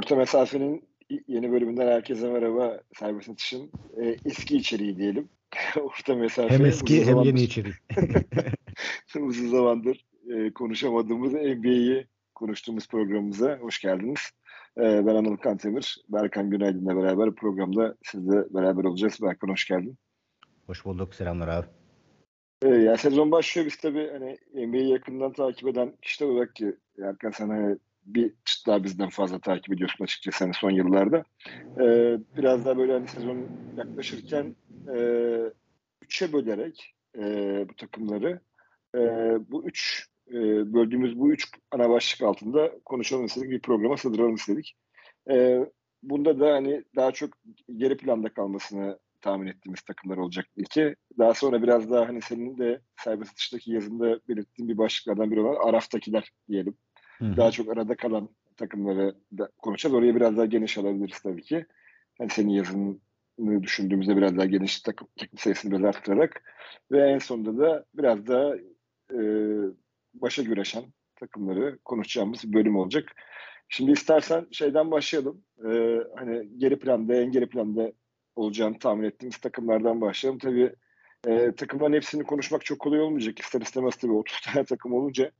[0.00, 0.88] Orta Mesafe'nin
[1.28, 2.80] yeni bölümünden herkese merhaba.
[2.98, 5.28] Serbest atışın e, eski içeriği diyelim.
[5.80, 6.54] Orta Mesafe.
[6.54, 7.74] Hem eski hem yeni içeriği.
[9.20, 14.20] uzun zamandır e, konuşamadığımız NBA'yi konuştuğumuz programımıza hoş geldiniz.
[14.78, 16.04] E, ben Anıl Kantemir.
[16.08, 19.18] Berkan Günaydın'la beraber programda sizle beraber olacağız.
[19.22, 19.98] Berkan hoş geldin.
[20.66, 21.14] Hoş bulduk.
[21.14, 21.66] Selamlar abi.
[22.62, 23.66] E, ya sezon başlıyor.
[23.66, 28.66] Biz tabii hani NBA'yi yakından takip eden kişiler olarak ki Erkan sen hani bir çıt
[28.66, 31.24] daha bizden fazla takip ediyorsun açıkçası hani son yıllarda.
[31.80, 33.46] Ee, biraz daha böyle hani sezon
[33.76, 34.56] yaklaşırken
[34.96, 35.00] e,
[36.02, 37.22] üçe bölerek e,
[37.68, 38.40] bu takımları
[38.94, 39.00] e,
[39.50, 40.34] bu üç e,
[40.74, 44.76] böldüğümüz bu üç ana başlık altında konuşalım istedik bir programa sığdıralım istedik.
[45.30, 45.58] E,
[46.02, 47.30] bunda da hani daha çok
[47.76, 50.96] geri planda kalmasını tahmin ettiğimiz takımlar olacak ilki.
[51.18, 55.68] Daha sonra biraz daha hani senin de serbest atıştaki yazında belirttiğin bir başlıklardan biri olan
[55.68, 56.76] Araf'takiler diyelim.
[57.20, 57.36] Hı-hı.
[57.36, 59.94] Daha çok arada kalan takımları da konuşacağız.
[59.94, 61.66] Oraya biraz daha geniş alabiliriz tabii ki.
[62.20, 62.96] Yani senin yazını
[63.62, 66.42] düşündüğümüzde biraz daha geniş takım, takım sayısını biraz arttırarak
[66.92, 68.54] ve en sonunda da biraz daha
[69.12, 69.20] e,
[70.14, 70.84] başa güreşen
[71.16, 73.12] takımları konuşacağımız bir bölüm olacak.
[73.68, 75.42] Şimdi istersen şeyden başlayalım.
[75.64, 77.92] Ee, hani geri planda, en geri planda
[78.36, 80.38] olacağını tahmin ettiğimiz takımlardan başlayalım.
[80.38, 80.72] Tabii
[81.26, 83.38] e, takımların hepsini konuşmak çok kolay olmayacak.
[83.38, 85.30] İster istemez tabii 30 tane takım olunca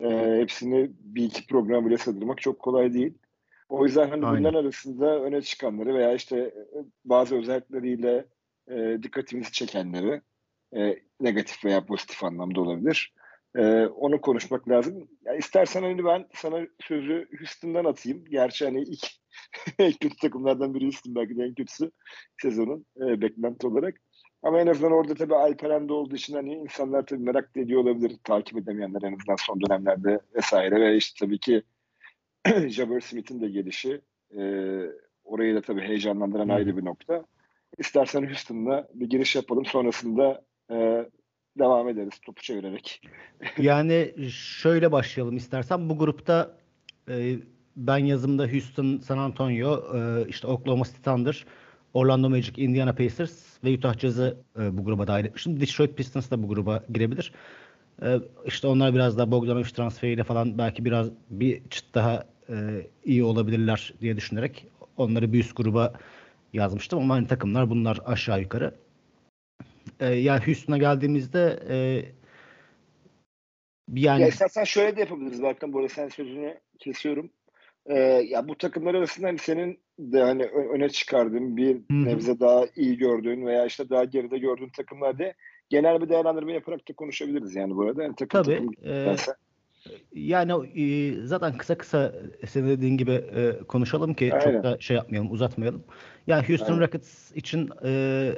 [0.00, 3.14] e, hepsini bir iki program bile sığdırmak çok kolay değil.
[3.68, 4.40] O yüzden hani Aynen.
[4.40, 6.54] bunların arasında öne çıkanları veya işte e,
[7.04, 8.26] bazı özellikleriyle
[8.70, 10.20] e, dikkatimizi çekenleri
[10.76, 13.12] e, negatif veya pozitif anlamda olabilir.
[13.56, 15.08] E, onu konuşmak lazım.
[15.24, 18.24] Ya istersen hani ben sana sözü Houston'dan atayım.
[18.24, 19.06] Gerçi hani ilk
[19.78, 21.90] en kötü takımlardan biri Houston belki de en kötüsü
[22.42, 23.94] sezonun e, beklenti olarak.
[24.44, 28.16] Ama en azından orada tabii Alperen de olduğu için hani insanlar tabii merak ediyor olabilir.
[28.24, 30.80] Takip edemeyenler en azından son dönemlerde vesaire.
[30.80, 31.62] Ve işte tabii ki
[32.68, 34.00] Jabber Smith'in de gelişi
[34.38, 34.42] e,
[35.24, 37.24] orayı da tabii heyecanlandıran ayrı bir nokta.
[37.78, 39.64] İstersen Houston'la bir giriş yapalım.
[39.64, 41.06] Sonrasında e,
[41.58, 43.00] devam ederiz topu çevirerek.
[43.58, 45.88] yani şöyle başlayalım istersen.
[45.88, 46.56] Bu grupta
[47.08, 47.36] e,
[47.76, 51.44] ben yazımda Houston, San Antonio, e, işte Oklahoma City Thunder,
[51.94, 55.60] Orlando Magic, Indiana Pacers ve Utah Jazz'ı e, bu gruba dahil etmiştim.
[55.60, 57.32] Detroit Pistons da bu gruba girebilir.
[58.02, 62.54] E, işte onlar biraz daha Bogdanovic transferiyle falan belki biraz bir çıt daha e,
[63.04, 64.66] iyi olabilirler diye düşünerek
[64.96, 65.92] onları bir üst gruba
[66.52, 68.74] yazmıştım ama hani takımlar bunlar aşağı yukarı.
[70.00, 71.76] E, yani Houston'a geldiğimizde e,
[73.92, 77.30] yani ya istersen şöyle de yapabiliriz Berkan bu arada sen sözünü kesiyorum.
[77.86, 82.04] Ee, ya bu takımlar arasında hani senin de hani öne çıkardığın bir Hı-hı.
[82.04, 85.32] nebze daha iyi gördüğün veya işte daha geride gördüğün takımlarda
[85.70, 88.02] genel bir değerlendirme yaparak da konuşabiliriz yani bu arada.
[88.02, 88.54] Yani takım Tabii.
[88.54, 89.16] Takım e,
[90.12, 92.14] yani e, zaten kısa kısa
[92.46, 94.44] senin dediğin gibi e, konuşalım ki Aynen.
[94.44, 95.84] çok da şey yapmayalım, uzatmayalım.
[96.26, 96.80] Yani Houston Aynen.
[96.80, 98.32] Rockets için e,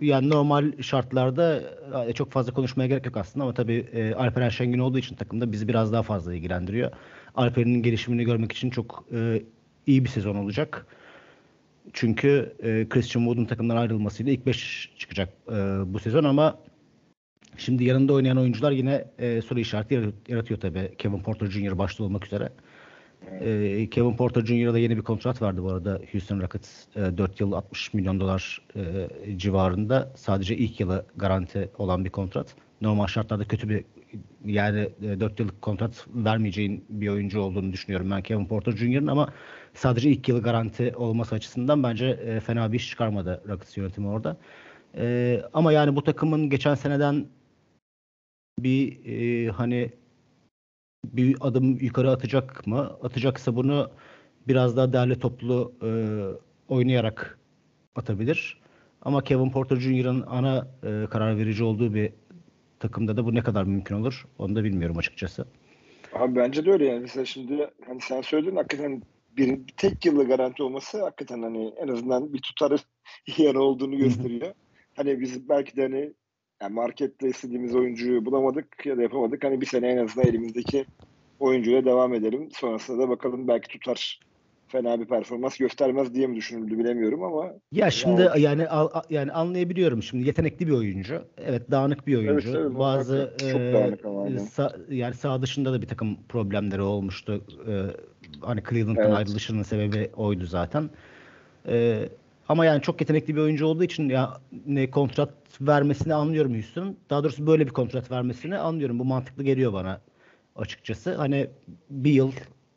[0.00, 1.62] yani normal şartlarda
[2.06, 5.52] e, çok fazla konuşmaya gerek yok aslında ama tabii e, Alperen Şengün olduğu için takımda
[5.52, 6.90] bizi biraz daha fazla ilgilendiriyor.
[7.34, 9.42] Alper'in gelişimini görmek için çok e,
[9.86, 10.86] iyi bir sezon olacak.
[11.92, 15.52] Çünkü e, Christian Wood'un takımdan ayrılmasıyla ilk 5 çıkacak e,
[15.86, 16.58] bu sezon ama
[17.56, 20.94] şimdi yanında oynayan oyuncular yine e, soru işareti yaratıyor, yaratıyor tabii.
[20.98, 21.78] Kevin Porter Jr.
[21.78, 22.52] başta olmak üzere.
[23.40, 26.84] E, Kevin Porter Jr.'a da yeni bir kontrat vardı bu arada Houston Rockets.
[26.96, 30.12] E, 4 yıl 60 milyon dolar e, civarında.
[30.16, 32.54] Sadece ilk yılı garanti olan bir kontrat.
[32.80, 33.84] Normal şartlarda kötü bir
[34.44, 39.28] yani e, 4 yıllık kontrat vermeyeceğin bir oyuncu olduğunu düşünüyorum ben Kevin Porter Jr.'ın ama
[39.74, 44.36] sadece ilk yılı garanti olması açısından bence e, fena bir iş çıkarmadı Rockets yönetimi orada.
[44.96, 47.26] E, ama yani bu takımın geçen seneden
[48.58, 49.90] bir e, hani
[51.04, 52.96] bir adım yukarı atacak mı?
[53.02, 53.90] Atacaksa bunu
[54.48, 55.88] biraz daha değerli toplu e,
[56.68, 57.38] oynayarak
[57.94, 58.62] atabilir.
[59.02, 62.12] Ama Kevin Porter Jr.'ın ana e, karar verici olduğu bir
[62.80, 65.46] takımda da bu ne kadar mümkün olur onu da bilmiyorum açıkçası.
[66.12, 67.00] Abi bence de öyle yani.
[67.00, 69.02] Mesela şimdi hani sen söyledin hakikaten
[69.36, 72.76] bir tek yıllı garanti olması hakikaten hani en azından bir tutarı
[73.36, 74.54] yer olduğunu gösteriyor.
[74.96, 76.12] hani biz belki de hani
[76.62, 79.44] yani markette istediğimiz oyuncuyu bulamadık ya da yapamadık.
[79.44, 80.86] Hani bir sene en azından elimizdeki
[81.38, 82.48] oyuncuyla devam edelim.
[82.52, 84.20] Sonrasında da bakalım belki tutar
[84.72, 89.32] fena bir performans göstermez diye mi düşünüldü bilemiyorum ama ya şimdi yani yani, al, yani
[89.32, 94.04] anlayabiliyorum şimdi yetenekli bir oyuncu evet dağınık bir oyuncu evet, evet, bazı çok e, dağınık
[94.04, 97.72] ama sa, yani sağ dışında da bir takım problemleri olmuştu e,
[98.40, 99.16] hani Cleveland'dan evet.
[99.16, 100.90] ayrılışının sebebi oydu zaten
[101.68, 102.08] e,
[102.48, 105.30] ama yani çok yetenekli bir oyuncu olduğu için ya ne kontrat
[105.60, 106.96] vermesini anlıyorum Houston'ın.
[107.10, 108.98] Daha doğrusu böyle bir kontrat vermesini anlıyorum.
[108.98, 110.00] Bu mantıklı geliyor bana
[110.56, 111.14] açıkçası.
[111.14, 111.46] Hani
[111.90, 112.32] bir yıl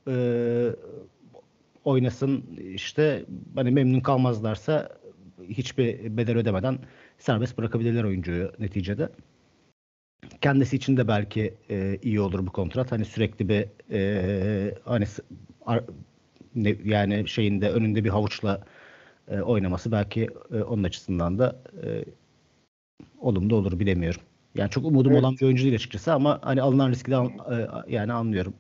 [0.08, 0.14] e,
[1.86, 2.44] oynasın
[2.74, 4.90] işte hani memnun kalmazlarsa
[5.50, 6.80] hiçbir bedel ödemeden
[7.18, 9.10] serbest bırakabilirler oyuncuyu neticede.
[10.42, 12.92] Kendisi için de belki e, iyi olur bu kontrat.
[12.92, 15.06] Hani sürekli bir e, hani
[15.66, 15.84] ar,
[16.56, 18.66] ne, yani şeyinde önünde bir havuçla
[19.28, 22.06] e, oynaması belki e, onun açısından da e,
[23.20, 24.22] olumlu olur bilemiyorum.
[24.56, 25.22] Yani çok umudum evet.
[25.22, 28.54] olan bir oyuncu değil açıkçası ama hani alınan riski de e, yani anlıyorum.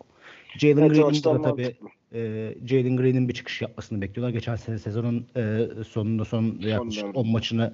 [0.57, 1.75] Jalen evet, Green'in de tabii
[2.13, 4.33] e, Jalen Green'in bir çıkış yapmasını bekliyorlar.
[4.33, 7.73] Geçen sene sezonun e, sonunda son yaklaşık 10 maçını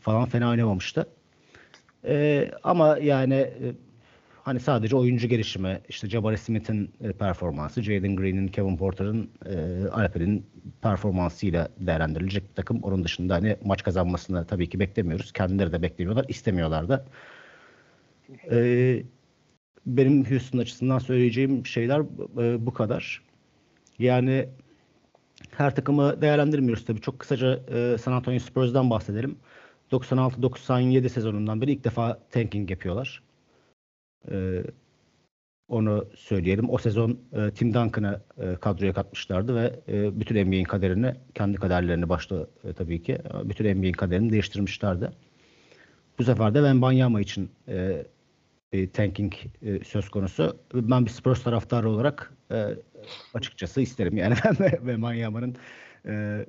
[0.00, 1.06] falan fena oynamamıştı.
[2.04, 3.72] E, ama yani e,
[4.42, 10.46] hani sadece oyuncu gelişimi, işte Jabari Smith'in e, performansı, Jalen Green'in, Kevin Porter'ın, e, Alper'in
[10.82, 12.82] performansıyla değerlendirilecek bir takım.
[12.82, 15.32] Onun dışında hani maç kazanmasını tabii ki beklemiyoruz.
[15.32, 17.04] Kendileri de beklemiyorlar, istemiyorlar da.
[18.50, 19.02] E,
[19.86, 22.00] benim Houston açısından söyleyeceğim şeyler
[22.38, 23.22] e, bu kadar.
[24.02, 24.48] Yani
[25.50, 27.00] her takımı değerlendirmiyoruz tabii.
[27.00, 29.36] Çok kısaca e, San Antonio Spurs'dan bahsedelim.
[29.92, 33.22] 96-97 sezonundan beri ilk defa tanking yapıyorlar.
[34.30, 34.62] E,
[35.68, 36.70] onu söyleyelim.
[36.70, 42.08] O sezon e, Tim Duncan'ı e, kadroya katmışlardı ve e, bütün NBA'in kaderini, kendi kaderlerini
[42.08, 45.10] başta e, tabii ki, bütün NBA'in kaderini değiştirmişlerdi.
[46.18, 48.06] Bu sefer de Wembanyama için e,
[48.72, 49.32] bir tanking
[49.62, 50.56] e, söz konusu.
[50.74, 52.66] Ben bir Spurs taraftarı olarak e,
[53.34, 54.16] açıkçası isterim.
[54.16, 55.56] Yani ben ve Manyama'nın
[56.06, 56.44] e,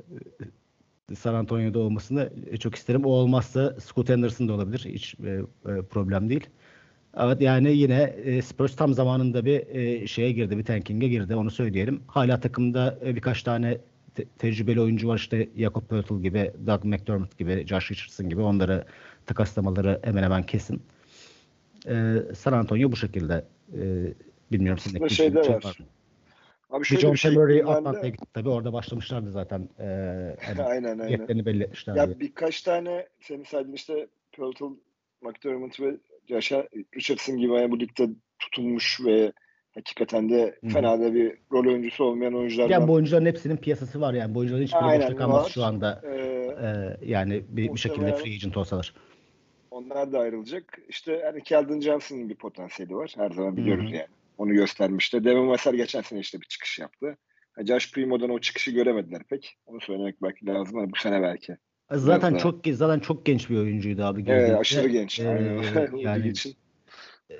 [1.15, 2.29] San Antonio'da olmasını
[2.59, 3.05] çok isterim.
[3.05, 4.85] O olmazsa Scott Anderson da olabilir.
[4.85, 6.49] Hiç e, e, problem değil.
[7.17, 11.51] Evet yani yine e, Spurs tam zamanında bir e, şeye girdi, bir tanking'e girdi onu
[11.51, 12.01] söyleyelim.
[12.07, 13.77] Hala takımda e, birkaç tane
[14.15, 18.85] te- tecrübeli oyuncu var işte Jakob Poeltl gibi, Doug McDermott gibi, Josh Richardson gibi onları
[19.25, 20.81] takaslamaları hemen hemen kesin.
[21.87, 23.45] E, San Antonio bu şekilde.
[23.73, 24.13] E,
[24.51, 25.63] bilmiyorum sizin de şeyde var.
[25.63, 25.77] var.
[26.69, 29.69] Abi şöyle John bir şey Murray Atlanta'ya gitti tabii orada başlamışlardı zaten.
[29.79, 29.85] E,
[30.47, 31.45] yani aynen aynen.
[31.45, 31.99] belli etmişlerdi.
[31.99, 34.63] Ya birkaç tane senin saydığın işte Poeltl,
[35.21, 35.97] McDermott ve
[36.29, 38.09] Josh'a Richardson gibi yani bu ligde
[38.39, 39.31] tutunmuş ve
[39.75, 42.73] hakikaten de fena da bir rol oyuncusu olmayan oyunculardan.
[42.73, 44.35] Yani bu oyuncuların hepsinin piyasası var yani.
[44.35, 46.01] Bu oyuncuların hiçbiri boşta kalmaz şu anda.
[46.05, 48.93] Ee, ee, yani bir, bir şekilde free agent olsalar.
[49.73, 50.79] Onlar da ayrılacak.
[50.89, 53.13] İşte yani Keldon Johnson'ın bir potansiyeli var.
[53.17, 53.95] Her zaman biliyoruz Hı-hı.
[53.95, 54.07] yani.
[54.37, 55.23] Onu göstermişti.
[55.23, 57.17] Devin Vassar geçen sene işte bir çıkış yaptı.
[57.67, 59.57] Josh Primo'dan o çıkışı göremediler pek.
[59.65, 61.57] Onu söylemek belki lazım ama bu sene belki.
[61.91, 64.23] Zaten çok zaten çok genç bir oyuncuydu abi.
[64.27, 65.19] Evet, aşırı genç.
[65.19, 65.61] Ee,
[65.97, 66.55] yani için.
[67.31, 67.35] E,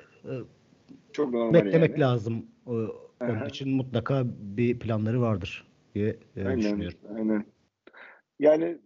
[1.12, 2.00] çok normal beklemek yani.
[2.00, 2.46] lazım.
[2.66, 2.90] Onun
[3.20, 3.46] Aha.
[3.46, 6.98] için mutlaka bir planları vardır diye e, aynen, düşünüyorum.
[7.16, 7.46] Aynen.
[8.38, 8.78] Yani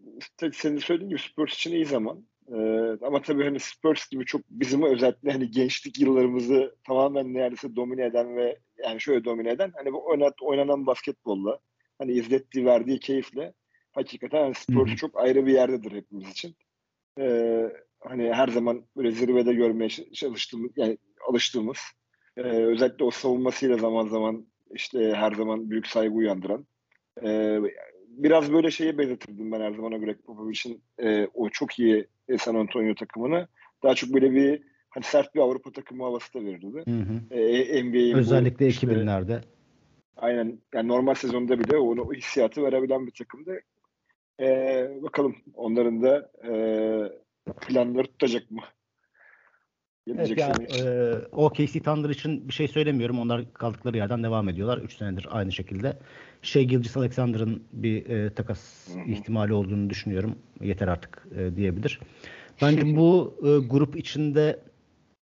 [0.52, 2.24] senin söylediğin gibi Spurs için iyi zaman.
[2.52, 8.04] Ee, ama tabii hani Spurs gibi çok bizim özellikle hani gençlik yıllarımızı tamamen neredeyse domine
[8.04, 11.58] eden ve yani şöyle domine eden hani bu oynat, oynanan basketbolla
[11.98, 13.52] hani izlettiği verdiği keyifle
[13.92, 16.56] hakikaten hani Spurs çok ayrı bir yerdedir hepimiz için.
[17.20, 20.98] Ee, hani her zaman böyle zirvede görmeye çalıştığımız yani
[21.28, 21.78] alıştığımız
[22.36, 26.66] e, özellikle o savunmasıyla zaman zaman işte her zaman büyük saygı uyandıran
[27.24, 27.58] e,
[28.08, 32.06] biraz böyle şeye benzetirdim ben her zaman Greg Popovich'in e, o çok iyi
[32.36, 33.48] San Antonio takımını.
[33.82, 36.82] Daha çok böyle bir hani sert bir Avrupa takımı havası da verirdi.
[36.88, 37.40] Hı hı.
[37.40, 39.40] E, NBA'in Özellikle bu, işte, 2000'lerde.
[40.16, 40.58] Aynen.
[40.74, 43.60] Yani normal sezonda bile onu o hissiyatı verebilen bir takımdı.
[44.40, 44.46] E,
[45.02, 46.52] bakalım onların da e,
[47.66, 48.62] planları tutacak mı?
[50.16, 53.18] Evet, yani, e, OKC Thunder için bir şey söylemiyorum.
[53.20, 54.78] Onlar kaldıkları yerden devam ediyorlar.
[54.78, 55.96] 3 senedir aynı şekilde.
[56.42, 59.10] Şey Gilgis Alexander'ın bir e, takas Hı-hı.
[59.10, 60.34] ihtimali olduğunu düşünüyorum.
[60.60, 62.00] Yeter artık e, diyebilir.
[62.62, 64.60] Bence bu e, grup içinde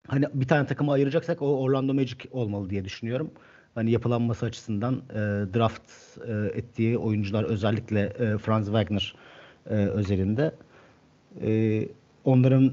[0.08, 3.30] hani bir tane takımı ayıracaksak o Orlando Magic olmalı diye düşünüyorum.
[3.74, 5.14] Hani yapılanması açısından e,
[5.54, 5.82] draft
[6.26, 9.14] e, ettiği oyuncular özellikle e, Franz Wagner
[9.66, 10.54] e, özelinde
[11.42, 11.82] e,
[12.24, 12.72] onların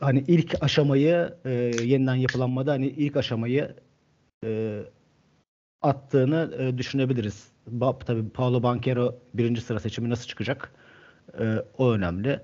[0.00, 1.50] hani ilk aşamayı e,
[1.84, 3.74] yeniden yapılanmada hani ilk aşamayı
[4.44, 4.82] e,
[5.82, 7.48] attığını e, düşünebiliriz.
[7.66, 10.72] Ba, tabii Paulo Banquero birinci sıra seçimi nasıl çıkacak?
[11.40, 11.44] E,
[11.78, 12.40] o önemli.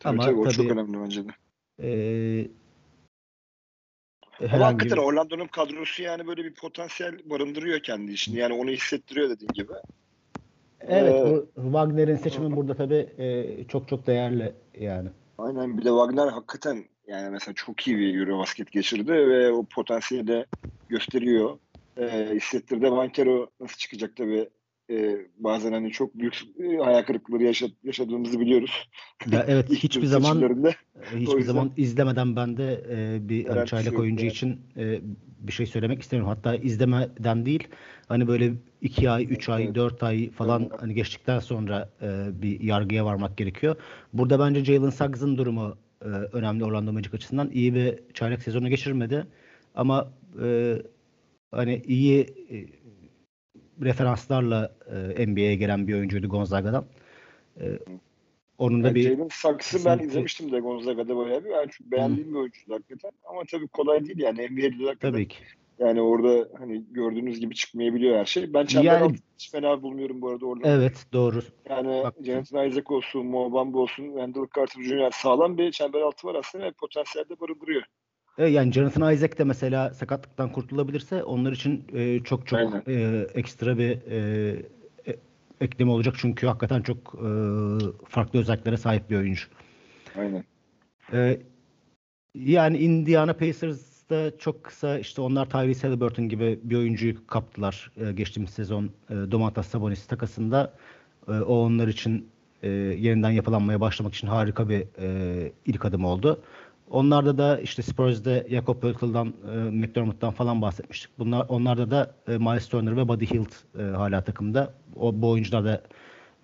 [0.00, 1.30] Tabii, Ama tabii, o tabii, çok önemli bence de.
[1.82, 2.48] E,
[4.52, 5.02] Ama hakikaten bir...
[5.02, 8.36] Orlando'nun kadrosu yani böyle bir potansiyel barındırıyor kendi işini.
[8.36, 9.72] Yani onu hissettiriyor dediğin gibi.
[10.80, 15.08] Evet, ee, Wagner'in seçimi burada tabii e, çok çok değerli yani.
[15.40, 20.26] Aynen bir de Wagner hakikaten yani mesela çok iyi bir Eurobasket geçirdi ve o potansiyeli
[20.26, 20.46] de
[20.88, 21.58] gösteriyor.
[21.96, 22.90] E, hissettirdi.
[22.90, 24.50] Bankero nasıl çıkacak tabii
[24.90, 28.90] e, bazen hani çok büyük e, hayal kırıklıkları yaşad, yaşadığımızı biliyoruz.
[29.30, 30.74] Ya evet hiçbir zaman e,
[31.16, 34.32] hiçbir zaman izlemeden ben de e, bir hani çaylak oyuncu yani.
[34.32, 35.00] için e,
[35.40, 36.34] bir şey söylemek istemiyorum.
[36.36, 37.68] Hatta izlemeden değil
[38.08, 40.82] hani böyle 2 ay, 3 ay, 4 ay falan evet.
[40.82, 43.76] hani geçtikten sonra e, bir yargıya varmak gerekiyor.
[44.12, 47.50] Burada bence Jalen Suggs'ın durumu e, önemli Orlando Magic açısından.
[47.50, 49.26] iyi bir çaylak sezonu geçirmedi.
[49.74, 50.76] Ama e,
[51.50, 52.20] hani iyi
[52.50, 52.80] e,
[53.80, 54.72] referanslarla
[55.16, 56.84] e, NBA'ye gelen bir oyuncuydu Gonzaga'dan.
[57.60, 57.64] E,
[58.58, 61.50] onun da yani bir Jalen Suggs'ı ben izlemiştim de Gonzaga'da bayağı bir.
[61.50, 62.32] Yani çok beğendiğim Hı.
[62.32, 63.10] bir oyuncuydu hakikaten.
[63.24, 65.12] Ama tabii kolay değil yani NBA'de hakikaten.
[65.12, 65.36] Tabii ki.
[65.78, 68.54] Yani orada hani gördüğünüz gibi çıkmayabiliyor her şey.
[68.54, 70.68] Ben çember yani, hiç fena bulmuyorum bu arada orada.
[70.68, 71.42] Evet doğru.
[71.68, 75.10] Yani Jonathan Isaac olsun, Mo Bamba olsun, Wendell Carter Jr.
[75.10, 77.82] sağlam bir çember altı var aslında ve potansiyelde barındırıyor.
[78.40, 83.78] Evet, yani Jonathan Isaac de mesela sakatlıktan kurtulabilirse onlar için e, çok çok e, ekstra
[83.78, 84.18] bir e,
[85.06, 85.16] e,
[85.60, 87.28] ekleme olacak çünkü hakikaten çok e,
[88.08, 89.46] farklı özelliklere sahip bir oyuncu.
[90.18, 90.44] Aynen.
[91.12, 91.40] E,
[92.34, 98.50] yani Indiana Pacers'da çok kısa işte onlar Tyrese Halliburton gibi bir oyuncuyu kaptılar e, geçtiğimiz
[98.50, 100.74] sezon e, Domantas Sabonis takasında.
[101.28, 102.28] E, o onlar için
[102.62, 106.42] e, yeniden yapılanmaya başlamak için harika bir e, ilk adım oldu.
[106.90, 111.10] Onlarda da işte Spurs'de Jakob Pöltl'dan, e, McDermott'tan falan bahsetmiştik.
[111.18, 114.74] Bunlar onlarda da e, Miles Turner ve Buddy Hield e, hala takımda.
[114.96, 115.82] O bu oyuncular da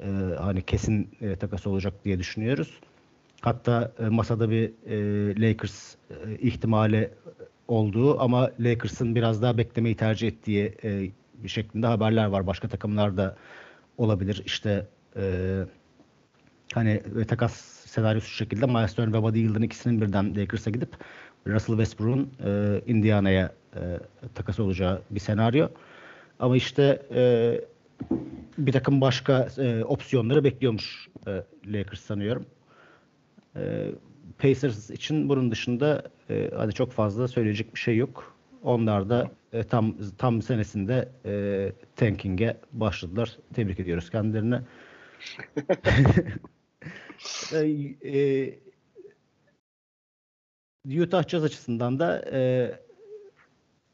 [0.00, 0.06] e,
[0.38, 2.80] hani kesin e, takas olacak diye düşünüyoruz.
[3.40, 4.96] Hatta e, masada bir e,
[5.40, 7.10] Lakers e, ihtimali
[7.68, 12.46] olduğu ama Lakers'ın biraz daha beklemeyi tercih ettiği e, bir şeklinde haberler var.
[12.46, 13.36] Başka takımlarda
[13.98, 14.42] olabilir.
[14.46, 14.86] İşte
[15.16, 15.22] e,
[16.74, 20.88] hani takas senaryosu şu şekilde Miles Turner ve Buddy Hield'ın ikisinin birden Lakers'a gidip
[21.46, 23.80] Russell Westbrook'un e, Indiana'ya e,
[24.34, 25.68] takas olacağı bir senaryo.
[26.38, 27.20] Ama işte e,
[28.58, 32.46] bir takım başka e, opsiyonları bekliyormuş e, Lakers sanıyorum.
[33.56, 33.90] E,
[34.38, 38.36] Pacers için bunun dışında e, hadi çok fazla söyleyecek bir şey yok.
[38.62, 43.36] Onlar da e, tam tam senesinde e, tanking'e başladılar.
[43.54, 44.60] Tebrik ediyoruz kendilerini.
[48.04, 48.58] e,
[51.02, 52.70] Utah Jazz açısından da e,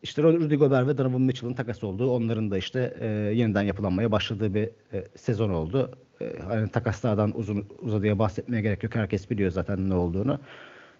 [0.02, 4.54] işte Rudy Gobert ve Donovan Mitchell'ın takas olduğu, onların da işte e, yeniden yapılanmaya başladığı
[4.54, 5.98] bir e, sezon oldu.
[6.20, 8.94] E, hani takaslardan uzun uzadıya bahsetmeye gerek yok.
[8.94, 10.40] Herkes biliyor zaten ne olduğunu.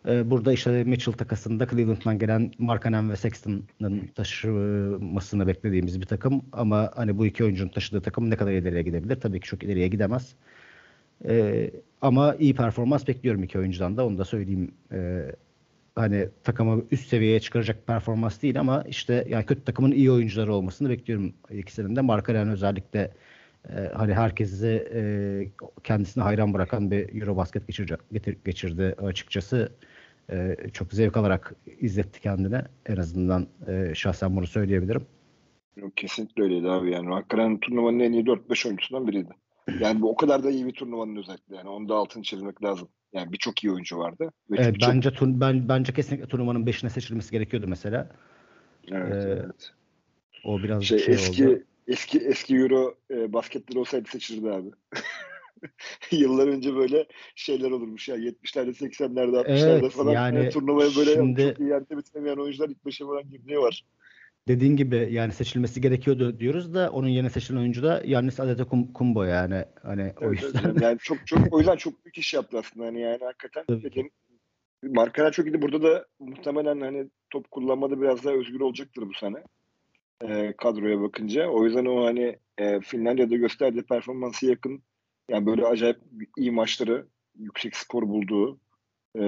[0.09, 6.43] E, burada işte Mitchell takasında Cleveland'dan gelen Markkanen ve Sexton'ın taşımasını beklediğimiz bir takım.
[6.53, 9.21] Ama hani bu iki oyuncunun taşıdığı takım ne kadar ileriye gidebilir?
[9.21, 10.35] Tabii ki çok ileriye gidemez.
[11.29, 11.71] E,
[12.03, 14.75] ama iyi performans bekliyorum iki oyuncudan da onu da söyleyeyim.
[14.93, 15.23] E,
[15.95, 20.91] hani takımı üst seviyeye çıkaracak performans değil ama işte yani kötü takımın iyi oyuncuları olmasını
[20.91, 22.01] bekliyorum ikisinin de.
[22.01, 23.11] Markalen özellikle
[23.69, 25.03] e, hani herkesi e,
[25.85, 27.97] kendisine hayran bırakan bir Eurobasket geçirdi,
[28.45, 29.73] geçirdi açıkçası.
[30.31, 32.65] E, çok zevk alarak izletti kendine.
[32.87, 35.07] En azından e, şahsen bunu söyleyebilirim.
[35.97, 37.09] Kesinlikle öyleydi abi yani.
[37.09, 39.31] Hakikaten turnuvanın en iyi 4-5 oyuncusundan biriydi.
[39.81, 42.89] Yani bu o kadar da iyi bir turnuvanın özellikle yani onu da altını çizmek lazım.
[43.13, 44.33] Yani birçok iyi oyuncu vardı.
[44.51, 48.09] Ve evet, çok, bence tur, ben bence kesinlikle turnuvanın 5'ine seçilmesi gerekiyordu mesela.
[48.91, 49.73] Evet, ee, evet.
[50.45, 51.63] O biraz şey, şey eski oldu.
[51.89, 54.71] eski eski Euro e, basketleri olsaydı seçilirdi abi.
[56.11, 61.15] Yıllar önce böyle şeyler olurmuş ya 70'lerde 80'lerde 60'larda evet, falan yani yani turnuvaya böyle
[61.15, 63.85] şimdi, çok iyi yerde bitiremeyen oyuncular ilk beşe falan girdiği var
[64.49, 69.65] dediğin gibi yani seçilmesi gerekiyordu diyoruz da onun yerine seçilen oyuncu da Yannis Antetokounmpo yani
[69.83, 70.77] hani o yüzden.
[70.81, 74.11] yani çok çok o yüzden çok büyük iş yaptı aslında hani yani hakikaten dediğim
[74.83, 75.63] Markkanen çok iyiydi.
[75.63, 79.43] Burada da muhtemelen hani top kullanmada biraz daha özgür olacaktır bu sene.
[80.23, 81.49] E, kadroya bakınca.
[81.49, 84.83] O yüzden o hani e, Finlandiya'da gösterdiği performansı yakın
[85.31, 85.99] yani böyle acayip
[86.37, 87.07] iyi maçları
[87.39, 88.59] yüksek skor bulduğu.
[89.17, 89.23] E,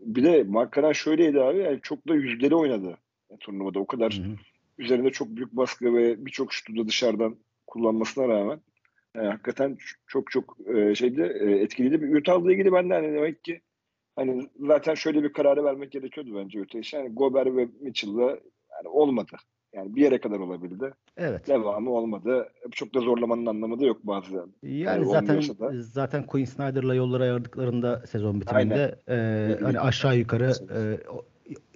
[0.00, 2.98] bir de Markkanen şöyleydi abi yani çok da yüzleri oynadı
[3.40, 3.78] turnuvada.
[3.78, 4.36] O kadar hı hı
[4.78, 8.60] üzerinde çok büyük baskı ve birçok şutu da dışarıdan kullanmasına rağmen
[9.14, 12.16] e, hakikaten çok çok e, şeyde e, etkiliydi.
[12.16, 13.60] Utah'la ilgili ben de hani demek ki
[14.16, 18.38] hani zaten şöyle bir kararı vermek gerekiyordu bence Utah Yani Gober ve Mitchell'la
[18.70, 19.36] yani olmadı.
[19.72, 20.92] Yani bir yere kadar olabildi.
[21.16, 21.48] Evet.
[21.48, 22.48] Devamı olmadı.
[22.70, 24.46] Çok da zorlamanın anlamı da yok bazen.
[24.62, 25.70] Yani, yani zaten da.
[25.80, 29.16] zaten Quinn Snyder'la yolları ayırdıklarında sezon bitiminde e,
[29.62, 30.80] hani aşağı yukarı e,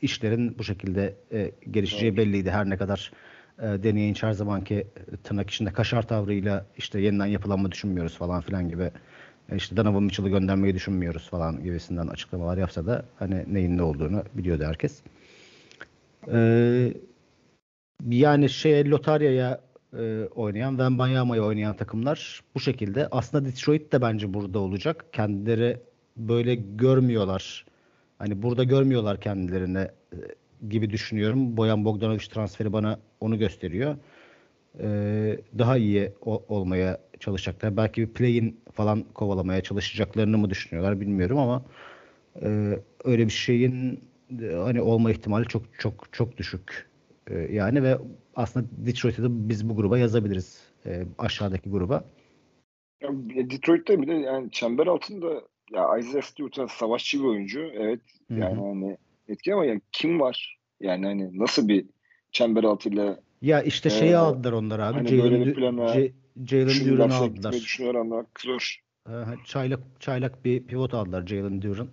[0.03, 2.19] işlerin bu şekilde e, gelişeceği evet.
[2.19, 2.51] belliydi.
[2.51, 3.13] Her ne kadar
[3.59, 4.87] e, deneyin her zamanki
[5.25, 8.91] tırnak içinde kaşar tavrıyla işte yeniden yapılanma düşünmüyoruz falan filan gibi
[9.49, 14.25] e, işte Donovan Mitchell'ı göndermeyi düşünmüyoruz falan gibisinden açıklamalar yapsa da hani neyin ne olduğunu
[14.35, 15.03] biliyordu herkes.
[16.33, 16.95] Ee,
[18.09, 19.61] yani şey lotaryaya
[19.99, 23.09] e, oynayan, Wembanyama'yı oynayan takımlar bu şekilde.
[23.11, 25.05] Aslında Detroit de bence burada olacak.
[25.13, 25.81] Kendileri
[26.17, 27.65] böyle görmüyorlar.
[28.23, 30.19] Hani burada görmüyorlar kendilerini e,
[30.69, 31.57] gibi düşünüyorum.
[31.57, 33.97] Boyan Bogdanovic transferi bana onu gösteriyor.
[34.81, 37.77] Ee, daha iyi olmaya çalışacaklar.
[37.77, 41.65] Belki bir play-in falan kovalamaya çalışacaklarını mı düşünüyorlar bilmiyorum ama
[42.43, 44.01] e, öyle bir şeyin
[44.43, 46.89] e, hani olma ihtimali çok çok çok düşük.
[47.31, 47.99] E, yani ve
[48.37, 50.63] aslında Detroit'e de biz bu gruba yazabiliriz.
[50.87, 52.05] E, aşağıdaki gruba.
[53.51, 55.43] Detroit'te bir de yani çember altında
[55.75, 57.61] ya Isaiah Stewart'ın savaşçı bir oyuncu.
[57.75, 58.41] Evet Hı hı.
[58.41, 58.97] yani hani
[59.29, 60.59] etki ama ya kim var?
[60.81, 61.87] Yani hani nasıl bir
[62.33, 64.95] çember altıyla Ya işte Ee, şeyi aldılar onlar abi.
[64.95, 65.95] hani Jalen böyle plana
[66.85, 67.53] Duran'ı aldılar.
[67.53, 68.77] düşünüyor anlamak zor.
[69.45, 71.89] Çaylak çaylak bir pivot aldılar Jalen Duran.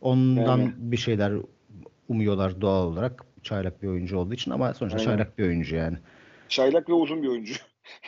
[0.00, 0.72] Ondan Yani.
[0.76, 1.32] bir şeyler
[2.08, 3.24] umuyorlar doğal olarak.
[3.42, 5.10] Çaylak bir oyuncu olduğu için ama sonuçta Aynen.
[5.10, 5.98] çaylak bir oyuncu yani.
[6.48, 7.54] Çaylak ve uzun bir oyuncu.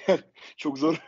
[0.57, 1.03] Çok zor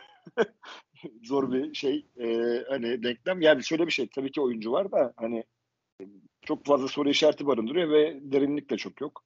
[1.23, 2.05] zor bir şey.
[2.19, 3.41] Ee, hani denklem.
[3.41, 4.07] Yani şöyle bir şey.
[4.07, 5.43] Tabii ki oyuncu var da hani
[6.41, 9.23] çok fazla soru işareti barındırıyor ve derinlik de çok yok.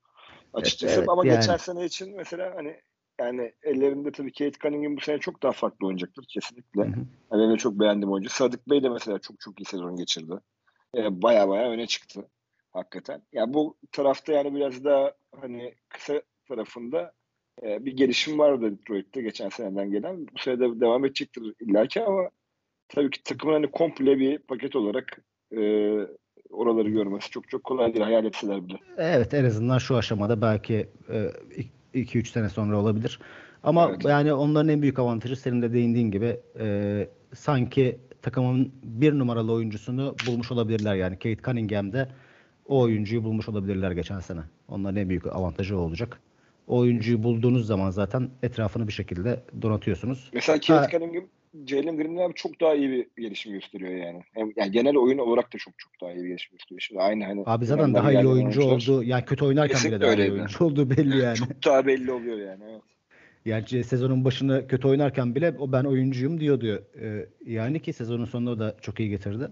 [0.54, 1.40] Açıkçası Evet, ama yani.
[1.40, 2.82] geçen sene için mesela hani
[3.20, 6.82] yani ellerinde tabii Kate Cunningham bu sene çok daha farklı oynayacaktır kesinlikle.
[6.82, 7.06] Hı hı.
[7.30, 8.30] Hani benim de çok beğendiğim oyuncu.
[8.30, 10.34] Sadık Bey de mesela çok çok iyi sezon geçirdi.
[10.98, 12.30] Ee, baya baya öne çıktı
[12.72, 13.22] hakikaten.
[13.34, 17.14] Yani bu tarafta yani biraz daha hani kısa tarafında
[17.63, 20.28] e, bir gelişim vardı Detroit'te geçen seneden gelen.
[20.36, 22.30] Bu sene de devam edecektir illaki ama
[22.89, 25.22] tabii ki takımın hani komple bir paket olarak
[25.58, 25.62] e,
[26.50, 28.06] oraları görmesi çok çok kolay değil.
[28.06, 28.78] Hayal etseler bile.
[28.98, 30.89] Evet en azından şu aşamada belki
[31.94, 33.20] 2-3 sene sonra olabilir.
[33.63, 34.06] Ama Evet.
[34.06, 40.16] yani onların en büyük avantajı senin de değindiğin gibi e, sanki takımın bir numaralı oyuncusunu
[40.28, 40.96] bulmuş olabilirler.
[40.96, 42.08] Yani Kate Cunningham'de
[42.68, 44.42] o oyuncuyu bulmuş olabilirler geçen sene.
[44.68, 46.20] Onların en büyük avantajı olacak.
[46.70, 50.30] Oyuncuyu bulduğunuz zaman zaten etrafını bir şekilde donatıyorsunuz.
[50.34, 50.60] Mesela.
[50.60, 51.24] Kate Cunningham
[51.68, 54.24] Jalen Green'den abi çok daha iyi bir gelişim gösteriyor yani.
[54.34, 56.82] Hem, yani genel oyun olarak da çok çok daha iyi bir gelişim gösteriyor.
[56.82, 58.96] Şimdi aynı hani Abi zaten daha iyi oyuncu oyuncular.
[58.96, 61.38] olduğu, yani kötü oynarken bile daha iyi oyuncu olduğu belli yani.
[61.38, 62.64] Çok daha belli oluyor yani.
[62.72, 62.82] Evet.
[63.46, 66.82] Yani sezonun başını kötü oynarken bile o ben oyuncuyum diyor diyor.
[67.02, 69.48] Ee, yani ki sezonun sonunda da çok iyi getirdi.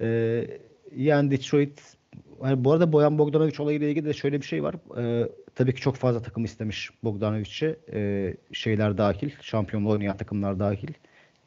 [0.00, 0.46] Ee,
[0.96, 1.80] yani Detroit
[2.44, 4.74] yani bu arada Boyan Bogdanovic olayıyla ilgili de şöyle bir şey var.
[4.98, 7.76] Ee, tabii ki çok fazla takım istemiş Bogdanovic'i.
[7.92, 10.88] Ee, şeyler dahil, şampiyonluğu oynayan takımlar dahil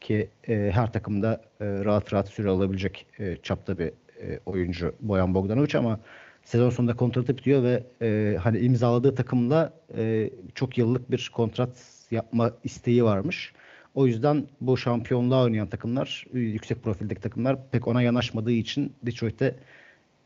[0.02, 3.88] ki e, her takımda e, rahat rahat süre alabilecek e, çapta bir
[4.22, 6.00] e, oyuncu Boyan Bogdanovic ama
[6.44, 11.70] sezon sonunda kontratı bitiyor ve e, hani imzaladığı takımla e, çok yıllık bir kontrat
[12.12, 13.54] yapma isteği varmış.
[13.96, 19.56] O yüzden bu şampiyonluğa oynayan takımlar, yüksek profildeki takımlar pek ona yanaşmadığı için Detroit'e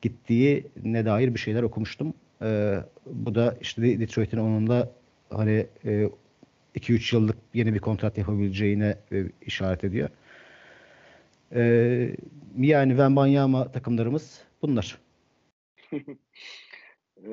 [0.01, 2.13] gittiği ne dair bir şeyler okumuştum.
[2.41, 4.91] E, bu da işte Detroit'in onunla
[5.29, 6.09] hani e,
[6.75, 10.09] 2-3 yıllık yeni bir kontrat yapabileceğine e, işaret ediyor.
[11.55, 11.61] E,
[12.57, 14.97] yani Wembanyama takımlarımız bunlar.
[17.25, 17.31] Ee,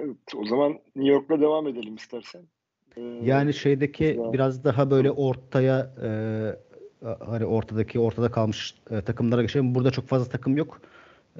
[0.00, 2.42] evet, o zaman New York'la devam edelim istersen.
[2.96, 4.32] Ee, Yani şeydeki güzel.
[4.32, 6.10] biraz daha böyle ortaya e,
[7.24, 9.74] hani ortadaki ortada kalmış e, takımlara geçelim.
[9.74, 10.80] Burada çok fazla takım yok.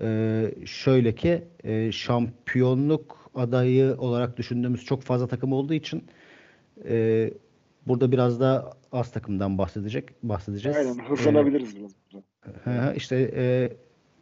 [0.03, 6.05] E, şöyle ki e, şampiyonluk adayı olarak düşündüğümüz çok fazla takım olduğu için
[6.89, 7.31] e,
[7.87, 10.77] burada biraz daha az takımdan bahsedecek bahsedeceğiz.
[10.79, 11.91] Aynen E, hızlanabiliriz biraz.
[12.13, 12.25] burada.
[12.65, 13.73] Hı işte e,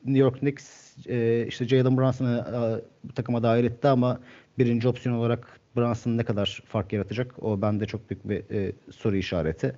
[0.05, 4.21] New York Knicks e, işte Jalen Brunson'ı e, bu takıma dahil etti ama
[4.59, 7.43] birinci opsiyon olarak Brunson ne kadar fark yaratacak?
[7.43, 9.77] O bende çok büyük bir e, soru işareti.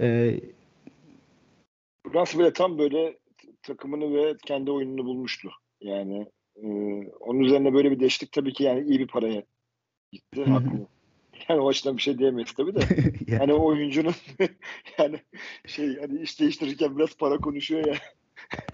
[0.00, 0.40] E,
[2.04, 3.16] Burası bile tam böyle
[3.62, 5.50] takımını ve kendi oyununu bulmuştu.
[5.80, 6.66] Yani e,
[7.20, 9.42] onun üzerine böyle bir değişiklik tabii ki yani iyi bir paraya
[10.12, 10.44] gitti.
[10.44, 10.86] Haklı.
[11.48, 12.80] Yani o açıdan bir şey diyemeyiz tabii de.
[13.26, 14.14] yani, Hani o oyuncunun
[14.98, 15.20] yani
[15.66, 17.94] şey hani iş değiştirirken biraz para konuşuyor ya.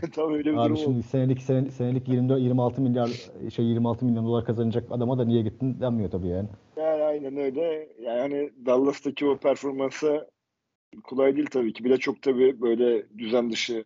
[0.13, 1.03] Tam öyle bir abi durum şimdi oldu.
[1.03, 3.11] senelik senelik, senelik 24 26 milyar
[3.55, 6.49] şey 26 milyon dolar kazanacak adama da niye gittin denmiyor tabii yani.
[6.77, 7.89] Yani aynen öyle.
[8.03, 10.27] Yani Dallas'taki o performansa
[11.05, 11.85] kolay değil tabii ki.
[11.85, 13.85] Bir de çok tabii böyle düzen dışı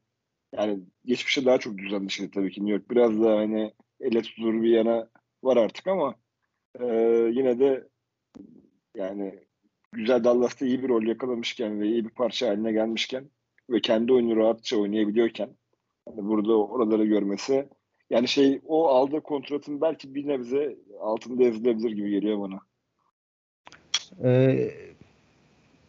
[0.56, 2.90] yani geçmişte daha çok düzen dışı tabii ki New York.
[2.90, 5.08] Biraz daha hani ele tutulur bir yana
[5.44, 6.14] var artık ama
[6.80, 6.86] e,
[7.32, 7.88] yine de
[8.96, 9.38] yani
[9.92, 13.30] güzel Dallas'ta iyi bir rol yakalamışken ve iyi bir parça haline gelmişken
[13.70, 15.50] ve kendi oyunu rahatça oynayabiliyorken
[16.08, 17.68] hani burada oraları görmesi
[18.10, 22.60] yani şey o aldığı kontratın belki bir nebze altında ezilebilir gibi geliyor bana.
[24.24, 24.70] Ee,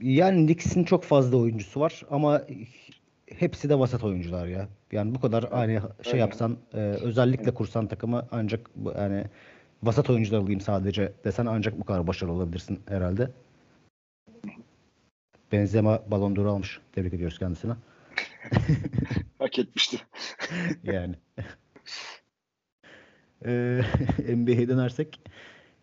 [0.01, 2.41] yani Knicks'in çok fazla oyuncusu var ama
[3.39, 4.67] hepsi de vasat oyuncular ya.
[4.91, 9.25] Yani bu kadar hani şey yapsan e, özellikle kursan takımı ancak bu- yani
[9.83, 13.31] vasat oyuncular alayım sadece desen ancak bu kadar başarılı olabilirsin herhalde.
[15.51, 16.79] Benzema Ballon d'Or almış.
[16.91, 17.73] Tebrik ediyoruz kendisine.
[19.39, 19.97] Hak etmişti.
[20.83, 21.15] yani.
[23.45, 23.81] Ee,
[24.35, 25.21] NBA'ye dönersek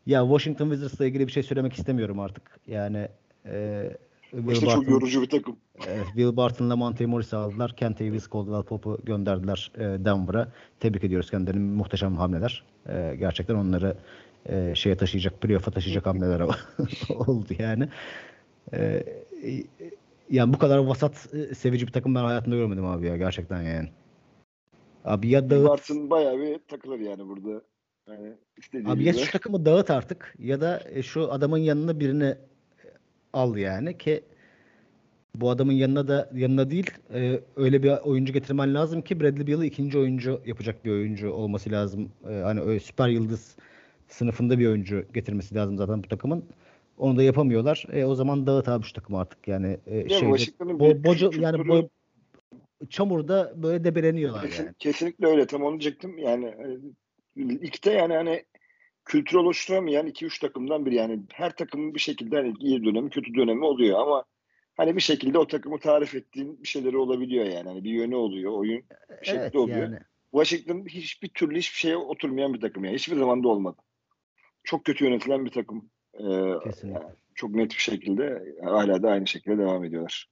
[0.07, 2.61] ya Washington Wizards'la ilgili bir şey söylemek istemiyorum artık.
[2.67, 3.09] Yani
[3.47, 3.91] e,
[4.31, 5.57] Will işte Barton, çok yorucu bir takım.
[5.87, 7.77] E, Will Barton'la Monte Morris aldılar.
[7.77, 10.53] Kent Davis, Caldwell Pope'u gönderdiler e, Denver'a.
[10.81, 11.61] Tebrik ediyoruz kendilerini.
[11.61, 12.65] Muhteşem hamleler.
[12.89, 13.97] E, gerçekten onları
[14.47, 16.41] e, şeye taşıyacak, playoff'a taşıyacak hamleler
[17.11, 17.89] oldu yani.
[20.31, 21.17] Yani bu kadar vasat
[21.57, 23.89] sevici bir takım ben hayatımda görmedim abi ya gerçekten yani.
[25.05, 27.63] Abi ya da Barton bayağı bir takılır yani burada.
[28.09, 28.35] Yani
[28.87, 32.37] abi ya şu takımı dağıt artık ya da şu adamın yanına birini
[33.33, 34.23] al yani ki
[35.35, 39.67] bu adamın yanına da yanına değil e, öyle bir oyuncu getirmen lazım ki Bradley Beal'ı
[39.67, 42.13] ikinci oyuncu yapacak bir oyuncu olması lazım.
[42.31, 43.57] E, hani öyle süper yıldız
[44.09, 46.45] sınıfında bir oyuncu getirmesi lazım zaten bu takımın.
[46.99, 47.87] Onu da yapamıyorlar.
[47.93, 49.79] E, o zaman dağıt abi şu takımı artık yani.
[49.87, 51.89] E, şeyde, bo, boca, yani bo,
[52.91, 54.75] çamurda böyle debeleniyorlar Kesin, yani.
[54.79, 55.47] Kesinlikle öyle.
[55.47, 56.19] Tam onu diyecektim.
[56.19, 58.45] Yani e, ligde yani hani
[59.09, 60.95] kültür oluşturamayan 2-3 takımdan biri.
[60.95, 64.25] Yani her takımın bir şekilde hani iyi dönemi, kötü dönemi oluyor ama
[64.77, 67.69] hani bir şekilde o takımı tarif ettiğin bir şeyleri olabiliyor yani.
[67.69, 68.83] Hani bir yönü oluyor, oyun
[69.21, 69.83] bir şekilde evet, oluyor.
[69.83, 69.99] Yani.
[70.31, 72.95] Washington hiçbir türlü hiçbir şeye oturmayan bir takım yani.
[72.95, 73.77] Hiçbir zaman da olmadı.
[74.65, 75.91] Çok kötü yönetilen bir takım.
[76.15, 77.01] Ee, Kesinlikle.
[77.01, 80.29] Yani çok net bir şekilde hala da aynı şekilde devam ediyorlar.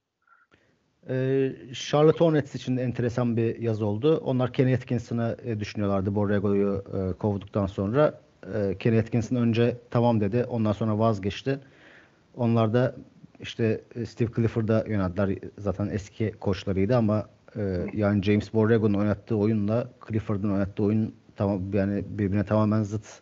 [1.09, 4.17] Ee, Charlotte Hornets için de enteresan bir yaz oldu.
[4.17, 8.26] Onlar Kenny Atkinson'ı e, düşünüyorlardı Borrego'yu e, kovduktan sonra.
[8.55, 10.43] E, Kenny Atkinson önce tamam dedi.
[10.43, 11.59] Ondan sonra vazgeçti.
[12.35, 12.95] Onlar da
[13.39, 15.37] işte e, Steve Clifford'a yöneldiler.
[15.57, 22.03] Zaten eski koçlarıydı ama e, yani James Borrego'nun oynattığı oyunla Clifford'un oynattığı oyun tamam yani
[22.09, 23.21] birbirine tamamen zıt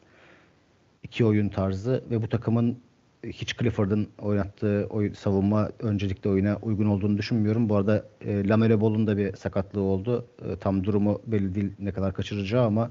[1.03, 2.77] iki oyun tarzı ve bu takımın
[3.23, 7.69] hiç Clifford'ın oynattığı oyun, savunma öncelikle oyuna uygun olduğunu düşünmüyorum.
[7.69, 10.25] Bu arada e, Lamelo Ball'un da bir sakatlığı oldu.
[10.45, 12.89] E, tam durumu belli değil ne kadar kaçıracağı ama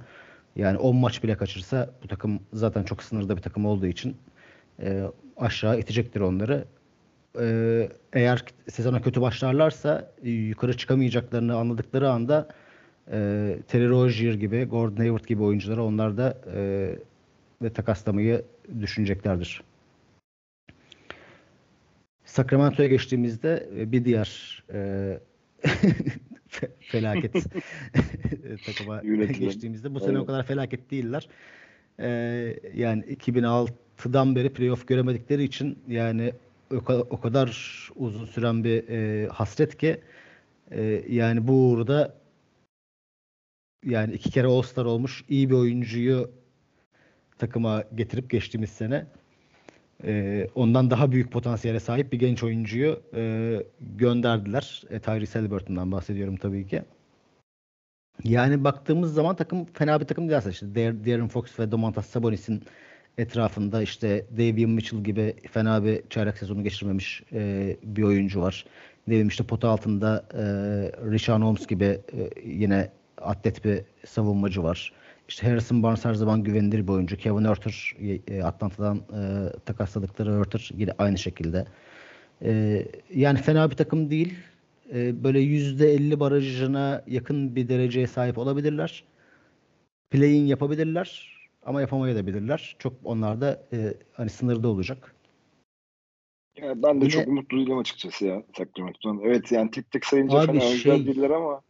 [0.56, 4.16] yani 10 maç bile kaçırsa bu takım zaten çok sınırda bir takım olduğu için
[4.82, 5.02] e,
[5.36, 6.64] aşağı itecektir onları.
[7.40, 12.48] E, eğer sezona kötü başlarlarsa e, yukarı çıkamayacaklarını anladıkları anda
[13.12, 16.90] e, Terry Rozier gibi, Gordon Hayward gibi oyuncuları onlar da e,
[17.62, 18.44] ve takaslamayı
[18.80, 19.62] düşüneceklerdir.
[22.24, 25.18] Sacramento'ya geçtiğimizde e, bir diğer e,
[26.80, 27.32] felaket.
[28.66, 29.02] Takıma
[29.38, 31.28] geçtiğimizde bu sene o kadar felaket değiller.
[31.98, 32.08] E,
[32.74, 36.32] yani 2006'dan beri playoff göremedikleri için yani
[36.72, 37.48] o kadar, o kadar
[37.96, 40.00] uzun süren bir e, hasret ki
[40.70, 42.14] e, yani bu uğurda
[43.84, 46.30] yani iki kere All-Star olmuş iyi bir oyuncuyu
[47.38, 49.06] takıma getirip geçtiğimiz sene
[50.04, 54.82] e, ondan daha büyük potansiyele sahip bir genç oyuncuyu e, gönderdiler.
[54.90, 56.82] E, Tyrese Halliburton'dan bahsediyorum tabii ki.
[58.24, 60.52] Yani baktığımız zaman takım fena bir takım değil aslında.
[60.52, 62.62] İşte Darren Fox ve Domantas Sabonis'in
[63.18, 68.64] etrafında işte Davion Mitchell gibi fena bir çaylak sezonu geçirmemiş e, bir oyuncu var.
[69.06, 70.42] Ne bileyim işte pota altında e,
[71.10, 74.92] Richard Holmes gibi e, yine atlet bir savunmacı var.
[75.28, 77.16] İşte Harrison Barnes her zaman güvenilir bir oyuncu.
[77.16, 77.94] Kevin Örter
[78.28, 81.66] e, Atlanta'dan e, takasladıkları Örter yine aynı şekilde.
[82.42, 82.82] E,
[83.14, 84.34] yani fena bir takım değil.
[84.94, 89.04] E, böyle %50 barajına yakın bir dereceye sahip olabilirler.
[90.10, 92.76] Play'in yapabilirler ama yapamayabilirler.
[92.78, 95.14] Çok onlar da e, hani sınırda olacak.
[96.56, 99.20] Ya ben de Yine, çok umutlu değilim açıkçası ya Sacramento'dan.
[99.24, 101.60] Evet yani tek tek sayınca fena şey, değiller ama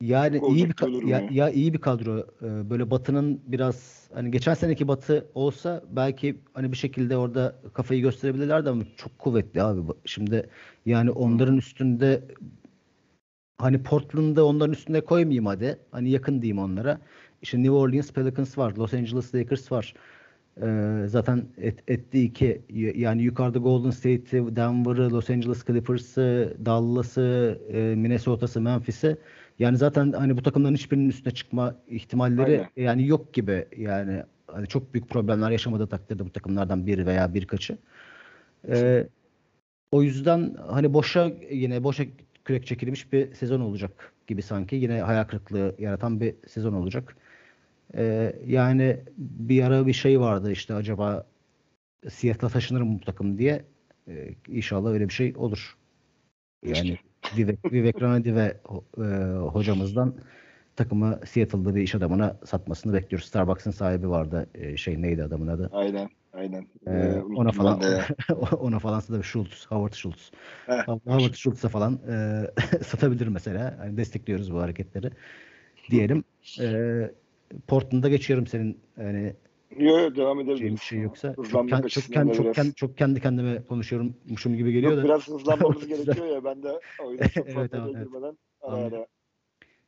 [0.00, 2.18] yani iyi bir ya, ya iyi bir kadro.
[2.18, 8.00] Ee, böyle Batı'nın biraz hani geçen seneki Batı olsa belki hani bir şekilde orada kafayı
[8.00, 9.92] gösterebilirlerdi ama çok kuvvetli abi.
[10.04, 10.48] Şimdi
[10.86, 12.22] yani onların üstünde
[13.58, 15.78] hani Portland'da onların üstünde koymayayım hadi.
[15.90, 17.00] Hani yakın diyeyim onlara.
[17.42, 19.94] İşte New Orleans Pelicans var, Los Angeles Lakers var.
[20.62, 22.62] Ee, zaten et, etti iki
[22.96, 29.16] yani yukarıda Golden State'i, Denver'ı, Los Angeles Clippers'ı, Dallas'ı, e, Minnesota'sı, Memphis'i
[29.58, 32.68] yani zaten hani bu takımların hiçbirinin üstüne çıkma ihtimalleri Aynen.
[32.76, 33.68] yani yok gibi.
[33.76, 37.78] Yani hani çok büyük problemler yaşamadığı takdirde bu takımlardan biri veya birkaçı.
[38.68, 39.06] Ee,
[39.90, 42.04] o yüzden hani boşa yine boşa
[42.44, 44.76] kürek çekilmiş bir sezon olacak gibi sanki.
[44.76, 47.16] Yine hayal kırıklığı yaratan bir sezon olacak.
[47.94, 51.26] Ee, yani bir ara bir şey vardı işte acaba
[52.08, 53.64] Seattle'a taşınır mı bu takım diye.
[54.08, 55.76] Ee, inşallah öyle bir şey olur.
[56.66, 56.98] Yani
[57.36, 58.56] Vivek, Vivek Ranadi ve
[58.98, 59.02] e,
[59.38, 60.14] hocamızdan
[60.76, 63.28] takımı Seattle'da bir iş adamına satmasını bekliyoruz.
[63.28, 64.46] Starbucks'ın sahibi vardı.
[64.54, 65.70] E, şey neydi adamın adı?
[65.72, 66.08] Aynen.
[66.36, 66.66] Aynen.
[66.86, 67.80] Ee, ona falan
[68.60, 70.30] ona falan da Schultz, Howard Schultz.
[70.66, 72.44] Heh, Howard Schultz'a falan e,
[72.84, 73.76] satabilir mesela.
[73.84, 75.10] Yani destekliyoruz bu hareketleri.
[75.90, 76.24] Diyelim.
[76.60, 77.10] E,
[77.66, 79.34] Portland'a geçiyorum senin yani
[79.70, 80.72] Yok yok devam edebiliriz.
[80.72, 84.92] Bir şey yoksa çok, kend, çok, kend, çok, kend, çok kendi kendime konuşuyormuşum gibi geliyor
[84.92, 85.04] yok, da.
[85.04, 87.94] Biraz hızlanmamız gerekiyor ya ben de oyuna çok evet, evet.
[87.94, 89.06] girmeden ara ara.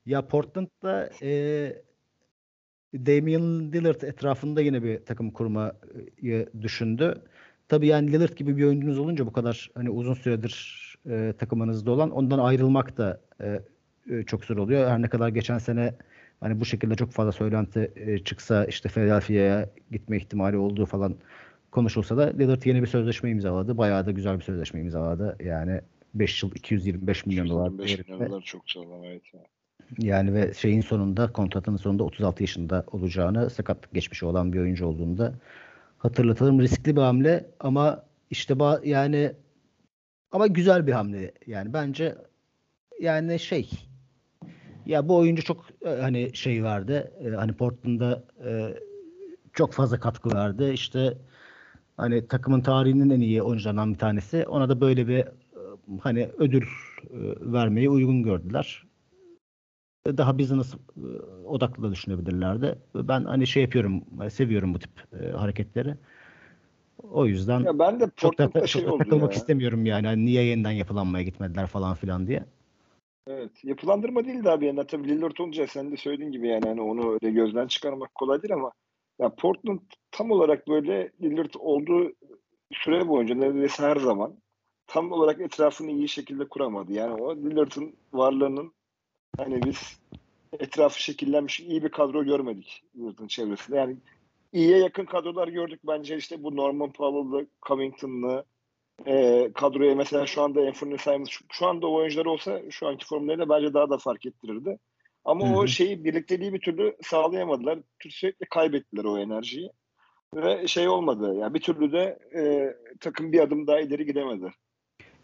[0.06, 1.82] Ya Portland'da e,
[2.94, 7.22] Damian Lillard etrafında yine bir takım kurmayı düşündü.
[7.68, 10.78] Tabii yani Lillard gibi bir oyuncunuz olunca bu kadar hani uzun süredir
[11.10, 13.60] e, takımınızda olan ondan ayrılmak da e,
[14.10, 14.90] e, çok zor oluyor.
[14.90, 15.94] Her ne kadar geçen sene
[16.40, 21.16] hani bu şekilde çok fazla söylenti e, çıksa işte Philadelphia'ya gitme ihtimali olduğu falan
[21.70, 23.78] konuşulsa da Lillard yeni bir sözleşme imzaladı.
[23.78, 25.36] Bayağı da güzel bir sözleşme imzaladı.
[25.44, 25.80] Yani
[26.14, 27.70] 5 yıl 225 milyon dolar.
[27.70, 29.22] 225 milyon dolar çok sağlam evet.
[29.98, 35.34] Yani ve şeyin sonunda kontratının sonunda 36 yaşında olacağını sakatlık geçmişi olan bir oyuncu olduğunda
[35.98, 36.60] hatırlatalım.
[36.60, 39.32] Riskli bir hamle ama işte ba- yani
[40.32, 42.14] ama güzel bir hamle yani bence
[43.00, 43.70] yani şey
[44.88, 47.12] ya bu oyuncu çok e, hani şey verdi.
[47.24, 48.74] E, hani Portland'da e,
[49.52, 50.70] çok fazla katkı verdi.
[50.74, 51.18] İşte
[51.96, 54.46] hani takımın tarihinin en iyi oyuncularından bir tanesi.
[54.46, 55.24] Ona da böyle bir
[56.00, 56.66] hani ödül
[57.40, 58.84] vermeyi uygun gördüler.
[60.06, 60.74] Daha business
[61.44, 62.78] odaklı da düşünebilirlerdi.
[62.94, 64.90] Ben hani şey yapıyorum, seviyorum bu tip
[65.36, 65.94] hareketleri.
[67.10, 69.36] O yüzden ya ben de çok da, şey çok da takılmak ya.
[69.36, 70.06] istemiyorum yani.
[70.06, 72.44] Hani niye yeniden yapılanmaya gitmediler falan filan diye.
[73.28, 73.64] Evet.
[73.64, 77.12] Yapılandırma değil de abi yani tabii Lillard olunca sen de söylediğin gibi yani hani onu
[77.12, 78.72] öyle gözden çıkarmak kolay değil ama
[79.18, 82.12] ya Portland tam olarak böyle Lillard olduğu
[82.72, 84.38] süre boyunca neredeyse her zaman
[84.86, 86.92] tam olarak etrafını iyi şekilde kuramadı.
[86.92, 88.72] Yani o Lillard'ın varlığının
[89.36, 90.00] hani biz
[90.52, 93.76] etrafı şekillenmiş iyi bir kadro görmedik Lillard'ın çevresinde.
[93.76, 93.96] Yani
[94.52, 98.44] iyiye yakın kadrolar gördük bence işte bu Norman Powell'lı, Covington'lı,
[99.06, 103.06] e, kadroya mesela şu anda Anthony Simons şu, şu anda o oyuncular olsa şu anki
[103.06, 104.78] formlarıyla bence daha da fark ettirirdi.
[105.24, 105.56] Ama Hı-hı.
[105.56, 107.78] o şeyi birlikteliği bir türlü sağlayamadılar.
[108.10, 109.70] Sürekli kaybettiler o enerjiyi.
[110.34, 111.34] Ve şey olmadı.
[111.34, 114.52] Yani bir türlü de e, takım bir adım daha ileri gidemedi.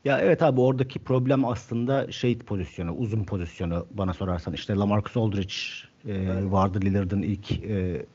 [0.05, 4.55] Ya evet abi oradaki problem aslında şey pozisyonu, uzun pozisyonu bana sorarsan.
[4.55, 5.55] işte Lamarcus Aldridge
[6.09, 8.07] e, vardı Lillard'ın ilk e,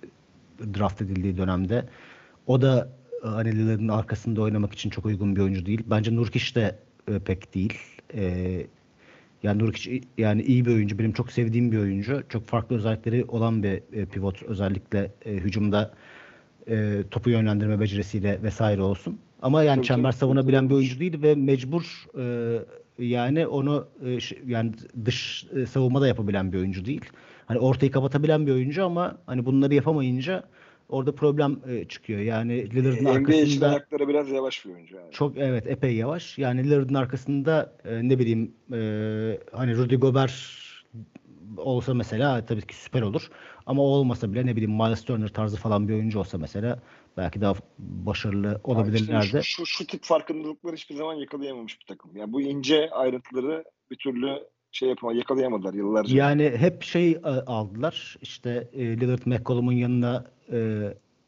[0.80, 1.86] draft edildiği dönemde.
[2.48, 5.84] O da Lillard'ın arkasında oynamak için çok uygun bir oyuncu değil.
[5.89, 6.75] Bence Nurkic de
[7.08, 7.73] e, pek değil.
[8.13, 8.65] E,
[9.43, 10.99] yani Nurkic yani iyi bir oyuncu.
[10.99, 12.23] Benim çok sevdiğim bir oyuncu.
[12.29, 14.43] Çok farklı özellikleri olan bir e, pivot.
[14.43, 15.93] Özellikle e, hücumda
[16.67, 19.19] e, topu yönlendirme becerisiyle vesaire olsun.
[19.41, 22.58] Ama yani çok çember savunabilen bir oyuncu değil ve mecbur e,
[22.99, 24.71] yani onu e, yani
[25.05, 27.05] dış e, savunma da yapabilen bir oyuncu değil.
[27.45, 30.43] Hani ortayı kapatabilen bir oyuncu ama hani bunları yapamayınca
[30.89, 32.19] orada problem e, çıkıyor.
[32.19, 35.12] Yani Lillard'ın NBA arkasında ayakları biraz yavaş bir oyuncu yani.
[35.12, 36.38] Çok evet epey yavaş.
[36.38, 38.78] Yani Lillard'ın arkasında e, ne bileyim e,
[39.52, 40.32] hani Rudy Gobert
[41.58, 43.30] olsa mesela tabii ki süper olur.
[43.65, 46.80] Ama o olmasa bile ne bileyim Miles Turner tarzı falan bir oyuncu olsa mesela
[47.17, 49.25] belki daha başarılı olabilirlerdi.
[49.25, 52.17] İşte şu, şu, şu tip farkındalıkları hiçbir zaman yakalayamamış bir takım.
[52.17, 56.17] Yani bu ince ayrıntıları bir türlü şey yapama yakalayamadılar yıllarca.
[56.17, 58.17] Yani hep şey e, aldılar.
[58.21, 60.79] İşte e, Lillard McCollum'un yanına e,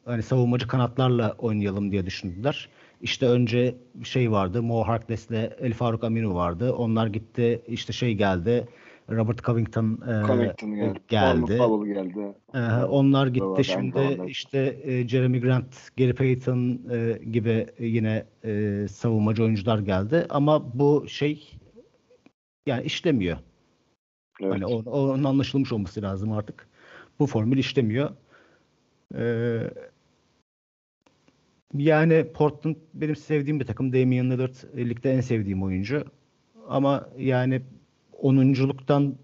[0.04, 2.68] hani savunmacı kanatlarla oynayalım diye düşündüler.
[3.00, 3.74] İşte önce
[4.04, 4.62] şey vardı.
[4.62, 6.72] Mo Harkless'le El Faruk Aminu vardı.
[6.72, 7.62] Onlar gitti.
[7.68, 8.68] İşte şey geldi.
[9.10, 10.98] Robert Covington, e, Covington geldi.
[11.08, 11.58] geldi.
[11.86, 12.34] geldi.
[12.54, 13.40] E, onlar gitti.
[13.40, 20.26] Doğru, Şimdi işte e, Jeremy Grant, Gary Payton e, gibi yine e, savunmacı oyuncular geldi.
[20.30, 21.50] Ama bu şey
[22.66, 23.38] yani işlemiyor.
[24.40, 24.52] Evet.
[24.52, 26.68] Hani o, onun anlaşılmış olması lazım artık.
[27.18, 28.10] Bu formül işlemiyor.
[29.14, 29.70] Ee,
[31.74, 33.92] yani Portland benim sevdiğim bir takım.
[33.92, 36.04] Damian Lillard ligde en sevdiğim oyuncu.
[36.68, 37.62] Ama yani
[38.12, 39.18] onunculuktan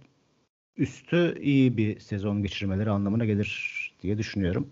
[0.76, 4.70] üstü iyi bir sezon geçirmeleri anlamına gelir diye düşünüyorum.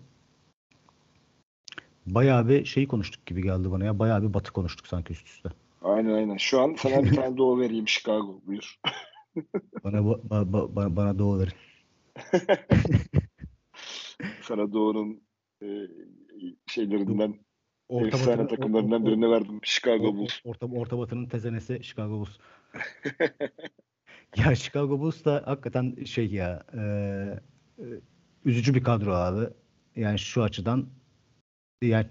[2.05, 3.99] Bayağı bir şeyi konuştuk gibi geldi bana ya.
[3.99, 5.49] Bayağı bir batı konuştuk sanki üst üste.
[5.87, 6.37] Aynen aynen.
[6.37, 8.41] Şu an sana bir tane doğu vereyim Chicago.
[8.45, 8.79] Buyur.
[9.83, 11.53] bana, ba, ba, ba, bana doğu verin.
[14.41, 15.21] sana doğunun
[15.61, 15.67] e,
[16.67, 17.39] şeylerinden
[17.89, 19.59] orta efsane batı, takımlarından o, o, birine verdim.
[19.63, 20.39] Chicago Bulls.
[20.43, 22.37] Orta, orta Batı'nın tezenesi Chicago Bulls.
[24.37, 26.81] ya Chicago Bulls da hakikaten şey ya e,
[27.79, 27.85] e,
[28.45, 29.53] üzücü bir kadro abi.
[29.95, 30.89] Yani şu açıdan
[31.81, 32.07] yani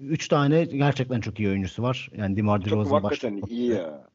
[0.00, 2.10] üç tane gerçekten çok iyi oyuncusu var.
[2.16, 4.08] Yani DeMar DeRozan başta iyi ya.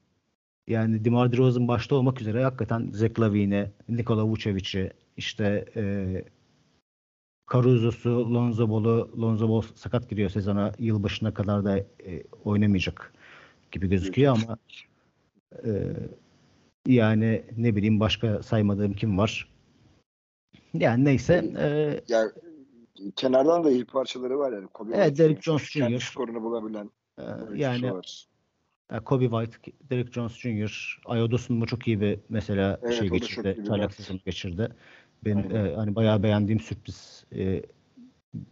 [0.68, 6.24] Yani DeMar DeRozan başta olmak üzere hakikaten Zach Lavine'i, Nikola Vucevic'i, işte e,
[7.54, 10.72] Caruso'su, Lonzo Ball'u, Lonzo Ball sakat giriyor sezona.
[10.80, 11.86] Yılbaşına kadar da e,
[12.46, 13.14] oynamayacak
[13.72, 14.58] gibi gözüküyor ama
[15.66, 15.94] e,
[16.88, 19.48] yani ne bileyim başka saymadığım kim var.
[20.74, 21.54] Yani neyse.
[21.60, 22.32] E, yani
[23.16, 24.68] kenardan da iyi parçaları var yani.
[24.68, 25.80] Kobe evet, Derek Jones Jr.
[25.80, 26.92] Kendi skorunu bulabilen.
[27.18, 27.24] E,
[27.56, 28.26] yani var.
[29.06, 31.02] Kobe White, Derek Jones Jr.
[31.06, 33.64] Ayodos'un bu çok iyi bir mesela evet, şey geçirdi.
[33.68, 34.70] Çaylak sezonu geçirdi.
[35.26, 37.64] Benim e, hani bayağı beğendiğim sürpriz e,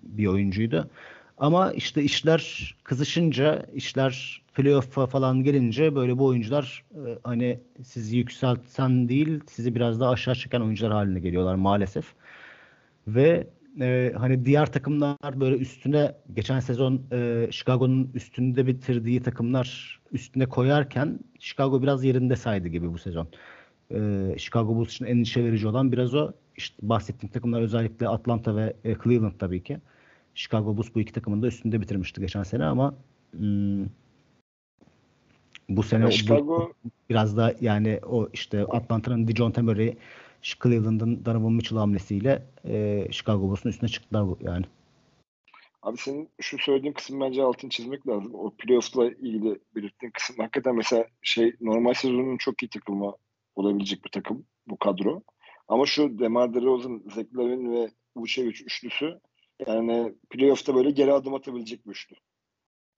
[0.03, 0.89] bir oyuncuydu.
[1.37, 9.09] Ama işte işler kızışınca, işler playoff'a falan gelince böyle bu oyuncular e, hani sizi yükselten
[9.09, 12.13] değil, sizi biraz daha aşağı çeken oyuncular haline geliyorlar maalesef.
[13.07, 13.47] Ve
[13.81, 21.19] e, hani diğer takımlar böyle üstüne geçen sezon e, Chicago'nun üstünde bitirdiği takımlar üstüne koyarken
[21.39, 23.27] Chicago biraz yerinde saydı gibi bu sezon.
[23.91, 26.31] E, Chicago Bulls için endişe verici olan biraz o.
[26.57, 29.79] İşte bahsettiğim takımlar özellikle Atlanta ve e, Cleveland tabii ki.
[30.35, 32.95] Chicago Bulls bu iki takımın da üstünde bitirmişti geçen sene ama
[33.31, 33.85] hmm,
[35.69, 36.47] bu sene Chicago...
[36.47, 39.93] bu, biraz da yani o işte Atlanta'nın Dijon Temery
[40.41, 44.65] Cleveland'ın Donovan Mitchell hamlesiyle e, Chicago Bulls'un üstüne çıktılar bu yani.
[45.81, 48.35] Abi senin şu söylediğin kısım bence altını çizmek lazım.
[48.35, 53.15] O playoff'la ilgili belirttiğin kısım hakikaten mesela şey normal sezonun çok iyi takımı
[53.55, 55.23] olabilecek bir takım bu kadro.
[55.67, 59.19] Ama şu Demar DeRozan, Zach Lavin ve Vucevic üçlüsü
[59.67, 62.15] yani playoff'ta böyle geri adım atabilecek bir üçlü.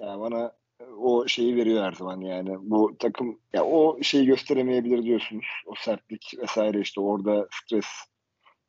[0.01, 0.58] Yani bana
[0.97, 2.57] o şeyi veriyor her zaman yani.
[2.61, 5.45] Bu takım ya o şeyi gösteremeyebilir diyorsunuz.
[5.65, 7.85] O sertlik vesaire işte orada stres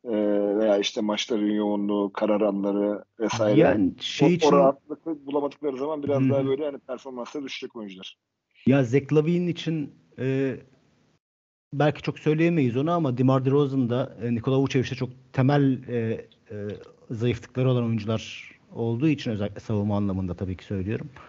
[0.05, 0.13] e,
[0.59, 3.61] veya işte maçların yoğunluğu, karar anları vesaire.
[3.61, 4.49] Yani şey o, için...
[4.49, 6.31] o rahatlıkı bulamadıkları zaman biraz hmm.
[6.31, 8.19] daha böyle hani performansları düşecek oyuncular.
[8.67, 10.57] Ya Zach Lavin için e,
[11.75, 16.57] belki çok söyleyemeyiz onu ama Demar DeRozan da e, Nikola Vucevic'de çok temel e, e,
[17.11, 21.11] zayıflıkları olan oyuncular olduğu için özellikle savunma anlamında tabii ki söylüyorum.
[21.17, 21.21] E,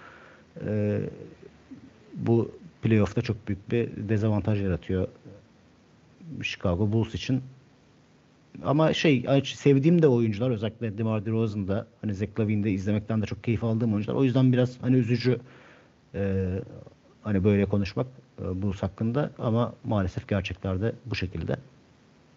[2.14, 5.08] bu playoff'ta çok büyük bir dezavantaj yaratıyor
[6.44, 7.42] Chicago Bulls için.
[8.64, 13.44] Ama şey sevdiğim de oyuncular özellikle DeMar DeRozan da hani Zach Lavine'de izlemekten de çok
[13.44, 14.16] keyif aldığım oyuncular.
[14.16, 15.40] O yüzden biraz hani üzücü
[16.16, 16.48] e,
[17.24, 18.08] hani böyle konuşmak
[18.42, 21.58] e, Bulls hakkında ama maalesef gerçeklerde bu şekilde.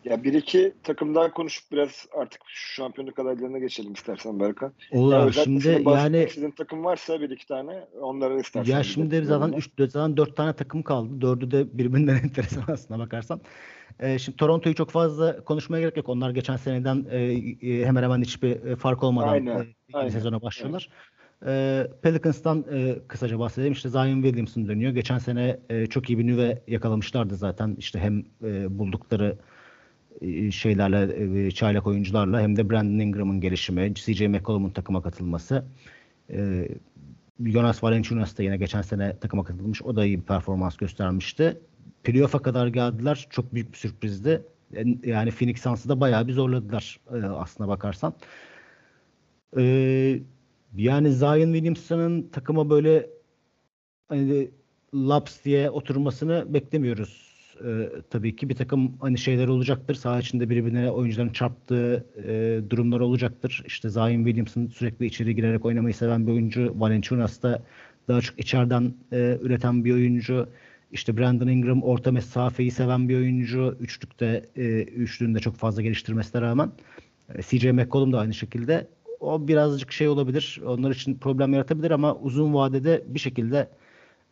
[0.05, 4.73] Ya bir iki takımdan konuşup biraz artık şu şampiyonluk adaylarına geçelim istersen Berkan.
[4.93, 8.73] Olur ya şimdi yani sizin takım varsa bir iki tane onları istersen.
[8.73, 11.21] Ya şimdi zaten üç zaten dört tane takım kaldı.
[11.21, 13.41] Dördü de birbirinden enteresan aslına bakarsan.
[14.01, 16.09] Ee, şimdi Toronto'yu çok fazla konuşmaya gerek yok.
[16.09, 20.43] Onlar geçen seneden e, e, hemen hemen hiçbir e, fark olmadan aynen, e, aynen, sezona
[20.43, 20.89] başlıyorlar.
[20.89, 21.15] Evet.
[21.47, 23.73] E, Pelicans'tan e, kısaca bahsedelim.
[23.73, 24.93] İşte Zion Williamson dönüyor.
[24.93, 27.77] Geçen sene e, çok iyi bir nüve yakalamışlardı zaten.
[27.79, 29.39] İşte hem e, buldukları
[30.53, 35.65] şeylerle, e, çaylak oyuncularla hem de Brandon Ingram'ın gelişimi, CJ McCollum'un takıma katılması.
[36.31, 36.69] E,
[37.45, 39.83] Jonas Valanciunas da yine geçen sene takıma katılmış.
[39.83, 41.59] O da iyi bir performans göstermişti.
[42.05, 43.27] Playoff'a kadar geldiler.
[43.31, 44.43] Çok büyük bir sürprizdi.
[45.05, 48.15] Yani Phoenix Suns'ı da bayağı bir zorladılar e, aslına bakarsan.
[49.57, 49.63] E,
[50.77, 53.11] yani Zion Williamson'ın takıma böyle
[54.09, 54.51] hani
[54.95, 57.34] laps diye oturmasını beklemiyoruz.
[57.65, 59.95] Ee, tabii ki bir takım hani şeyler olacaktır.
[59.95, 63.63] Saha içinde birbirine oyuncuların çarptığı e, durumlar olacaktır.
[63.67, 66.73] İşte Zion Williamson sürekli içeri girerek oynamayı seven bir oyuncu.
[66.77, 67.63] Valenciunas da
[68.09, 70.49] daha çok içeriden e, üreten bir oyuncu.
[70.93, 73.77] İşte Brandon Ingram orta mesafeyi seven bir oyuncu.
[73.81, 76.73] Üçlükte e, üçlüğünde çok fazla geliştirmesine rağmen.
[77.35, 78.89] E, CJ McCollum da aynı şekilde
[79.21, 80.61] o birazcık şey olabilir.
[80.67, 83.69] Onlar için problem yaratabilir ama uzun vadede bir şekilde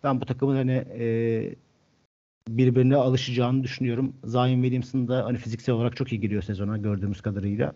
[0.04, 1.54] ben bu takımın hani e,
[2.48, 4.12] birbirine alışacağını düşünüyorum.
[4.24, 7.72] Zion Williamson da hani fiziksel olarak çok iyi giriyor sezona gördüğümüz kadarıyla.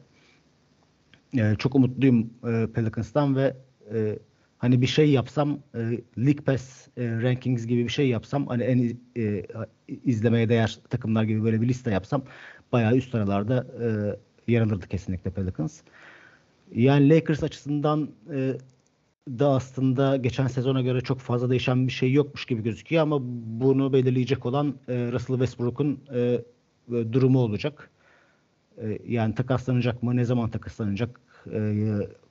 [1.39, 3.57] E, çok umutluyum e, Pelicans'tan ve
[3.95, 4.19] e,
[4.59, 5.79] hani bir şey yapsam e,
[6.19, 9.47] League Pass e, Rankings gibi bir şey yapsam hani en e,
[10.05, 12.23] izlemeye değer takımlar gibi böyle bir liste yapsam
[12.73, 15.81] bayağı üst sıralarda e, yer alırdı kesinlikle Pelicans.
[16.75, 18.57] Yani Lakers açısından e,
[19.29, 23.19] da aslında geçen sezona göre çok fazla değişen bir şey yokmuş gibi gözüküyor ama
[23.61, 26.43] bunu belirleyecek olan e, Russell Westbrook'un e, e,
[26.89, 27.91] durumu olacak.
[28.79, 30.17] E, yani takaslanacak mı?
[30.17, 31.21] Ne zaman takaslanacak?
[31.53, 31.75] E,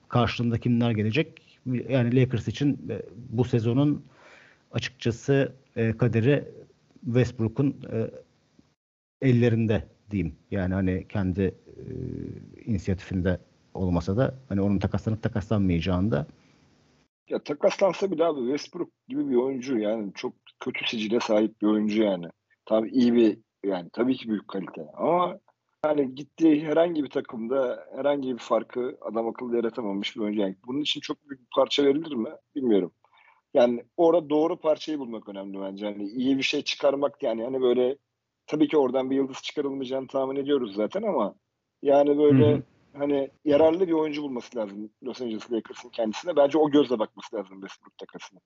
[0.10, 1.60] karşılığında kimler gelecek?
[1.90, 4.06] Yani Lakers için e, bu sezonun
[4.72, 6.46] açıkçası e, kaderi
[7.06, 8.12] Westbrook'un e,
[9.22, 10.36] ellerinde diyeyim.
[10.52, 11.82] Yani hani kendi e,
[12.66, 13.40] inisiyatifinde
[13.74, 16.28] olmasa da hani onun takaslanıp takaslanmayacağında
[17.30, 22.04] ya takaslansa bile abi Westbrook gibi bir oyuncu yani çok kötü sicile sahip bir oyuncu
[22.04, 22.26] yani.
[22.66, 25.40] Tabii iyi bir yani tabii ki büyük kalite ama
[25.82, 30.42] hani gittiği herhangi bir takımda herhangi bir farkı adam akıllı yaratamamış bir oyuncu.
[30.42, 32.30] Yani bunun için çok büyük bir parça verilir mi?
[32.56, 32.92] Bilmiyorum.
[33.54, 35.86] Yani orada doğru parçayı bulmak önemli bence.
[35.86, 37.98] Yani iyi bir şey çıkarmak yani hani böyle
[38.48, 41.36] tabii ki oradan bir yıldız çıkarılmayacağını tahmin ediyoruz zaten ama
[41.82, 42.64] yani böyle Hı-hı.
[42.98, 46.36] Hani yararlı bir oyuncu bulması lazım Los Angeles Lakers'ın kendisine.
[46.36, 48.40] Bence o gözle bakması lazım Westbrook takasına.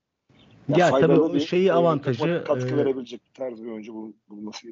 [0.68, 4.68] Yani ya tabii o şeyi avantajı katkı e, verebilecek bir tarz bir oyuncu bul, bulması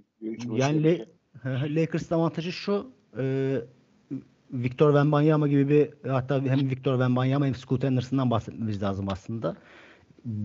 [0.52, 1.06] yani Le,
[1.46, 3.56] Lakers'ın avantajı şu e,
[4.52, 9.56] Victor Wembanyama gibi bir hatta hem Victor Wembanyama hem Scoot Anderson'dan bahsetmemiz lazım aslında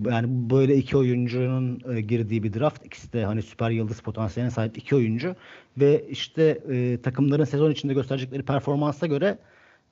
[0.05, 2.85] yani böyle iki oyuncunun e, girdiği bir draft.
[2.85, 5.35] İkisi de hani süper yıldız potansiyeline sahip iki oyuncu
[5.77, 9.37] ve işte e, takımların sezon içinde gösterecekleri performansa göre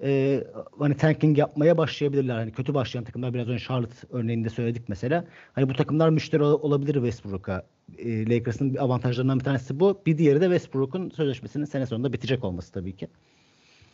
[0.04, 0.44] e,
[0.80, 2.36] hani tanking yapmaya başlayabilirler.
[2.36, 5.26] Hani kötü başlayan takımlar biraz önce Charlotte örneğinde söyledik mesela.
[5.54, 7.66] Hani bu takımlar müşteri olabilir Westbrook'a.
[7.98, 10.02] E, Lakers'ın avantajlarından bir tanesi bu.
[10.06, 13.08] Bir diğeri de Westbrook'un sözleşmesinin sene sonunda bitecek olması tabii ki.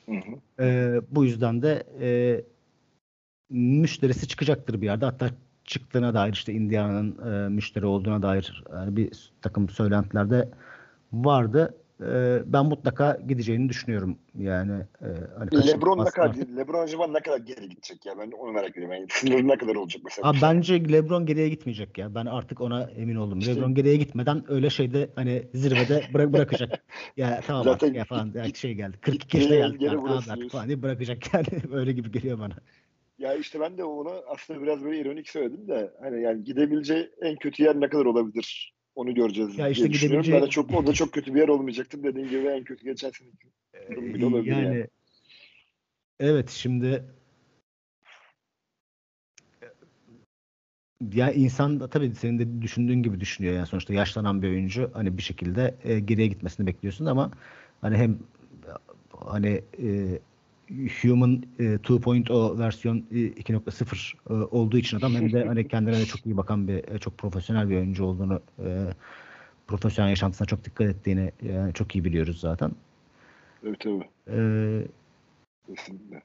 [0.05, 0.63] Hı hı.
[0.63, 2.09] E, bu yüzden de e,
[3.49, 5.05] müşterisi çıkacaktır bir yerde.
[5.05, 5.29] Hatta
[5.67, 10.49] çıktığına dair işte Indiana'nın e, müşteri olduğuna dair yani bir takım söylentilerde
[11.13, 11.77] vardı.
[12.01, 14.17] E, ben mutlaka gideceğini düşünüyorum.
[14.39, 15.07] Yani e,
[15.37, 18.13] hani LeBron ne kadar LeBron acaba ne kadar geri gidecek ya?
[18.19, 18.93] Ben onu merak ediyorum.
[18.93, 20.29] Yani sınırı ne kadar olacak mesela?
[20.29, 22.15] Abi bence LeBron geriye gitmeyecek ya.
[22.15, 23.39] Ben artık ona emin oldum.
[23.39, 26.83] İşte, LeBron geriye gitmeden öyle şeyde hani zirvede bırak bırakacak.
[27.17, 28.97] ya tamam Zaten artık ya falan yani şey geldi.
[29.01, 29.83] 42 yaşına geldi.
[29.83, 31.47] Yani, artık falan diye bırakacak yani.
[31.71, 32.53] öyle gibi geliyor bana.
[33.17, 37.35] Ya işte ben de onu aslında biraz böyle ironik söyledim de hani yani gidebileceği en
[37.35, 40.35] kötü yer ne kadar olabilir onu göreceğiz ya işte diye gidebileceği...
[40.35, 43.11] Ben de çok, o da çok kötü bir yer olmayacaktır dediğin gibi en kötü geçen
[43.11, 43.47] seneki
[43.91, 44.65] durum bile olabilir yani.
[44.65, 44.87] yani.
[46.19, 47.03] Evet şimdi
[51.13, 55.17] ya insan da tabii senin de düşündüğün gibi düşünüyor yani sonuçta yaşlanan bir oyuncu hani
[55.17, 57.31] bir şekilde e, geriye gitmesini bekliyorsun ama
[57.81, 58.19] hani hem
[59.11, 60.19] hani e,
[61.01, 66.25] Human e, 2.0 versiyon 2.0 e, olduğu için adam hem de hani kendine de çok
[66.25, 68.87] iyi bakan bir e, çok profesyonel bir oyuncu olduğunu e,
[69.67, 72.71] profesyonel yaşantısına çok dikkat ettiğini yani çok iyi biliyoruz zaten.
[73.63, 74.03] Evet tabii.
[74.27, 74.87] Ee,
[75.67, 76.21] Kesinlikle.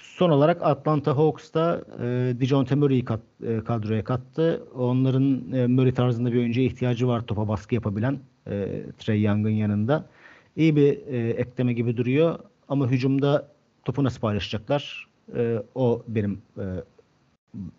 [0.00, 4.64] Son olarak Atlanta Hawks'ta e, Dijon Murray'i kat, e, kadroya kattı.
[4.74, 10.08] Onların e, Murray tarzında bir oyuncuya ihtiyacı var topa baskı yapabilen e, Trey Young'ın yanında.
[10.56, 12.38] İyi bir e, ekleme gibi duruyor.
[12.68, 13.48] Ama hücumda
[13.84, 15.08] topu nasıl paylaşacaklar?
[15.36, 16.64] E, o benim e,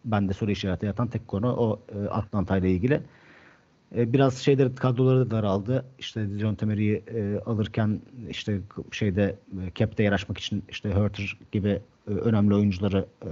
[0.05, 3.01] bende soru işareti yatan tek konu o e, Atlanta ile ilgili.
[3.95, 5.85] E, biraz şeyleri kadroları da daraldı.
[5.99, 8.59] İşte John Temery'i e, alırken işte
[8.91, 13.29] şeyde e, cap'te yer açmak için işte Hurter gibi e, önemli oyuncuları e,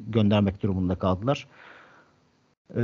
[0.00, 1.48] göndermek durumunda kaldılar.
[2.76, 2.82] E,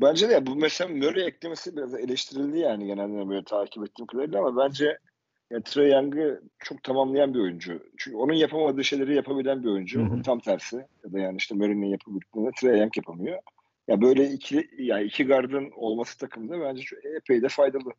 [0.00, 4.64] bence de bu mesela Murray eklemesi biraz eleştirildi yani genelde böyle takip ettiğim kadarıyla ama
[4.64, 4.98] bence
[5.50, 7.82] yani Trey Young'ı çok tamamlayan bir oyuncu.
[7.96, 10.00] Çünkü onun yapamadığı şeyleri yapabilen bir oyuncu.
[10.00, 10.22] Hı hı.
[10.22, 10.76] Tam tersi.
[10.76, 13.38] Ya da yani işte Murray'nin yapabildiklerini Trey Young yapamıyor.
[13.88, 17.92] Ya böyle iki yani iki gardın olması takımda bence çok epey de faydalı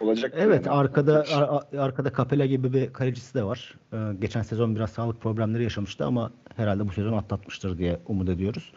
[0.00, 0.34] olacak.
[0.36, 0.76] Evet yani.
[0.76, 3.74] arkada ar- arkada Capella gibi bir kalecisi de var.
[3.92, 8.72] Ee, geçen sezon biraz sağlık problemleri yaşamıştı ama herhalde bu sezon atlatmıştır diye umut ediyoruz.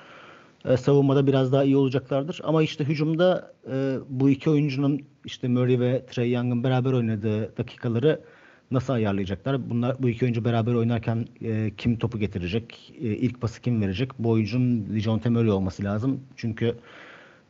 [0.68, 2.42] Ee, savunmada biraz daha iyi olacaklardır.
[2.44, 8.22] Ama işte hücumda e, bu iki oyuncunun işte Murray ve Trey Young'ın beraber oynadığı dakikaları
[8.72, 9.70] nasıl ayarlayacaklar?
[9.70, 12.94] Bunlar bu iki oyuncu beraber oynarken e, kim topu getirecek?
[13.02, 14.12] E, ilk pası kim verecek?
[14.20, 16.20] Bu oyuncunun Dejounte Murray olması lazım.
[16.36, 16.76] Çünkü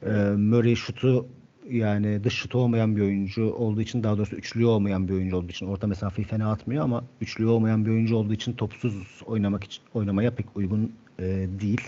[0.06, 1.26] e, Murray şutu
[1.70, 5.52] yani dış şutu olmayan bir oyuncu olduğu için daha doğrusu üçlü olmayan bir oyuncu olduğu
[5.52, 9.84] için orta mesafeyi fena atmıyor ama üçlü olmayan bir oyuncu olduğu için topsuz oynamak için
[9.94, 11.24] oynamaya pek uygun e,
[11.62, 11.82] değil.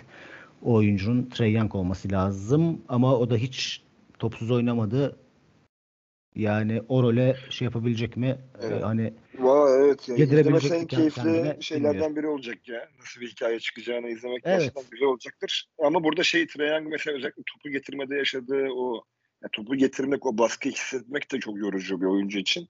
[0.63, 3.83] O oyuncunun Trey Young olması lazım ama o da hiç
[4.19, 5.15] topsuz oynamadı.
[6.35, 8.37] Yani o role şey yapabilecek mi?
[8.61, 8.81] Evet.
[8.81, 10.09] Ee, hani Vay, evet.
[10.09, 12.15] Yani yedirebilecek en keyifli şeylerden bilmiyorum.
[12.15, 12.89] biri olacak ya.
[12.99, 14.59] Nasıl bir hikaye çıkacağını izlemek evet.
[14.59, 15.69] gerçekten güzel olacaktır.
[15.83, 19.03] Ama burada şey Trae Young mesela özellikle topu getirmede yaşadığı o
[19.43, 22.67] yani topu getirmek, o baskı hissetmek de çok yorucu bir oyuncu için.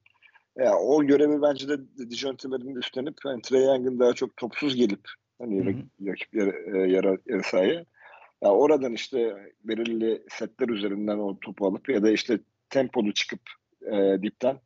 [0.57, 1.77] Yani o görevi bence de
[2.09, 5.01] Dijon Timber'in üstlenip yani Trae Young'ın daha çok topsuz gelip
[5.39, 7.85] hani rakip yer, e, yara, yarı sahaya.
[8.41, 13.39] Yani oradan işte belirli setler üzerinden o topu alıp ya da işte tempolu çıkıp
[13.91, 14.59] e, dipten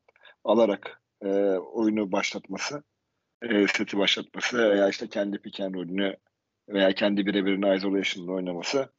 [0.43, 2.83] alarak e, oyunu başlatması,
[3.41, 6.15] e, seti başlatması veya işte kendi pick and rolünü
[6.69, 8.89] veya kendi birebirini isolation'da oynaması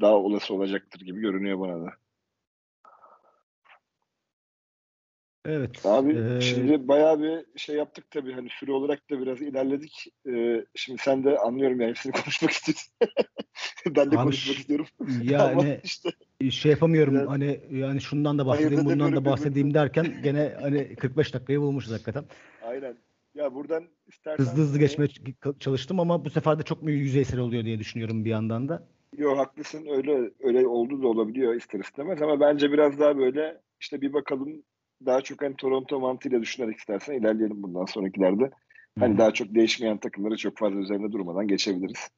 [0.00, 2.01] daha olası olacaktır gibi görünüyor bana da.
[5.44, 5.86] Evet.
[5.86, 6.40] Abi ee...
[6.40, 10.06] şimdi bayağı bir şey yaptık tabii hani süre olarak da biraz ilerledik.
[10.28, 12.92] Ee, şimdi sen de anlıyorum ya hepsini konuşmak istiyorsun.
[13.86, 14.86] ben de Abi, konuşmak istiyorum.
[15.22, 16.10] Yani işte.
[16.50, 17.28] şey yapamıyorum evet.
[17.28, 22.24] hani yani şundan da bahsedeyim bundan da bahsedeyim derken gene hani 45 dakikayı bulmuşuz hakikaten.
[22.62, 22.96] Aynen.
[23.34, 25.08] Ya buradan istersen hızlı hızlı geçmeye
[25.60, 28.88] çalıştım ama bu sefer de çok mu yüzeysel oluyor diye düşünüyorum bir yandan da.
[29.16, 34.00] Yok haklısın öyle öyle oldu da olabiliyor ister istemez ama bence biraz daha böyle işte
[34.00, 34.62] bir bakalım
[35.06, 38.50] daha çok hani Toronto mantığıyla düşünerek istersen ilerleyelim bundan sonrakilerde.
[38.98, 42.08] Hani daha çok değişmeyen takımları çok fazla üzerinde durmadan geçebiliriz.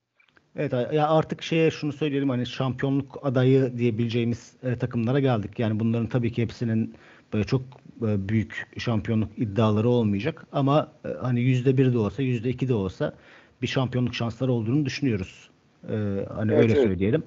[0.57, 5.59] Evet ya artık şeye şunu söyleyelim hani şampiyonluk adayı diyebileceğimiz e, takımlara geldik.
[5.59, 6.95] Yani bunların tabii ki hepsinin
[7.33, 7.63] böyle çok
[8.03, 12.75] e, büyük şampiyonluk iddiaları olmayacak ama e, hani yüzde bir de olsa yüzde iki de
[12.75, 13.15] olsa
[13.63, 15.51] bir şampiyonluk şansları olduğunu düşünüyoruz.
[15.89, 15.95] E,
[16.35, 16.83] hani evet, öyle evet.
[16.83, 17.23] söyleyelim.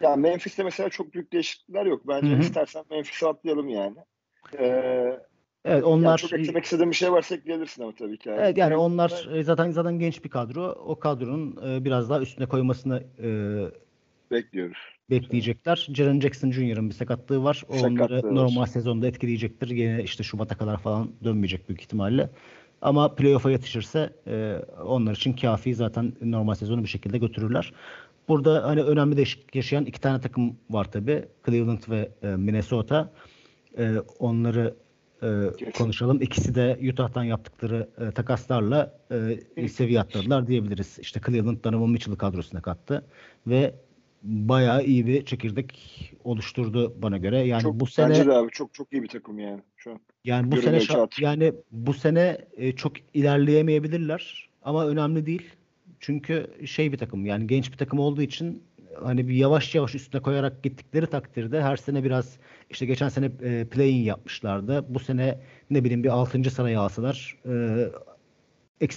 [0.00, 2.08] Ya Memphis'te mesela çok büyük değişiklikler yok.
[2.08, 2.40] Bence Hı-hı.
[2.40, 3.96] istersen Memphis'e atlayalım yani.
[4.58, 5.20] Ee,
[5.64, 8.30] Evet onlar yani çok eklemek istediğim bir şey varsa ekleyebilirsin ama tabii ki.
[8.30, 9.46] Evet yani onlar evet.
[9.46, 10.66] zaten zaten genç bir kadro.
[10.86, 13.28] O kadronun e, biraz daha üstüne koymasını e,
[14.30, 14.78] bekliyoruz.
[15.10, 15.88] Bekleyecekler.
[15.94, 17.62] Jaren Jackson Jr.'ın bir sakatlığı var.
[17.68, 18.34] O onları var.
[18.34, 19.68] normal sezonda etkileyecektir.
[19.68, 22.30] Yine işte Şubat'a kadar falan dönmeyecek büyük ihtimalle.
[22.82, 27.72] Ama playoff'a yetişirse e, onlar için kafi zaten normal sezonu bir şekilde götürürler.
[28.28, 31.24] Burada hani önemli değişiklik yaşayan iki tane takım var tabi.
[31.46, 33.12] Cleveland ve e, Minnesota.
[33.78, 34.74] E, onları
[35.22, 36.22] e, konuşalım.
[36.22, 38.98] İkisi de Utah'tan yaptıkları e, takaslarla
[39.56, 40.98] e, seviye atladılar diyebiliriz.
[40.98, 43.04] İşte Cleveland Donovan Mitchell'ı kadrosuna kattı
[43.46, 43.74] ve
[44.22, 45.72] bayağı iyi bir çekirdek
[46.24, 47.38] oluşturdu bana göre.
[47.40, 50.00] Yani çok, bu sene bence de abi çok çok iyi bir takım yani şu an.
[50.24, 55.42] Yani bu sene şa- yani bu sene e, çok ilerleyemeyebilirler ama önemli değil.
[56.00, 58.62] Çünkü şey bir takım yani genç bir takım olduğu için
[59.02, 62.38] hani bir yavaş yavaş üstüne koyarak gittikleri takdirde her sene biraz
[62.70, 64.84] işte geçen sene e, play-in yapmışlardı.
[64.88, 65.40] Bu sene
[65.70, 66.50] ne bileyim bir 6.
[66.50, 67.88] sıraya alsalar e,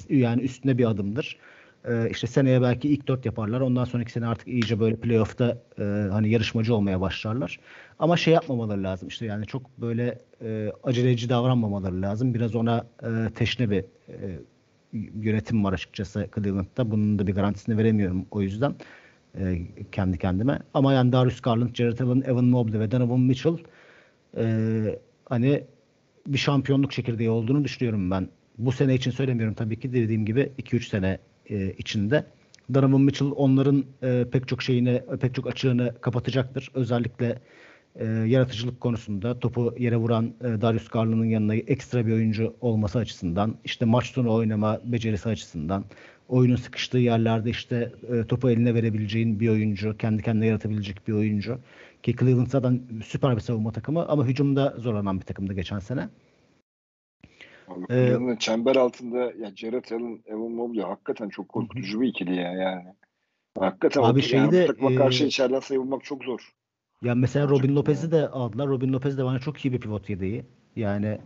[0.09, 1.37] yani üstüne bir adımdır.
[1.85, 3.61] E, işte seneye belki ilk dört yaparlar.
[3.61, 7.59] Ondan sonraki sene artık iyice böyle playoff'ta e, hani yarışmacı olmaya başlarlar.
[7.99, 9.07] Ama şey yapmamaları lazım.
[9.07, 12.33] işte yani çok böyle e, aceleci davranmamaları lazım.
[12.33, 14.39] Biraz ona e, teşne bir e,
[14.93, 16.91] yönetim var açıkçası Cleveland'da.
[16.91, 18.75] Bunun da bir garantisini veremiyorum o yüzden
[19.39, 19.61] e,
[19.91, 20.59] kendi kendime.
[20.73, 23.57] Ama yani Darius Garland, Jared Allen, Evan Mobley ve Donovan Mitchell
[24.37, 25.63] e, hani
[26.27, 28.27] bir şampiyonluk çekirdeği olduğunu düşünüyorum ben.
[28.57, 31.19] Bu sene için söylemiyorum tabii ki dediğim gibi 2-3 sene
[31.49, 32.25] e, içinde.
[32.73, 36.71] Donovan Mitchell onların e, pek çok şeyini, pek çok açığını kapatacaktır.
[36.73, 37.39] Özellikle
[37.95, 43.55] e, yaratıcılık konusunda topu yere vuran e, Darius Garland'ın yanına ekstra bir oyuncu olması açısından,
[43.63, 45.85] işte maç sonu oynama becerisi açısından,
[46.29, 51.59] oyunun sıkıştığı yerlerde işte e, topu eline verebileceğin bir oyuncu, kendi kendine yaratabilecek bir oyuncu.
[52.03, 56.09] Ki Cleveland zaten süper bir savunma takımı ama hücumda zorlanan bir takımdı geçen sene.
[57.89, 62.85] Ee, çember altında ya Jared Allen, Evan Mobley hakikaten çok korkutucu bir ikili ya yani.
[63.59, 66.53] Hakikaten abi şeyde, yani, takıma karşı e, içeriden sayılmak çok zor.
[67.01, 68.67] Ya mesela Robin Lopez'i de aldılar.
[68.67, 70.45] Robin Lopez de bana çok iyi bir pivot yedeği.
[70.75, 71.17] Yani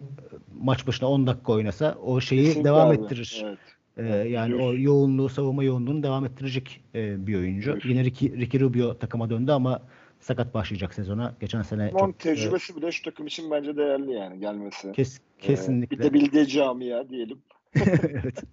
[0.62, 2.96] maç başına 10 dakika oynasa o şeyi Kesinlikle devam abi.
[2.96, 3.42] ettirir.
[3.46, 3.60] Evet.
[3.98, 7.78] Ee, yani o yoğunluğu, savunma yoğunluğunu devam ettirecek e, bir oyuncu.
[7.84, 9.82] Yine Ricky, Ricky Rubio takıma döndü ama
[10.20, 11.36] sakat başlayacak sezona.
[11.40, 14.92] Geçen sene Ama çok, tecrübesi e, bile şu takım için bence değerli yani gelmesi.
[14.92, 15.96] Kes, kesinlikle.
[15.96, 17.38] Ee, bir de bildiği camia diyelim.
[17.76, 18.44] evet.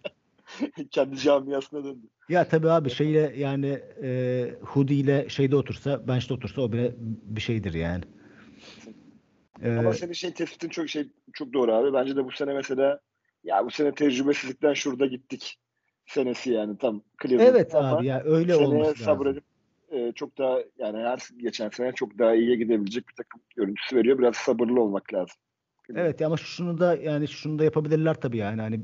[0.90, 2.06] Kendi camiasına döndü.
[2.28, 7.40] Ya tabii abi şeyle yani e, Hoodie ile şeyde otursa, bench'te otursa o bile bir
[7.40, 8.04] şeydir yani.
[9.64, 11.92] Ama ee, senin şey tespitin çok şey çok doğru abi.
[11.92, 13.00] Bence de bu sene mesela
[13.44, 15.58] ya bu sene tecrübesizlikten şurada gittik
[16.06, 17.48] senesi yani tam Cleveland.
[17.48, 19.44] Evet abi ya öyle olması sabredip
[19.90, 24.18] e, çok daha yani her geçen sene çok daha iyiye gidebilecek bir takım görüntüsü veriyor.
[24.18, 25.36] Biraz sabırlı olmak lazım.
[25.94, 28.80] Evet ama şunu da yani şunu da yapabilirler tabii yani hani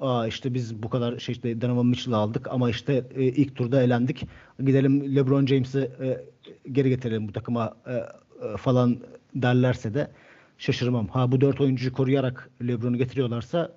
[0.00, 3.82] Aa işte biz bu kadar şey işte Donovan Mitchell'ı aldık ama işte e, ilk turda
[3.82, 4.26] elendik.
[4.60, 6.24] Gidelim LeBron James'i e,
[6.72, 8.98] geri getirelim bu takıma e, e, falan
[9.34, 10.10] derlerse de
[10.58, 11.08] şaşırmam.
[11.08, 13.72] Ha bu dört oyuncuyu koruyarak LeBron'u getiriyorlarsa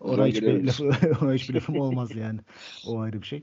[0.00, 0.80] ona hiçbir, laf,
[1.22, 2.40] ona hiçbir lafım olmaz yani.
[2.86, 3.42] O ayrı bir şey.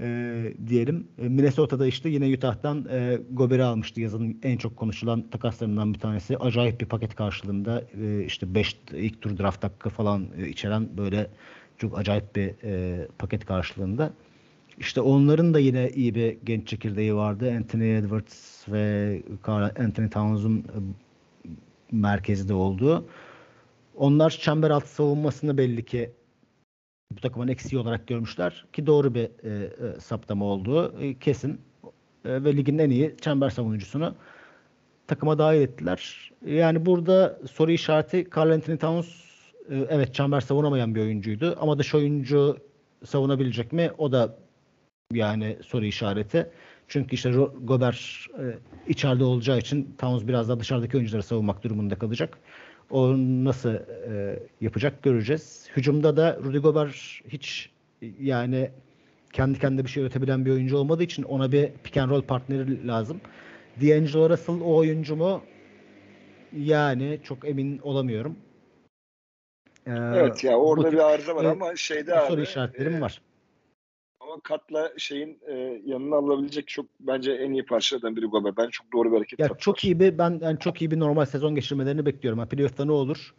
[0.00, 1.08] E, diyelim.
[1.18, 6.38] Minnesota'da işte yine Utah'tan e, Gober'i almıştı yazın en çok konuşulan takaslarından bir tanesi.
[6.38, 11.30] Acayip bir paket karşılığında e, işte 5 ilk tur draft hakkı falan e, içeren böyle
[11.78, 14.12] çok acayip bir e, paket karşılığında.
[14.78, 17.52] İşte onların da yine iyi bir genç çekirdeği vardı.
[17.56, 19.22] Anthony Edwards ve
[19.78, 20.78] Anthony Towns'un e,
[21.92, 23.06] merkezde olduğu.
[23.96, 26.12] Onlar çember altı savunmasını belli ki
[27.12, 31.60] bu takımın eksiği olarak görmüşler ki doğru bir e, e, saptama olduğu e, kesin
[32.24, 34.14] e, ve ligin en iyi çember savunucusunu
[35.06, 36.30] takıma dahil ettiler.
[36.46, 39.06] Yani burada soru işareti Carl Anthony Towns
[39.70, 42.58] e, evet çember savunamayan bir oyuncuydu ama dış oyuncu
[43.04, 43.90] savunabilecek mi?
[43.98, 44.36] O da
[45.12, 46.50] yani soru işareti.
[46.88, 47.32] Çünkü işte
[47.62, 48.44] Gober e,
[48.88, 52.38] içeride olacağı için Towns biraz daha dışarıdaki oyuncuları savunmak durumunda kalacak.
[52.90, 55.68] O nasıl e, yapacak göreceğiz.
[55.76, 57.70] Hücumda da Rudy Gober hiç
[58.20, 58.70] yani
[59.32, 62.86] kendi kendine bir şey üretebilen bir oyuncu olmadığı için ona bir pick and roll partneri
[62.86, 63.20] lazım.
[63.80, 65.42] D'Angelo Russell o oyuncu mu?
[66.56, 68.36] Yani çok emin olamıyorum.
[69.86, 72.28] Ee, evet ya orada bir arıza var ama şeyde abi.
[72.28, 73.20] Soru işaretlerim e, var.
[74.34, 78.56] Ama Kat'la şeyin e, yanına alabilecek çok bence en iyi parçalardan biri Gober.
[78.56, 81.24] Ben çok doğru bir hareket ya Çok iyi bir ben yani çok iyi bir normal
[81.24, 82.38] sezon geçirmelerini bekliyorum.
[82.38, 83.34] Yani playoff'ta ne olur?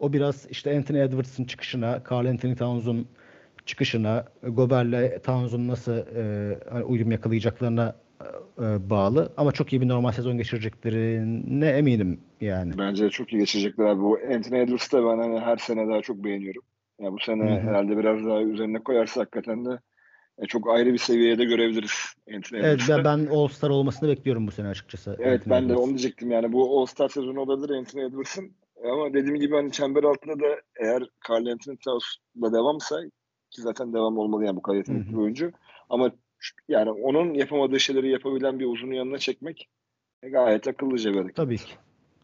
[0.00, 3.08] O biraz işte Anthony Edwards'ın çıkışına, Carl Anthony Towns'un
[3.66, 7.96] çıkışına, Gober'le Towns'un nasıl e, hani uyum yakalayacaklarına
[8.58, 9.32] e, bağlı.
[9.36, 12.78] Ama çok iyi bir normal sezon geçireceklerine eminim yani.
[12.78, 14.00] Bence çok iyi geçirecekler abi.
[14.00, 16.62] Bu Anthony Edwards'ı ben hani her sene daha çok beğeniyorum.
[17.00, 17.68] Ya bu sene Hı-hı.
[17.68, 19.93] herhalde biraz daha üzerine koyarsa hakikaten de e,
[20.48, 25.16] çok ayrı bir seviyede görebiliriz Anthony Evet ben, ben All-Star olmasını bekliyorum bu sene açıkçası.
[25.20, 25.78] Evet Anthony ben Edwards.
[25.78, 28.52] de onu diyecektim yani bu All-Star sezonu olabilir Anthony Edwards'ın.
[28.84, 33.02] Ama dediğim gibi hani çember altında da eğer Carl Anthony Towns'la devamsa
[33.50, 35.52] ki zaten devam olmalı yani bu kadar yetenekli bir oyuncu.
[35.90, 36.10] Ama
[36.68, 39.68] yani onun yapamadığı şeyleri yapabilen bir uzunu yanına çekmek
[40.22, 41.36] gayet akıllıca bir hareket.
[41.36, 41.72] Tabii ki.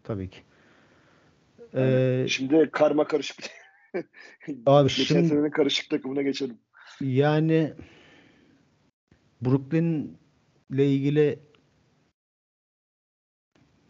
[0.05, 0.39] Tabii ki.
[1.75, 3.37] Ee, şimdi karma karışık.
[4.67, 6.59] abi Geçen şimdi, senenin karışık takımına geçelim.
[7.01, 7.73] Yani
[9.43, 10.17] Brooklyn
[10.71, 11.39] ile ilgili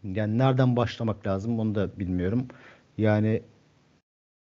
[0.03, 2.47] yani nereden başlamak lazım onu da bilmiyorum.
[2.97, 3.41] Yani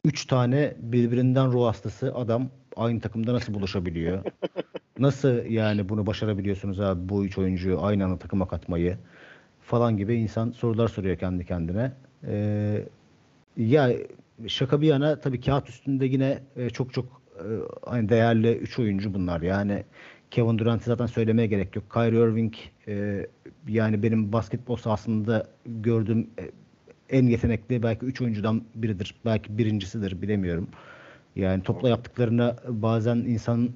[0.04, 4.24] üç tane birbirinden ruh hastası adam aynı takımda nasıl buluşabiliyor?
[4.98, 8.98] nasıl yani bunu başarabiliyorsunuz abi bu üç oyuncuyu aynı anda takıma katmayı
[9.62, 11.92] falan gibi insan sorular soruyor kendi kendine.
[12.26, 12.84] Ee,
[13.56, 13.92] ya
[14.46, 17.44] şaka bir yana tabii kağıt üstünde yine e, çok çok e,
[17.86, 19.42] hani değerli üç oyuncu bunlar.
[19.42, 19.84] Yani
[20.30, 21.84] Kevin Durant'ı zaten söylemeye gerek yok.
[21.92, 22.54] Kyrie Irving
[22.88, 23.26] e,
[23.68, 26.50] yani benim basketbol sahasında gördüğüm e,
[27.10, 29.14] en yetenekli belki üç oyuncudan biridir.
[29.24, 30.68] Belki birincisidir bilemiyorum.
[31.36, 33.70] Yani topla yaptıklarına bazen insan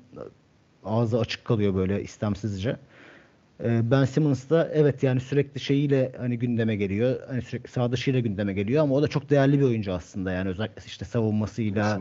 [0.85, 2.77] ağzı açık kalıyor böyle istemsizce.
[3.65, 7.21] E, ben Simmons da evet yani sürekli şeyiyle hani gündeme geliyor.
[7.29, 10.33] Hani sürekli sağ dışıyla gündeme geliyor ama o da çok değerli bir oyuncu aslında.
[10.33, 12.01] Yani özellikle işte savunmasıyla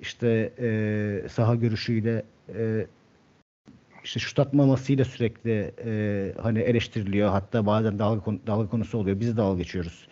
[0.00, 2.22] işte e, saha görüşüyle
[2.54, 2.86] e,
[4.06, 7.28] işte şut atmamasıyla sürekli e, hani eleştiriliyor.
[7.30, 9.20] Hatta bazen dalga, konu, dalga konusu oluyor.
[9.20, 10.06] Biz de dalga geçiyoruz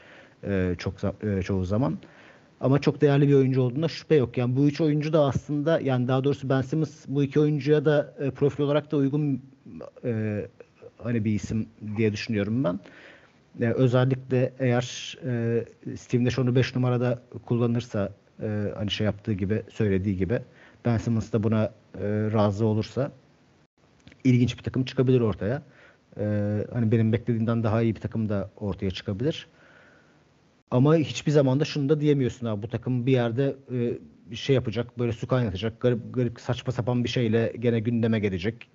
[0.45, 1.99] e, çok e, çoğu zaman.
[2.61, 4.39] Ama çok değerli bir oyuncu olduğunda şüphe yok.
[4.39, 8.15] Yani bu üç oyuncu da aslında yani daha doğrusu Ben Simmons bu iki oyuncuya da
[8.21, 9.43] e, profil olarak da uygun
[10.05, 10.43] e,
[10.99, 12.81] hani bir isim diye düşünüyorum ben.
[13.61, 15.65] E, özellikle eğer e,
[15.97, 20.41] Steve Nash onu 5 numarada kullanırsa e, hani şey yaptığı gibi söylediği gibi
[20.85, 23.13] Ben Simmons da buna e, razı olursa
[24.25, 25.63] ilginç bir takım çıkabilir ortaya.
[26.19, 29.47] Ee, hani benim beklediğimden daha iyi bir takım da ortaya çıkabilir.
[30.71, 33.99] Ama hiçbir zaman da şunu da diyemiyorsun abi bu takım bir yerde e,
[34.37, 38.71] şey yapacak, böyle su kaynatacak, garip, garip saçma sapan bir şeyle gene gündeme gelecek.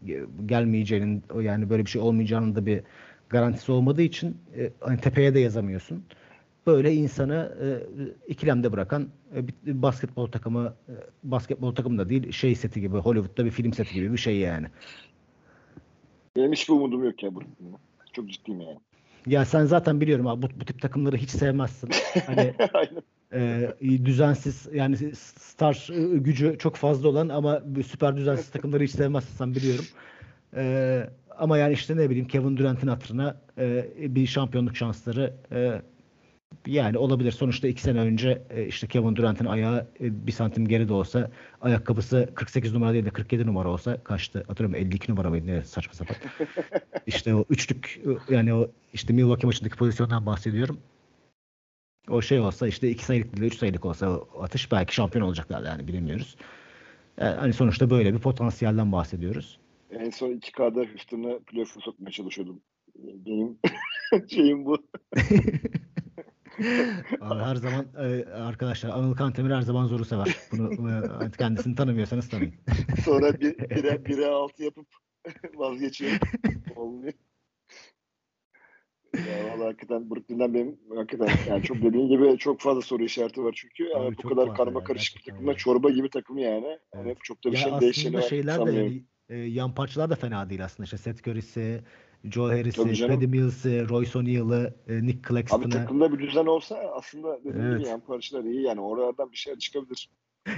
[0.45, 2.81] Gelmeyeceğinin yani böyle bir şey olmayacağının da bir
[3.29, 6.03] garantisi olmadığı için e, hani tepeye de yazamıyorsun.
[6.67, 7.67] Böyle insanı e,
[8.27, 10.93] ikilemde bırakan e, bir basketbol takımı e,
[11.23, 14.67] basketbol takımı da değil şey seti gibi Hollywood'da bir film seti gibi bir şey yani.
[16.39, 17.77] Benim hiçbir umudum yok ya Brooklyn'da.
[18.13, 18.77] Çok ciddiyim yani.
[19.27, 21.89] Ya sen zaten biliyorum abi bu, bu tip takımları hiç sevmezsin.
[22.25, 22.53] Hani
[23.33, 29.37] e, düzensiz yani star e, gücü çok fazla olan ama süper düzensiz takımları hiç sevmezsin
[29.37, 29.85] sen biliyorum.
[30.55, 31.03] E,
[31.37, 33.85] ama yani işte ne bileyim Kevin Durant'in hatırına e,
[34.15, 35.81] bir şampiyonluk şansları e,
[36.67, 37.31] yani olabilir.
[37.31, 41.31] Sonuçta iki sene önce e, işte Kevin Durant'in ayağı e, bir santim geri de olsa
[41.61, 44.43] ayakkabısı 48 numara değil de 47 numara olsa kaçtı?
[44.47, 45.47] Hatırlıyorum 52 numara mıydı?
[45.47, 46.15] Ne saçma sapan.
[47.07, 50.79] İşte o üçlük e, yani o işte Milwaukee maçındaki pozisyondan bahsediyorum.
[52.09, 55.25] O şey olsa işte iki sayılık değil de üç sayılık olsa o atış belki şampiyon
[55.25, 56.35] olacaklar yani bilemiyoruz.
[57.17, 59.59] Yani hani sonuçta böyle bir potansiyelden bahsediyoruz.
[59.91, 62.61] En son 2K'da Houston'a playoff'a sokmaya çalışıyordum.
[62.95, 63.57] Benim
[64.27, 64.77] şeyim bu.
[67.21, 70.37] her zaman e, arkadaşlar Anıl Kantemir her zaman zoru sever.
[70.51, 72.53] Bunu e, kendisini tanımıyorsanız tanıyın.
[73.05, 74.87] Sonra bir, bire, bire altı yapıp
[75.55, 76.19] vazgeçiyor.
[76.75, 77.13] Olmuyor.
[79.13, 83.53] Ya valla hakikaten Brooklyn'den benim hakikaten yani çok dediğin gibi çok fazla soru işareti var
[83.55, 86.67] çünkü yani bu kadar karma karışık bir takımda çorba gibi takım yani.
[86.67, 87.05] Evet.
[87.05, 88.21] yani çok da bir şey değişeni var.
[88.21, 90.83] şeyler de e, yan parçalar da fena değil aslında.
[90.83, 91.83] İşte Seth Curry'si,
[92.23, 95.63] Joe Harris'i, Paddy Mills'i, Royce O'Neal'ı, e, Nick Claxton'ı.
[95.63, 97.79] Abi takımda bir düzen olsa aslında dediğim evet.
[97.79, 100.09] gibi yan parçalar iyi yani oralardan bir şeyler çıkabilir.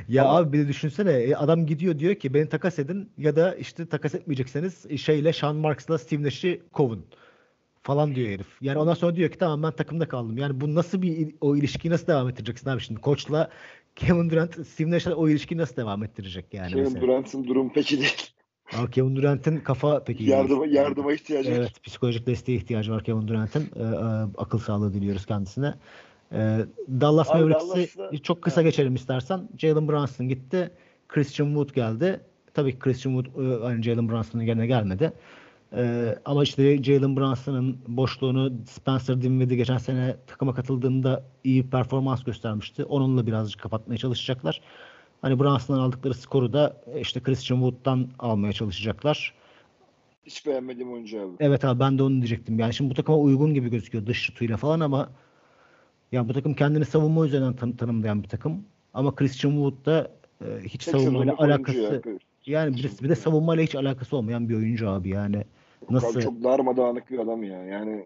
[0.08, 0.38] Ya Ama...
[0.38, 3.86] abi bir de düşünsene e, adam gidiyor diyor ki beni takas edin ya da işte
[3.86, 7.06] takas etmeyecekseniz e, şeyle Sean Marks'la Steve Nash'i kovun
[7.84, 8.48] falan diyor herif.
[8.62, 10.38] Yani ondan sonra diyor ki tamam ben takımda kaldım.
[10.38, 13.02] Yani bu nasıl bir o ilişkiyi nasıl devam ettireceksin abi şimdi?
[13.02, 13.50] Koçla
[13.96, 16.72] Kevin Durant, Steve Nash'la o ilişkiyi nasıl devam ettirecek yani?
[16.72, 18.31] Kevin Durant'ın durum peki değil.
[18.78, 21.56] Abi Kevin Durant'ın kafa peki yardıma, yardıma ihtiyacı var.
[21.56, 23.70] Evet psikolojik desteğe ihtiyacı var Kevin Durant'ın.
[23.76, 23.86] Ee, e,
[24.38, 25.74] akıl sağlığı diliyoruz kendisine.
[26.34, 26.60] Ee,
[26.90, 29.50] Dallas Mavericks'i çok kısa geçelim istersen.
[29.58, 30.72] Jalen Brunson gitti.
[31.08, 32.20] Christian Wood geldi.
[32.54, 35.14] Tabii ki Christian Wood e, aynı Jalen Brunson'ın yerine gelmedi.
[35.76, 42.86] Ee, ama işte Jalen Brunson'ın boşluğunu Spencer Dinwiddie geçen sene takıma katıldığında iyi performans göstermişti.
[42.86, 44.62] Onunla birazcık kapatmaya çalışacaklar.
[45.22, 49.34] Hani Brunson'dan aldıkları skoru da e, işte Christian Wood'dan almaya çalışacaklar.
[50.26, 51.32] Hiç beğenmediğim oyuncu abi.
[51.40, 52.60] Evet abi ben de onu diyecektim.
[52.60, 55.10] Yani şimdi bu takıma uygun gibi gözüküyor dış şutuyla falan ama
[56.12, 58.66] yani bu takım kendini savunma üzerinden tan- tanımlayan bir takım.
[58.94, 60.12] Ama Christian Wood da
[60.42, 62.14] e, hiç savunmayla alakası ya.
[62.46, 65.44] yani bir, bir de savunmayla hiç alakası olmayan bir oyuncu abi yani.
[65.90, 66.16] Nasıl?
[66.16, 67.64] Abi çok darmadağınık bir adam ya.
[67.64, 68.06] Yani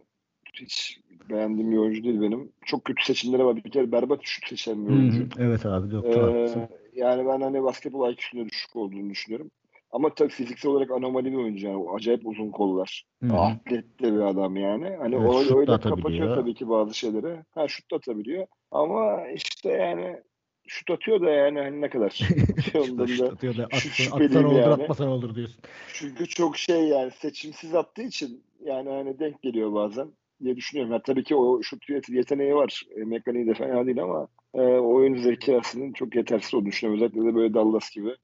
[0.53, 0.99] hiç
[1.29, 2.51] beğendiğim bir oyuncu değil benim.
[2.65, 3.55] Çok kötü seçimleri var.
[3.55, 5.19] Bir kere berbat şut seçen bir oyuncu.
[5.19, 5.27] Hı-hı.
[5.39, 9.51] Evet abi doktor ee, Yani ben hani basketbol IQ'sunda düşük olduğunu düşünüyorum.
[9.91, 11.89] Ama tabii fiziksel olarak anomali bir oyuncu yani.
[11.89, 13.05] Acayip uzun kollar.
[13.23, 13.37] Hı-hı.
[13.37, 14.95] Atletli bir adam yani.
[14.99, 17.43] Hani evet, o öyle kapatıyor tabii ki bazı şeyleri.
[17.51, 18.47] Ha şut da atabiliyor.
[18.71, 20.21] Ama işte yani
[20.67, 22.19] şut atıyor da yani hani ne kadar
[22.75, 24.73] ondan şut atıyor da atsan, atsan olur yani.
[24.73, 25.61] atmasan olur diyorsun.
[25.93, 30.07] Çünkü çok şey yani seçimsiz attığı için yani hani denk geliyor bazen
[30.43, 30.93] diye düşünüyorum.
[30.93, 32.83] Ya tabii ki o şut yeteneği var.
[32.95, 37.03] E, mekaniği de fena değil ama e, oyun zekasının çok yetersiz olduğunu düşünüyorum.
[37.03, 38.15] Özellikle de böyle Dallas gibi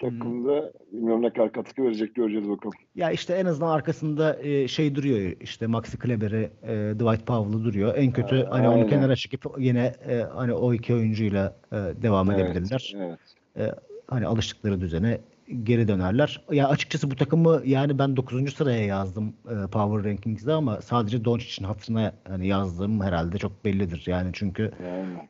[0.00, 0.92] takımda hmm.
[0.92, 2.74] bilmiyorum ne kadar katkı verecek göreceğiz bakalım.
[2.94, 7.94] Ya işte en azından arkasında e, şey duruyor işte Maxi Kleber'i, e, Dwight Powell'ı duruyor.
[7.96, 8.82] En kötü ha, hani aynen.
[8.82, 12.94] onu kenara çekip yine e, hani o iki oyuncuyla e, devam evet, edebilirler.
[12.96, 13.18] Evet.
[13.56, 13.74] E,
[14.08, 15.20] hani alıştıkları düzene
[15.62, 16.44] geri dönerler.
[16.50, 18.54] Ya açıkçası bu takımı yani ben 9.
[18.54, 24.04] sıraya yazdım e, Power Rankings'de ama sadece Doncic'in hatırına hani yazdığım herhalde çok bellidir.
[24.06, 25.28] Yani çünkü yani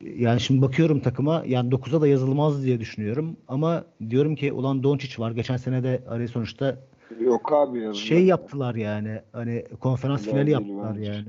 [0.00, 5.22] yani şimdi bakıyorum takıma yani 9'a da yazılmaz diye düşünüyorum ama diyorum ki ulan Doncic
[5.22, 5.30] var.
[5.30, 6.78] Geçen sene de hani sonuçta
[7.20, 7.96] Yok abi yazılmaz.
[7.96, 11.12] Şey yaptılar yani hani konferans Güzel finali yaptılar bence.
[11.12, 11.28] yani.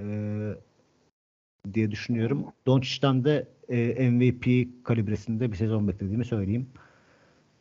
[0.00, 0.54] Ee,
[1.74, 2.44] diye düşünüyorum.
[2.66, 6.66] Doncic'ten de e, MVP kalibresinde bir sezon beklediğimi söyleyeyim.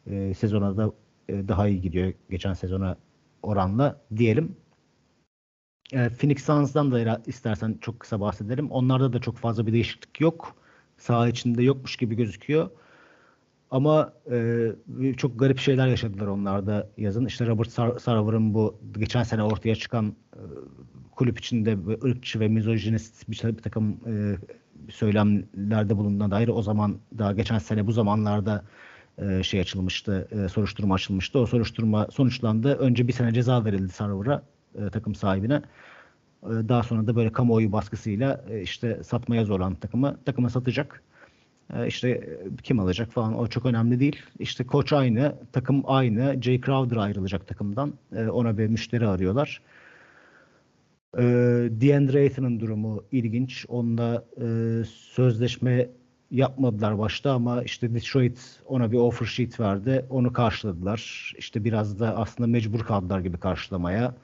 [0.07, 0.91] E, sezona da
[1.29, 2.97] e, daha iyi gidiyor geçen sezona
[3.43, 4.55] oranla diyelim.
[5.93, 8.71] E, Phoenix Suns'dan da istersen çok kısa bahsedelim.
[8.71, 10.55] Onlarda da çok fazla bir değişiklik yok.
[10.97, 12.69] Saha içinde yokmuş gibi gözüküyor.
[13.71, 17.25] Ama e, çok garip şeyler yaşadılar onlarda yazın.
[17.25, 20.41] İşte Robert Sar- Sarver'ın bu geçen sene ortaya çıkan e,
[21.15, 24.37] kulüp içinde ırkçı ve mizojinist bir, bir takım e,
[24.91, 28.65] söylemlerde bulunduğuna dair o zaman daha geçen sene bu zamanlarda
[29.17, 31.39] e, şey açılmıştı, e, soruşturma açılmıştı.
[31.39, 32.75] O soruşturma sonuçlandı.
[32.75, 34.43] Önce bir sene ceza verildi Sarver'a
[34.77, 35.61] e, takım sahibine.
[36.43, 40.17] E, daha sonra da böyle kamuoyu baskısıyla e, işte satmaya zorlandı takımı.
[40.25, 41.03] Takımı satacak.
[41.73, 44.21] E, işte e, kim alacak falan o çok önemli değil.
[44.39, 46.41] İşte koç aynı, takım aynı.
[46.41, 47.93] Jay Crowder ayrılacak takımdan.
[48.15, 49.61] E, ona bir müşteri arıyorlar.
[51.17, 51.23] E,
[51.71, 53.65] DeAndre Ayton'un durumu ilginç.
[53.69, 54.45] Onunla e,
[54.85, 55.89] sözleşme
[56.31, 60.05] yapmadılar başta ama işte Detroit ona bir offer sheet verdi.
[60.09, 61.33] Onu karşıladılar.
[61.37, 64.15] İşte biraz da aslında mecbur kaldılar gibi karşılamaya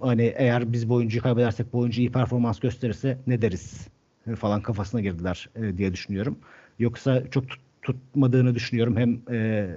[0.00, 3.88] hani eğer biz bu oyuncuyu kaybedersek bu oyuncu iyi performans gösterirse ne deriz
[4.36, 6.38] falan kafasına girdiler e, diye düşünüyorum.
[6.78, 9.68] Yoksa çok tut, tutmadığını düşünüyorum hem e,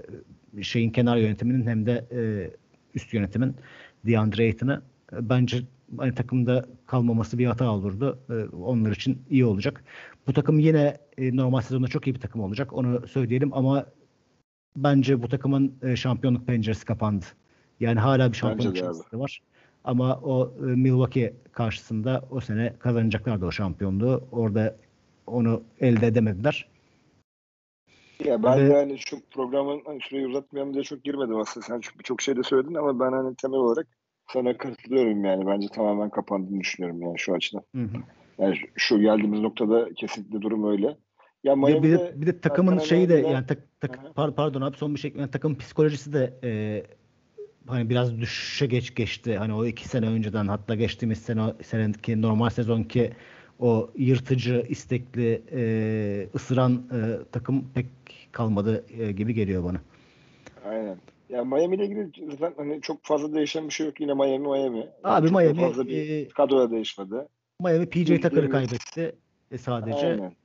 [0.62, 2.52] şeyin kenar yönetiminin hem de e,
[2.96, 3.56] üst yönetimin
[4.06, 5.62] DeAndre Ayton'ı bence
[5.98, 8.20] hani takımda kalmaması bir hata olurdu.
[8.30, 9.84] E, onlar için iyi olacak.
[10.28, 12.74] Bu takım yine e, normal sezonda çok iyi bir takım olacak.
[12.74, 13.86] Onu söyleyelim ama
[14.76, 17.26] bence bu takımın e, şampiyonluk penceresi kapandı.
[17.80, 19.42] Yani hala bir şampiyonluk şansı var.
[19.84, 24.24] Ama o e, Milwaukee karşısında o sene kazanacaklardı o şampiyonluğu.
[24.32, 24.76] Orada
[25.28, 26.68] onu elde edemediler.
[28.26, 31.66] Ya ben Ve, de hani şu programın hani süreyi uzatmayalım diye çok girmedim aslında.
[31.66, 33.88] Sen çok birçok şey de söyledin ama ben hani temel olarak
[34.34, 35.48] sana katılıyorum yani.
[35.48, 37.64] Bence tamamen kapandığını düşünüyorum yani şu açıdan.
[37.76, 37.98] Hı hı.
[38.38, 40.98] Yani şu geldiğimiz noktada kesinlikle durum öyle.
[41.44, 44.96] Ya Miami'de, bir, de, bir de takımın şeyi de yani tak, tak, pardon abi son
[44.96, 46.84] bir şey yani takım psikolojisi de e,
[47.68, 49.38] hani biraz düşüşe geç geçti.
[49.38, 53.12] Hani o iki sene önceden hatta geçtiğimiz sene seneki normal sezonki
[53.60, 56.98] o yırtıcı, istekli, e, ısıran e,
[57.32, 57.86] takım pek
[58.32, 59.82] kalmadı e, gibi geliyor bana.
[60.66, 60.98] Aynen.
[61.30, 64.02] Ya Miami ile ilgili zaten hani çok fazla değişen bir şey yok.
[64.02, 64.88] Yine Miami Miami.
[65.04, 67.16] Abi çok Miami fazla bir e, kadroya değişmedi.
[67.60, 69.16] Miami PJ Tucker'ı kaybetti
[69.52, 70.08] e, sadece.
[70.08, 70.36] Aynen.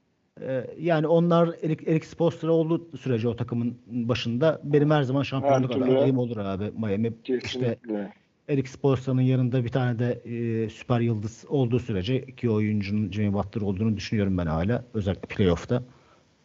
[0.40, 5.76] Ee, yani onlar Eric, Eric Spoelstra olduğu sürece o takımın başında benim her zaman şampiyonluk
[5.76, 7.22] adayım olur abi Miami.
[7.22, 7.78] Kesinlikle.
[7.82, 8.12] İşte
[8.48, 13.62] Eric Spoelstra'nın yanında bir tane de e, süper yıldız olduğu sürece iki oyuncunun Jimmy Butler
[13.62, 14.84] olduğunu düşünüyorum ben hala.
[14.94, 15.82] Özellikle playoff'ta.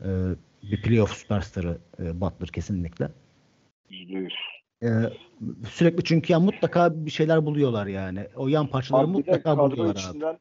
[0.02, 0.08] E,
[0.64, 3.10] bir playoff süperstarı e, Butler kesinlikle.
[3.90, 4.32] %100.
[4.84, 4.90] E,
[5.68, 8.28] sürekli çünkü ya mutlaka bir şeyler buluyorlar yani.
[8.36, 10.00] O yan parçaları Abi mutlaka kadro buluyorlar abi.
[10.00, 10.38] içinden,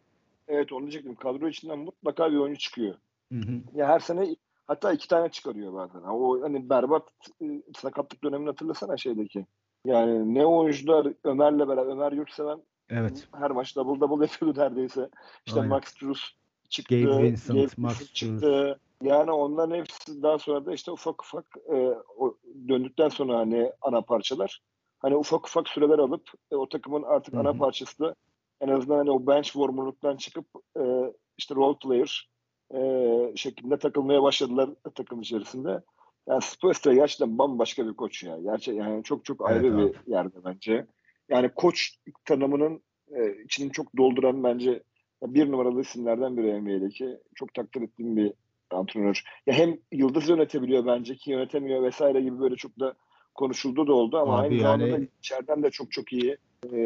[0.49, 1.15] Evet onu diyecektim.
[1.15, 2.95] Kadro içinden mutlaka bir oyuncu çıkıyor.
[3.33, 3.63] Hı hı.
[3.75, 6.01] Ya her sene hatta iki tane çıkarıyor bazen.
[6.01, 7.11] O hani berbat
[7.43, 9.47] e, sakatlık dönemini hatırlasana şeydeki.
[9.85, 13.29] Yani ne oyuncular Ömer'le beraber Ömer Yurtseven Evet.
[13.35, 15.09] her maç double double yapıyordu neredeyse.
[15.47, 15.71] İşte Aynen.
[15.71, 16.37] Max Struz
[16.69, 17.01] çıktı.
[17.01, 18.81] Gabe Vincent, Gabe Max Vincent çıktı.
[19.03, 21.77] Yani onların hepsi daha sonra da işte ufak ufak e,
[22.19, 22.37] o,
[22.69, 24.63] döndükten sonra hani ana parçalar.
[24.99, 27.41] Hani ufak ufak süreler alıp e, o takımın artık Hı hı.
[27.41, 28.15] ana parçası da
[28.61, 32.30] en azından hani o bench warmer'lıktan çıkıp e, işte role player
[32.75, 35.83] e, şeklinde takılmaya başladılar takım içerisinde.
[36.29, 38.39] Yani Spurs'ta gerçekten bambaşka bir koç ya.
[38.43, 40.87] Gerçekten yani çok çok ayrı Evet bir yerde bence.
[41.29, 44.83] Yani koç tanımının e, içini çok dolduran bence
[45.23, 47.19] bir numaralı isimlerden biri NBA'deki.
[47.35, 48.33] Çok takdir ettiğim bir
[48.71, 49.23] antrenör.
[49.47, 52.95] Ya hem yıldız yönetebiliyor bence ki yönetemiyor vesaire gibi böyle çok da
[53.35, 56.37] konuşuldu da oldu ama Abi aynı zamanda yani- da içeriden de çok çok iyi
[56.73, 56.79] e,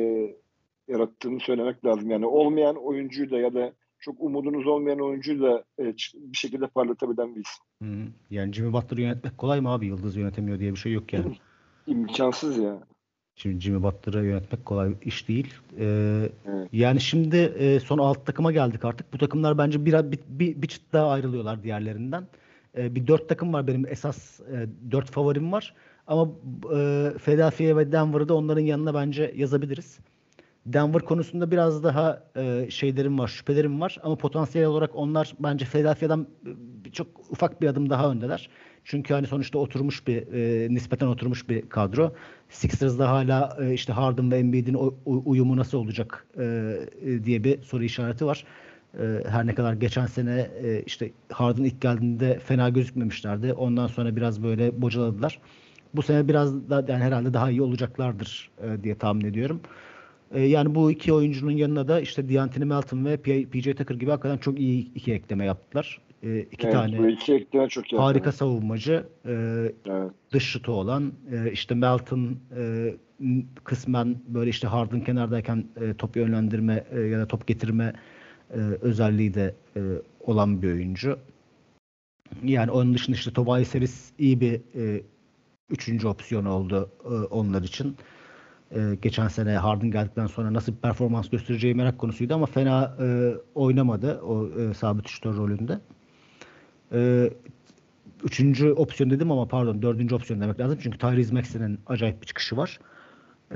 [0.88, 2.10] yarattığını söylemek lazım.
[2.10, 3.72] Yani olmayan oyuncuyu da ya da
[4.04, 5.84] çok umudunuz olmayan oyuncuyu da e,
[6.14, 7.64] bir şekilde parlatabilen bir isim.
[7.82, 8.10] Hı.
[8.30, 9.86] Yani Jimmy Butler'ı yönetmek kolay mı abi?
[9.86, 11.36] Yıldız yönetemiyor diye bir şey yok yani.
[11.86, 12.78] İmkansız ya.
[13.36, 15.54] Şimdi Jimmy Butler'ı yönetmek kolay iş değil.
[15.78, 16.68] Ee, Evet.
[16.72, 19.12] Yani şimdi e, son alt takıma geldik artık.
[19.12, 22.26] Bu takımlar bence bir, bir, bir, bir çıt daha ayrılıyorlar diğerlerinden.
[22.76, 25.74] E, bir dört takım var benim esas e, dört favorim var.
[26.06, 26.28] Ama
[26.64, 29.98] e, Philadelphia ve Denver'ı da onların yanına bence yazabiliriz.
[30.66, 33.98] Denver konusunda biraz daha e, şeylerim var, şüphelerim var.
[34.02, 36.26] Ama potansiyel olarak onlar bence Philadelphia'dan
[36.86, 38.48] e, çok ufak bir adım daha öndeler.
[38.84, 42.14] Çünkü hani sonuçta oturmuş bir, e, nispeten oturmuş bir kadro.
[42.48, 46.42] Sixers'da hala e, işte Harden ve Embiid'in uyumu nasıl olacak e,
[47.02, 48.44] e, diye bir soru işareti var.
[49.00, 53.52] E, her ne kadar geçen sene e, işte Harden ilk geldiğinde fena gözükmemişlerdi.
[53.52, 55.40] Ondan sonra biraz böyle bocaladılar.
[55.94, 59.60] Bu sene biraz da yani herhalde daha iyi olacaklardır e, diye tahmin ediyorum.
[60.34, 63.16] E, yani bu iki oyuncunun yanına da işte D'Anthony Melton ve
[63.46, 66.00] PJ Tucker gibi hakikaten çok iyi iki ekleme yaptılar.
[66.22, 67.96] E, iki Evet, tane bu iki ekleme çok iyi.
[67.98, 69.06] harika savunmacı.
[69.26, 69.32] E,
[69.86, 70.10] Evet.
[70.32, 72.94] dış şutu olan e, işte Melton e,
[73.64, 77.92] kısmen böyle işte Harden kenardayken e, top yönlendirme e, ya da top getirme
[78.50, 79.80] e, özelliği de e,
[80.20, 81.18] olan bir oyuncu.
[82.44, 85.02] Yani onun dışında işte Tobias Harris iyi bir e,
[85.70, 87.96] üçüncü opsiyon oldu e, onlar için.
[88.74, 93.34] E, geçen sene Harden geldikten sonra nasıl bir performans göstereceği merak konusuydu ama fena e,
[93.54, 95.78] oynamadı o e, sabit şutör rolünde.
[96.92, 97.30] E,
[98.24, 100.78] üçüncü opsiyon dedim ama pardon dördüncü opsiyon demek lazım.
[100.82, 102.78] Çünkü Tyrese Maxey'nin acayip bir çıkışı var.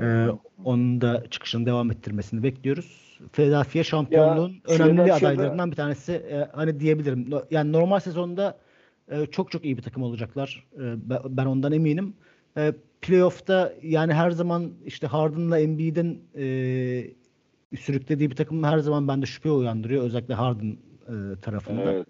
[0.01, 0.27] Ee,
[0.63, 3.19] onun da çıkışını devam ettirmesini bekliyoruz.
[3.33, 6.11] Philadelphia şampiyonluğun Ya, önemli adaylarından bir tanesi.
[6.11, 7.31] Ee, hani diyebilirim.
[7.31, 8.57] No- Yani normal sezonda
[9.07, 10.67] e, çok çok iyi bir takım olacaklar.
[10.79, 10.95] Ee,
[11.29, 12.13] ben, ondan eminim.
[12.57, 16.45] Ee, playoff'ta yani her zaman işte Harden'la Embiid'in e,
[17.77, 20.03] sürüklediği bir takım her zaman bende şüphe uyandırıyor.
[20.03, 20.77] Özellikle Harden
[21.07, 21.91] e, tarafında.
[21.91, 22.07] Evet.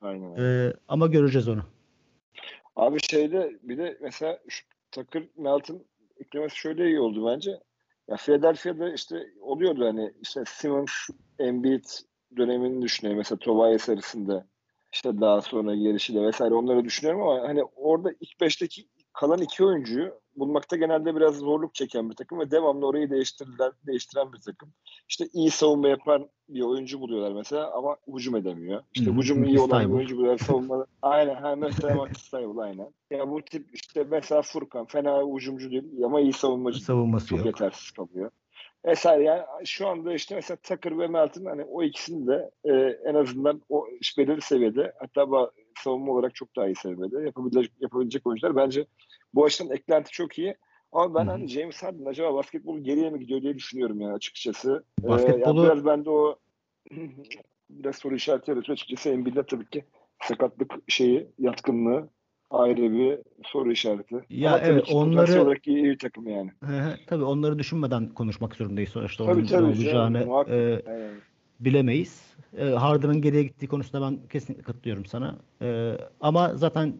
[0.00, 0.36] Aynen.
[0.36, 1.62] Ee, ama göreceğiz onu.
[2.76, 5.84] Abi şeyde bir de mesela şu Tucker Melton
[6.20, 7.50] eklemesi şöyle iyi oldu bence.
[8.08, 10.90] Ya Philadelphia'da işte oluyordu hani işte Simmons,
[11.38, 11.84] Embiid
[12.36, 13.18] dönemini düşünüyorum.
[13.18, 14.46] Mesela Tobias arasında
[14.92, 20.14] işte daha sonra gelişiyle vesaire onları düşünüyorum ama hani orada ilk beşteki kalan iki oyuncuyu
[20.36, 24.72] bulmakta genelde biraz zorluk çeken bir takım ve devamlı orayı değiştirirler, değiştiren bir takım.
[25.08, 28.82] İşte iyi savunma yapan bir oyuncu buluyorlar mesela ama hücum edemiyor.
[28.94, 30.86] İşte hücum iyi olan bir oyuncu buluyorlar savunma.
[31.02, 31.34] Aynen.
[31.34, 32.88] Ha, mesela Stable aynen.
[33.10, 36.84] Ya bu tip işte mesela Furkan fena hücumcu değil ama iyi savunmacı.
[36.84, 37.46] Savunması Çok yok.
[37.46, 38.30] yetersiz kalıyor.
[38.84, 42.72] Vesaire yani şu anda işte mesela Tucker ve Melton hani o ikisini de e,
[43.10, 45.30] en azından o iş belirli seviyede hatta
[45.78, 48.56] savunma olarak çok daha iyi seviyede yapabilecek, yapabilecek oyuncular.
[48.56, 48.86] Bence
[49.34, 50.54] bu açıdan eklenti çok iyi.
[50.92, 51.30] Ama ben Hı hı.
[51.30, 54.84] hani James Harden acaba basketbol geriye mi gidiyor diye düşünüyorum yani açıkçası.
[55.04, 56.36] Ee, Basketbolu- yani biraz bende o
[57.70, 59.08] biraz soru işareti yaratıyor açıkçası.
[59.08, 59.84] Embiid'de tabii ki
[60.22, 62.08] sakatlık şeyi, yatkınlığı
[62.50, 64.24] ayrı bir soru işareti.
[64.30, 66.50] Ya Ama evet, onları- olarak iyi, bir takım yani.
[67.06, 70.54] Tabii onları düşünmeden konuşmak zorundayız sonuçta Tabii, onun tabii canım, olacağını muhakkak.
[70.54, 71.14] e, Aynen.
[71.60, 72.22] Bilemeyiz.
[72.58, 75.36] E, Harden'ın geriye gittiği konusunda ben kesinlikle katılıyorum sana.
[75.62, 76.94] E, ama zaten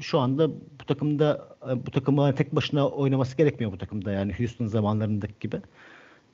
[0.00, 4.66] şu anda bu takımda e, bu takımı tek başına oynaması gerekmiyor bu takımda yani Houston
[4.66, 5.56] zamanlarındaki gibi.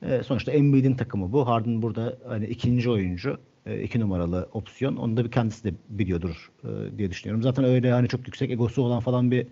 [0.01, 1.47] E, sonuçta Embiid'in takımı bu.
[1.47, 3.37] Harden burada hani ikinci oyuncu.
[3.65, 4.95] E, iki numaralı opsiyon.
[4.95, 7.43] Onu da bir kendisi de biliyordur e, diye düşünüyorum.
[7.43, 9.47] Zaten öyle hani çok yüksek egosu olan falan bir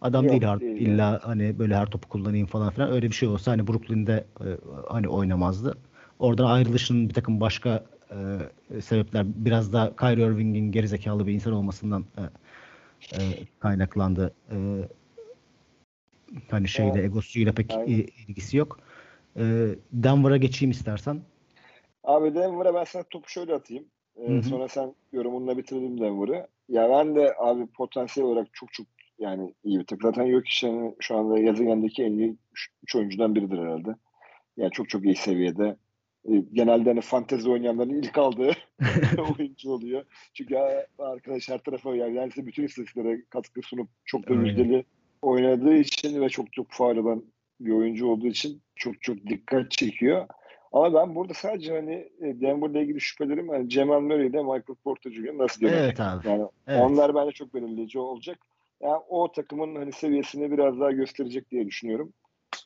[0.00, 0.76] adam Yok, değil Harden.
[0.76, 2.92] Değil İlla hani böyle her topu kullanayım falan filan.
[2.92, 4.46] Öyle bir şey olsa hani Brooklyn'de e,
[4.88, 5.78] hani oynamazdı.
[6.18, 12.04] Oradan ayrılışının bir takım başka e, sebepler biraz da Kyrie Irving'in gerizekalı bir insan olmasından
[12.18, 12.22] e,
[13.12, 13.20] e,
[13.60, 14.34] kaynaklandı.
[14.50, 14.56] E,
[16.50, 17.04] hani şeyle evet.
[17.04, 18.06] egosuyla pek Aynen.
[18.28, 18.80] ilgisi yok.
[19.36, 19.42] E,
[19.92, 21.20] Denver'a geçeyim istersen.
[22.04, 23.84] Abi Denver'a ben sana topu şöyle atayım.
[24.16, 26.46] Ee, sonra sen yorumunla bitirelim Denver'ı.
[26.68, 28.86] Ya ben de abi potansiyel olarak çok çok
[29.18, 30.10] yani iyi bir takım.
[30.10, 32.36] Zaten yok işlerini şu anda Yazagen'deki en iyi
[32.82, 33.94] 3 oyuncudan biridir herhalde.
[34.56, 35.76] Yani çok çok iyi seviyede.
[36.28, 38.52] Ee, genelde hani fantezi oynayanların ilk aldığı
[39.38, 40.04] oyuncu oluyor.
[40.34, 40.56] Çünkü
[40.98, 44.84] arkadaş her tarafa yani neredeyse bütün istatistiklere katkı sunup çok da yüzdeli
[45.22, 47.24] oynadığı için ve çok çok faal olan
[47.60, 50.26] bir oyuncu olduğu için çok çok dikkat çekiyor.
[50.72, 55.10] Ama ben burada sadece hani e, Denver'la ilgili şüphelerim hani Cemal Murray ile Michael Porter
[55.10, 55.38] Jr.
[55.38, 55.80] nasıl dönecek?
[55.80, 56.28] Evet abi.
[56.28, 56.80] Yani evet.
[56.82, 58.38] onlar bence çok belirleyici olacak.
[58.82, 62.12] Yani o takımın hani seviyesini biraz daha gösterecek diye düşünüyorum.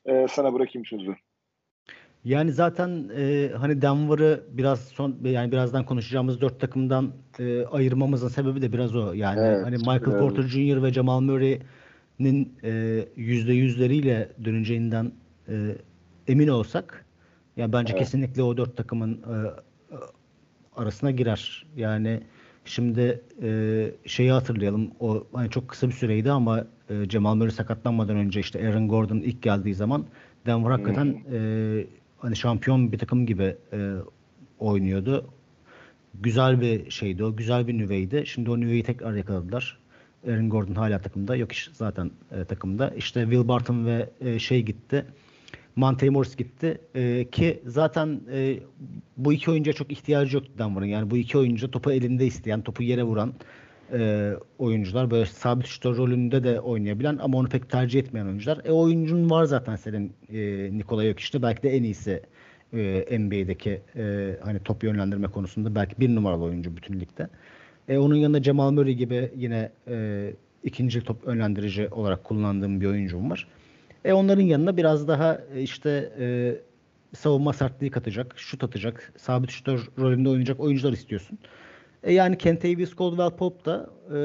[0.07, 1.15] Ee, sana bırakayım sözü.
[2.25, 8.63] Yani zaten e, hani Denver'ı biraz son yani birazdan konuşacağımız dört takımdan e, ayırmamızın sebebi
[8.63, 9.13] de biraz o.
[9.13, 10.21] Yani evet, hani Michael evet.
[10.21, 10.83] Porter Jr.
[10.83, 15.13] ve Jamal Murray'nin e, yüzde yüzleriyle döneceğinden
[15.49, 15.77] e,
[16.29, 17.05] emin olsak
[17.57, 18.05] ya bence evet.
[18.05, 19.37] kesinlikle o dört takımın e,
[20.77, 21.67] arasına girer.
[21.77, 22.21] Yani
[22.65, 24.91] şimdi e, şeyi hatırlayalım.
[25.01, 29.17] O hani çok kısa bir süreydi ama e, Cemal Murray sakatlanmadan önce işte Aaron Gordon
[29.17, 30.07] ilk geldiği zaman
[30.47, 31.39] Denver hakikaten e,
[32.19, 33.95] hani şampiyon bir takım gibi e,
[34.59, 35.31] oynuyordu.
[36.15, 37.37] Güzel bir şeydi o.
[37.37, 38.23] Güzel bir nüveydi.
[38.27, 39.79] Şimdi o nüveyi tekrar yakaladılar.
[40.29, 41.37] Aaron Gordon hala takımda.
[41.37, 42.91] Yok iş zaten e, takımda.
[42.91, 45.07] İşte Will Barton ve e, şey gitti.
[45.77, 46.81] Monte Morris gitti.
[46.95, 48.59] E, ki zaten e,
[49.17, 50.87] bu iki oyuncuya çok ihtiyacı yoktu Denver'ın.
[50.87, 53.35] Yani bu iki oyuncu topu elinde isteyen, topu yere vuran
[53.93, 55.11] e, oyuncular.
[55.11, 58.61] Böyle sabit şutör rolünde de oynayabilen ama onu pek tercih etmeyen oyuncular.
[58.65, 60.39] E oyuncun var zaten senin e,
[60.79, 61.43] Nikola yok işte.
[61.43, 62.23] Belki de en iyisi
[62.73, 67.29] e, NBA'deki e, hani top yönlendirme konusunda belki bir numaralı oyuncu bütün ligde.
[67.89, 70.31] E, onun yanında Cemal Murray gibi yine e,
[70.65, 73.49] ikinci top yönlendirici olarak kullandığım bir oyuncum var.
[74.05, 76.57] E onların yanına biraz daha e, işte e,
[77.17, 81.39] savunma sertliği katacak, şut atacak, sabit şutör rolünde oynayacak oyuncular istiyorsun.
[82.03, 84.19] E yani Kentavious Caldwell Pope da e,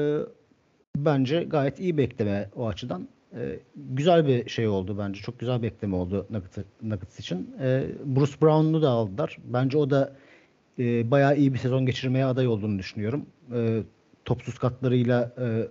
[0.96, 3.08] bence gayet iyi bekleme o açıdan.
[3.36, 5.20] E, güzel bir şey oldu bence.
[5.20, 7.54] Çok güzel bekleme oldu Nuggets, Nuggets için.
[7.60, 9.38] E, Bruce Brown'u da aldılar.
[9.44, 10.12] Bence o da
[10.78, 13.26] e, bayağı iyi bir sezon geçirmeye aday olduğunu düşünüyorum.
[13.54, 13.82] E,
[14.24, 15.68] topsuz katlarıyla e,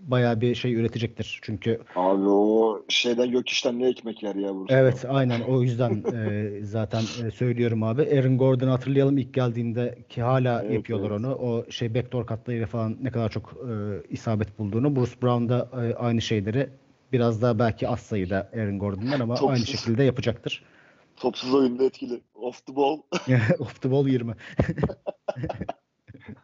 [0.00, 1.38] bayağı bir şey üretecektir.
[1.42, 4.74] Çünkü abi o şeyden yok işten ne ekmek yer ya burası.
[4.74, 8.02] Evet aynen o yüzden e, zaten e, söylüyorum abi.
[8.02, 11.20] Aaron Gordon'u hatırlayalım ilk geldiğinde ki hala evet, yapıyorlar evet.
[11.20, 11.34] onu.
[11.34, 13.72] O şey backdoor katlarıyla falan ne kadar çok e,
[14.08, 14.96] isabet bulduğunu.
[14.96, 16.68] Bruce Brown da e, aynı şeyleri
[17.12, 19.50] biraz daha belki az sayıda Aaron Gordon'dan ama Topsuz.
[19.50, 20.64] aynı şekilde yapacaktır.
[21.16, 22.20] Topsuz oyunda etkili.
[22.34, 22.98] Off the ball.
[23.58, 24.34] off the ball 20.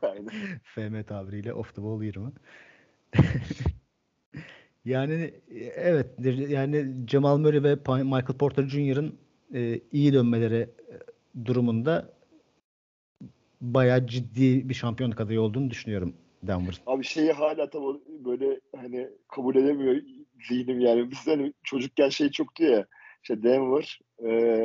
[0.02, 0.30] Aynen.
[0.62, 2.32] FM tabiriyle off the ball 20.
[4.84, 5.34] yani
[5.74, 6.06] evet
[6.48, 9.18] yani Jamal Murray ve Michael Porter Jr.'ın
[9.54, 10.94] e, iyi dönmeleri e,
[11.44, 12.12] durumunda
[13.60, 16.82] bayağı ciddi bir şampiyonluk adayı olduğunu düşünüyorum Denver.
[16.86, 20.02] Abi şeyi hala tam böyle hani kabul edemiyor
[20.48, 21.10] zihnim yani.
[21.10, 22.86] Biz hani çocukken şey çoktu ya
[23.22, 24.62] işte Denver, e,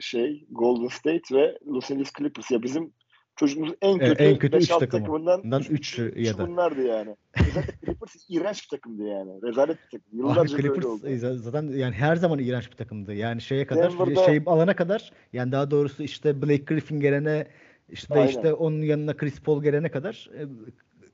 [0.00, 2.92] şey Golden State ve Los Angeles Clippers ya bizim
[3.36, 6.48] Çocuğumuz en kötü, en kötü 3 takımından 3 ya da.
[6.48, 7.16] bunlardı yani.
[7.54, 9.42] Zaten Clippers iğrenç bir takımdı yani.
[9.42, 10.18] Rezalet bir takım.
[10.18, 11.36] Yıllarca Abi Clippers oldu.
[11.36, 13.14] zaten yani her zaman iğrenç bir takımdı.
[13.14, 14.24] Yani şeye kadar Denver'da...
[14.24, 17.46] şey alana kadar yani daha doğrusu işte Blake Griffin gelene
[17.88, 18.28] işte Aynen.
[18.28, 20.42] işte onun yanına Chris Paul gelene kadar e,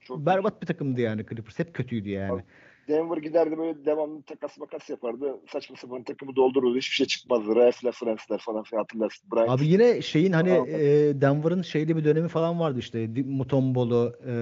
[0.00, 1.58] Çok berbat bir takımdı yani Clippers.
[1.58, 2.32] Hep kötüydü yani.
[2.32, 2.42] Abi,
[2.90, 5.36] Denver giderdi böyle devamlı takas makas yapardı.
[5.52, 6.76] Saçma sapan takımı doldururdu.
[6.76, 7.56] Hiçbir şey çıkmazdı.
[7.56, 9.30] Rafler, Fransızlar falan filan hatırlarsın.
[9.32, 9.50] Bryant.
[9.50, 10.80] Abi yine şeyin hani e,
[11.20, 13.08] Denver'ın şeyli bir dönemi falan vardı işte.
[13.26, 14.32] Mutombolo e,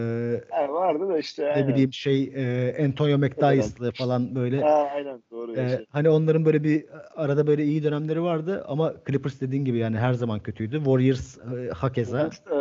[0.53, 1.45] yani vardı da işte.
[1.45, 1.69] Ne aynen.
[1.69, 4.61] bileyim şey e, Antonio McDyess'lı falan böyle.
[4.61, 5.53] Ha, aynen doğru.
[5.53, 5.87] E, şey.
[5.91, 6.85] Hani onların böyle bir
[7.17, 10.77] arada böyle iyi dönemleri vardı ama Clippers dediğin gibi yani her zaman kötüydü.
[10.77, 12.29] Warriors e, hakeza.
[12.33, 12.55] İşte,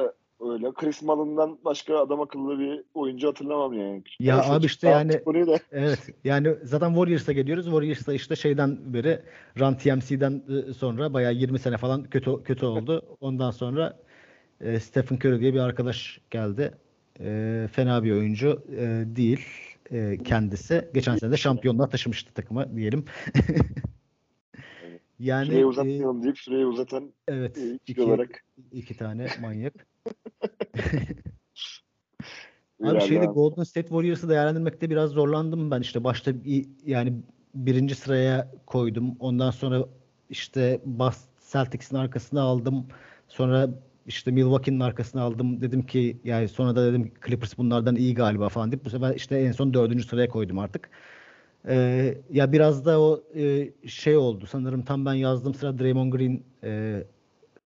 [0.58, 0.74] öyle.
[0.74, 4.03] Chris Mullin'dan başka adam akıllı bir oyuncu hatırlamam yani.
[4.20, 5.12] Ya Neyse, abi işte yani
[5.72, 7.66] evet yani zaten Warriors'a geliyoruz.
[7.66, 9.22] Warriors'ta işte şeyden beri
[9.60, 13.18] Run TMC'den e, sonra bayağı 20 sene falan kötü kötü oldu.
[13.22, 13.99] Ondan sonra
[14.62, 16.72] e, Stephen Curry diye bir arkadaş geldi.
[17.20, 19.45] E, fena bir oyuncu e, değil
[19.91, 20.88] e, kendisi.
[20.93, 23.05] Geçen sene de şampiyonluğa taşımıştı takımı diyelim.
[25.20, 29.74] Yani süreyi uzatmayalım e, deyip süreyi uzatan evet, e, iki, olarak iki tane manyak.
[32.84, 36.34] Abi şeyde Golden State Warriors'ı değerlendirmekte biraz zorlandım ben işte başta
[36.86, 37.14] yani
[37.55, 39.16] birinci sıraya koydum.
[39.20, 39.86] Ondan sonra
[40.30, 42.86] işte Boston Celtics'in arkasına aldım.
[43.28, 43.70] Sonra
[44.05, 45.62] işte Milwaukee'nin arkasına aldım.
[45.62, 49.38] Dedim ki yani sonra da dedim Clippers bunlardan iyi galiba falan deyip bu sefer işte
[49.38, 50.89] en son dördüncü sıraya koydum artık.
[51.68, 54.45] Ee, ya biraz da o e, şey oldu.
[54.45, 57.03] Sanırım tam ben yazdığım sıra Draymond Green e,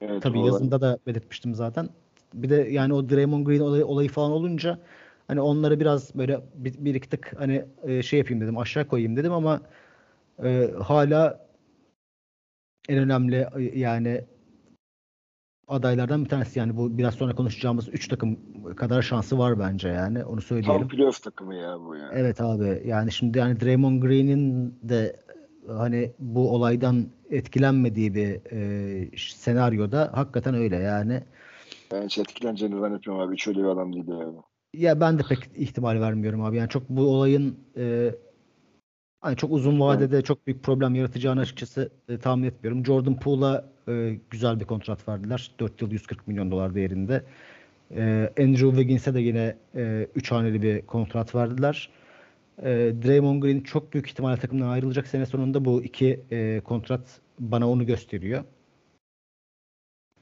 [0.00, 1.88] evet, tabii yazında da belirtmiştim zaten.
[2.34, 4.78] Bir de yani o Draymond Green olayı, olayı falan olunca
[5.28, 9.16] hani onları biraz böyle bir, bir iki tık hani e, şey yapayım dedim aşağı koyayım
[9.16, 9.60] dedim ama
[10.44, 11.46] e, hala
[12.88, 14.24] en önemli yani
[15.68, 18.38] adaylardan bir tanesi yani bu biraz sonra konuşacağımız 3 takım
[18.76, 20.80] kadar şansı var bence yani onu söyleyelim.
[20.80, 22.10] Tam playoff takımı ya bu ya.
[22.12, 25.16] Evet abi yani şimdi yani Draymond Green'in de
[25.68, 31.22] hani bu olaydan etkilenmediği bir e, senaryoda hakikaten öyle yani.
[31.92, 33.34] Ben hiç etkileneceğini zannetmiyorum abi.
[33.34, 34.36] Hiç öyle bir adam değil yani.
[34.74, 36.56] Ya ben de pek ihtimal vermiyorum abi.
[36.56, 38.14] Yani çok bu olayın e,
[39.20, 40.24] hani çok uzun vadede evet.
[40.24, 42.86] çok büyük problem yaratacağını açıkçası e, tahmin etmiyorum.
[42.86, 45.50] Jordan Poole'a e, güzel bir kontrat verdiler.
[45.60, 47.24] 4 yıl 140 milyon dolar değerinde.
[47.90, 51.90] E, Andrew Wiggins'e de yine e, 3 haneli bir kontrat verdiler.
[52.62, 52.68] E,
[53.04, 57.86] Draymond Green çok büyük ihtimalle takımdan ayrılacak sene sonunda bu iki e, kontrat bana onu
[57.86, 58.44] gösteriyor.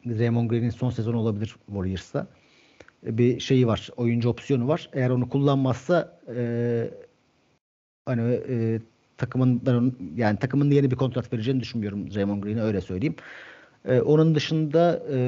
[0.06, 2.26] Draymond Green'in son sezonu olabilir Warriors'ta.
[3.06, 3.88] E, bir şeyi var.
[3.96, 4.90] Oyuncu opsiyonu var.
[4.92, 6.90] Eğer onu kullanmazsa e,
[8.06, 8.80] hani e,
[9.16, 9.62] takımın
[10.16, 13.16] yani takımın yeni bir kontrat vereceğini düşünmüyorum Draymond Green'e öyle söyleyeyim.
[13.84, 15.18] E, onun dışında e,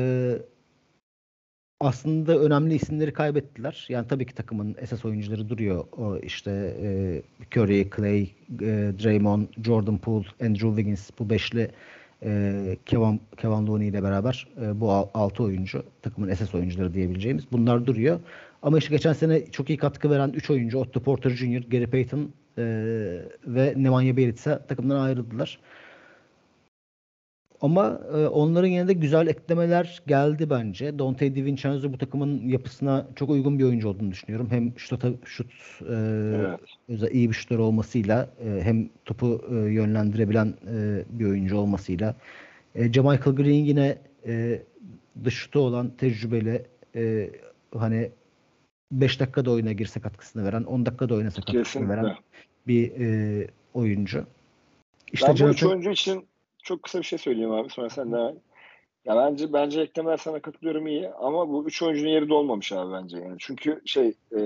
[1.81, 3.87] aslında önemli isimleri kaybettiler.
[3.89, 5.85] Yani tabii ki takımın esas oyuncuları duruyor.
[5.93, 7.23] O işte e,
[7.57, 11.71] Curry, Clay, e, Draymond, Jordan Poole, Andrew Wiggins bu beşli
[12.25, 17.87] e, Kevin, Kevin Looney ile beraber e, bu altı oyuncu takımın esas oyuncuları diyebileceğimiz bunlar
[17.87, 18.21] duruyor.
[18.62, 22.31] Ama işte geçen sene çok iyi katkı veren 3 oyuncu Otto Porter Jr., Gary Payton
[22.59, 22.62] e,
[23.47, 25.59] ve Nemanja Bjelica takımdan ayrıldılar.
[27.61, 30.99] Ama e, onların yine de güzel eklemeler geldi bence.
[30.99, 34.49] Dante DiVincenzo bu takımın yapısına çok uygun bir oyuncu olduğunu düşünüyorum.
[34.51, 35.95] Hem şut, şut e,
[36.89, 37.15] evet.
[37.15, 42.15] iyi bir şutör olmasıyla e, hem topu e, yönlendirebilen e, bir oyuncu olmasıyla.
[42.75, 44.63] E, Jamichael Green yine e,
[45.25, 47.31] dış şutu olan tecrübeli e,
[47.75, 48.11] hani
[48.93, 51.93] 5 dakikada oyuna girse katkısını veren, 10 dakikada oynasa katkısını Kesinlikle.
[51.93, 52.17] veren
[52.67, 54.27] bir e, oyuncu.
[55.13, 55.53] İşte ben Jonathan...
[55.53, 56.30] bu üç oyuncu için
[56.63, 58.35] çok kısa bir şey söyleyeyim abi sonra sen de
[59.05, 63.19] ya bence bence eklemeler sana katılıyorum iyi ama bu üç oyuncunun yeri dolmamış abi bence
[63.19, 63.37] yani.
[63.39, 64.41] Çünkü şey e,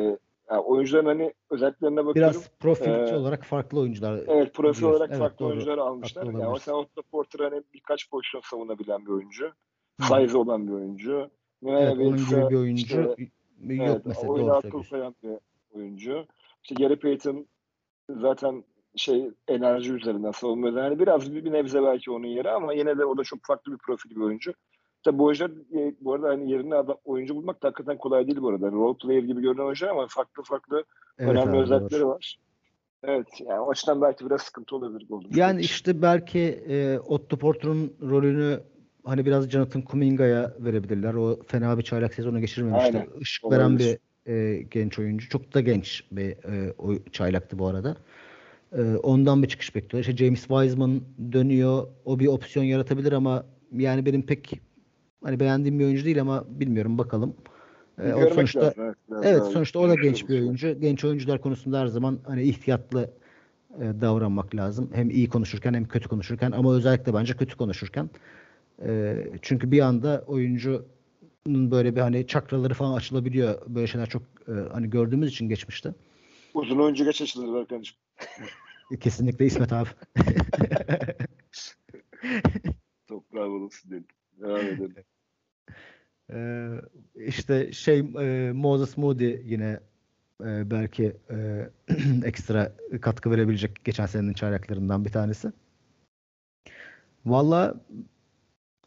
[0.50, 2.32] yani oyuncuların hani özelliklerine bakıyorum.
[2.34, 4.20] Biraz profil ee, olarak farklı oyuncular.
[4.26, 4.96] Evet profil diyorsun.
[4.96, 5.52] olarak evet, farklı doğru.
[5.52, 6.24] oyuncuları almışlar.
[6.24, 9.52] Yani mesela Otto Porter hani birkaç pozisyon savunabilen bir oyuncu.
[10.00, 11.30] Size olan bir oyuncu.
[11.66, 13.18] Evet, onun gibi bir oyuncu işte, yok
[13.70, 14.32] evet, mesela.
[14.32, 15.38] Oyuna akıl koyan bir
[15.76, 16.26] oyuncu.
[16.62, 17.46] İşte Gary Payton
[18.10, 18.64] zaten
[18.96, 23.04] şey enerji üzerinden savunma üzerinden biraz bir, bir nebze belki onun yeri ama yine de
[23.04, 24.54] o da çok farklı bir profil bir oyuncu.
[25.04, 28.40] Tabi bu oyuncular e, bu arada hani yerine adam, oyuncu bulmak da hakikaten kolay değil
[28.40, 28.70] bu arada.
[28.72, 30.84] Role player gibi görünen oyuncular ama farklı farklı
[31.18, 32.08] evet, önemli abi, özellikleri doğru.
[32.08, 32.38] var.
[33.02, 35.06] Evet yani o açıdan belki biraz sıkıntı olabilir.
[35.08, 38.60] Golden yani işte belki e, Otto Porter'ın rolünü
[39.04, 41.14] hani biraz Jonathan Kuminga'ya verebilirler.
[41.14, 42.98] O fena bir çaylak sezonu geçirmemişti.
[42.98, 43.20] Aynen.
[43.20, 43.60] Işık Olabilir.
[43.60, 45.28] veren bir e, genç oyuncu.
[45.28, 47.96] Çok da genç bir e, o çaylaktı bu arada.
[48.78, 50.00] E, ondan bir çıkış bekliyor.
[50.00, 51.00] İşte James Wiseman
[51.32, 51.86] dönüyor.
[52.04, 54.60] O bir opsiyon yaratabilir ama yani benim pek
[55.24, 57.34] hani beğendiğim bir oyuncu değil ama bilmiyorum bakalım.
[58.02, 60.80] E, o sonuçta lazım, evet, evet sonuçta o da genç bir oyuncu.
[60.80, 63.10] Genç oyuncular konusunda her zaman hani ihtiyatlı
[63.80, 64.90] e, davranmak lazım.
[64.94, 68.10] Hem iyi konuşurken hem kötü konuşurken ama özellikle bence kötü konuşurken.
[68.86, 73.62] E, çünkü bir anda oyuncunun böyle bir hani çakraları falan açılabiliyor.
[73.66, 75.94] Böyle şeyler çok e, hani gördüğümüz için geçmişte.
[76.54, 77.96] Uzun oyuncu geç açılır arkadaşım.
[79.00, 79.88] Kesinlikle İsmet abi.
[83.06, 84.06] Toprağı bulunsun dedim.
[84.40, 85.04] Devam edelim.
[86.32, 86.80] Ee,
[87.14, 89.80] işte şey e, Moses Moody yine
[90.40, 91.68] e, belki e,
[92.24, 95.52] ekstra katkı verebilecek geçen senenin çaylaklarından bir tanesi.
[97.26, 97.74] Valla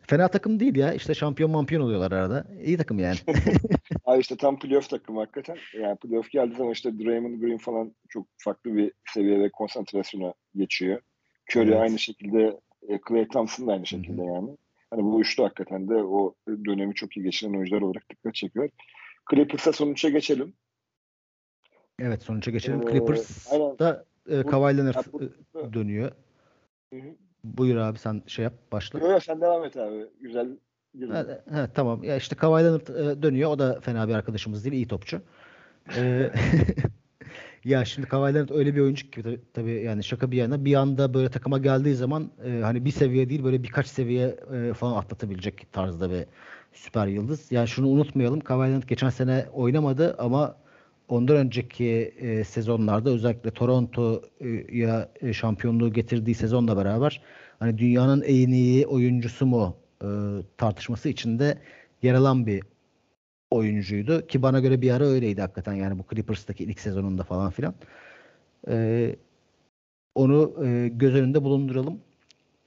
[0.02, 0.94] fena takım değil ya.
[0.94, 2.48] İşte şampiyon mampiyon oluyorlar arada.
[2.64, 3.18] İyi takım yani.
[4.08, 5.58] Abi işte tam playoff takım hakikaten.
[5.74, 11.02] Yani playoff geldiği zaman işte Draymond Green falan çok farklı bir seviye ve konsantrasyona geçiyor.
[11.52, 11.82] Curry evet.
[11.82, 12.60] aynı şekilde
[12.90, 14.34] e, Clay Thompson da aynı şekilde Hı-hı.
[14.34, 14.58] yani.
[14.90, 18.70] Hani bu üçlü hakikaten de o dönemi çok iyi geçiren oyuncular olarak dikkat çekiyor.
[19.32, 20.54] Clippers'a sonuça geçelim.
[22.00, 22.88] Evet sonuça geçelim.
[22.88, 25.06] Ee, Clippers da e, Kawhi Leonard
[25.56, 26.12] e, dönüyor.
[26.94, 27.16] Hı-hı.
[27.44, 29.00] Buyur abi sen şey yap başla.
[29.00, 30.06] Yok sen devam et abi.
[30.20, 30.58] Güzel.
[31.12, 32.04] Ha, ha, tamam.
[32.04, 33.50] Ya işte Kawhi e, dönüyor.
[33.50, 34.74] O da fena bir arkadaşımız değil.
[34.76, 35.22] iyi topçu.
[35.98, 36.32] Ee,
[37.66, 41.14] ya şimdi Kawhi öyle bir oyuncu ki tabii, tabii yani şaka bir yana bir anda
[41.14, 45.74] böyle takıma geldiği zaman e, hani bir seviye değil böyle birkaç seviye e, falan atlatabilecek
[45.74, 46.26] tarzda bir
[46.74, 47.52] süper yıldız.
[47.52, 48.40] Yani şunu unutmayalım.
[48.40, 50.58] Kawhi geçen sene oynamadı ama
[51.08, 51.86] ondan önceki
[52.20, 57.22] e, sezonlarda özellikle Toronto'ya e, şampiyonluğu getirdiği sezonla beraber
[57.60, 60.08] hani dünyanın en iyi oyuncusu mu e,
[60.58, 61.58] tartışması içinde
[62.02, 62.64] yer alan bir
[63.52, 67.74] oyuncuydu ki bana göre bir ara öyleydi hakikaten yani bu Clippers'taki ilk sezonunda falan filan.
[68.70, 69.16] E,
[70.16, 72.02] onu e, göz önünde bulunduralım.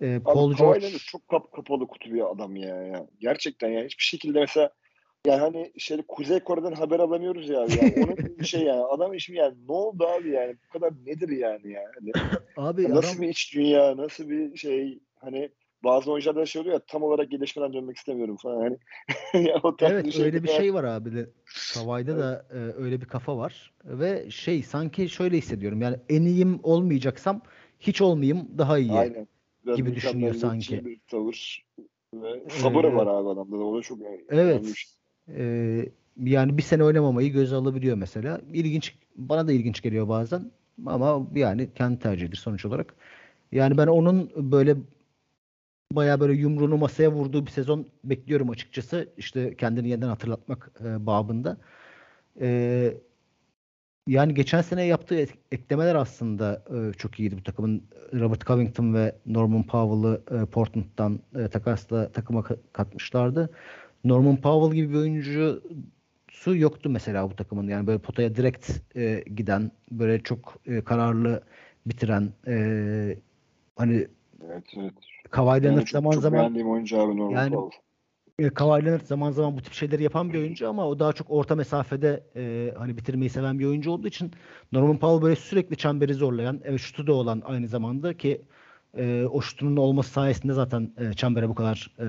[0.00, 3.06] E, Paul Abi, George çok kap kapalı kutu bir adam ya, ya.
[3.20, 4.70] Gerçekten yani hiçbir şekilde mesela
[5.26, 7.60] yani hani şey Kuzey Kore'den haber alamıyoruz ya.
[7.60, 8.82] Yani onun bir şey yani.
[8.82, 10.56] Adam işim yani ne oldu abi yani?
[10.68, 12.12] Bu kadar nedir yani yani?
[12.56, 13.22] Abi nasıl adam...
[13.22, 15.50] bir iç dünya, nasıl bir şey hani
[15.84, 18.60] bazı oyuncularda şey oluyor ya tam olarak gelişmeden dönmek istemiyorum falan.
[18.60, 18.78] Hani
[19.48, 21.30] ya, o evet bir şey öyle bir şey var abi de.
[21.46, 22.22] Savay'da evet.
[22.22, 25.82] da e, öyle bir kafa var ve şey sanki şöyle hissediyorum.
[25.82, 27.40] Yani en iyiyim olmayacaksam
[27.80, 28.92] hiç olmayayım daha iyi.
[28.92, 29.28] Aynen.
[29.64, 30.84] Biraz gibi düşünüyor sanki.
[30.84, 31.64] Bir tavır
[32.14, 33.64] ve sabır ee, var abi adamda da.
[33.64, 33.98] O da çok
[34.28, 34.74] Evet.
[35.28, 38.40] Ee, yani bir sene oynamamayı göze alabiliyor mesela.
[38.52, 40.50] İlginç bana da ilginç geliyor bazen
[40.86, 42.94] ama yani kendi tercihidir sonuç olarak.
[43.52, 44.76] Yani ben onun böyle
[45.92, 49.08] baya böyle yumruğunu masaya vurduğu bir sezon bekliyorum açıkçası.
[49.16, 51.56] İşte kendini yeniden hatırlatmak e, babında.
[52.40, 52.94] E,
[54.06, 57.82] yani geçen sene yaptığı eklemeler aslında e, çok iyiydi bu takımın.
[58.14, 63.50] Robert Covington ve Norman Powell'ı e, Portland'dan e, takasla takıma katmışlardı.
[64.04, 67.68] Norman Powell gibi bir oyuncusu yoktu mesela bu takımın.
[67.68, 71.42] Yani böyle potaya direkt e, giden, böyle çok e, kararlı
[71.86, 72.54] bitiren e,
[73.76, 74.06] hani
[74.44, 75.09] evet, evet.
[75.30, 77.80] Kawhi Leonard yani zaman çok zaman beğendiğim oyuncu abi Norman yani, Powell.
[78.38, 81.30] E, Kawhi Leonard zaman zaman bu tip şeyleri yapan bir oyuncu ama o daha çok
[81.30, 84.32] orta mesafede e, hani bitirmeyi seven bir oyuncu olduğu için
[84.72, 88.42] Norman Powell böyle sürekli çemberi zorlayan, evet şutu da olan aynı zamanda ki
[88.96, 92.04] e, o şutunun olması sayesinde zaten e, çembere bu kadar e,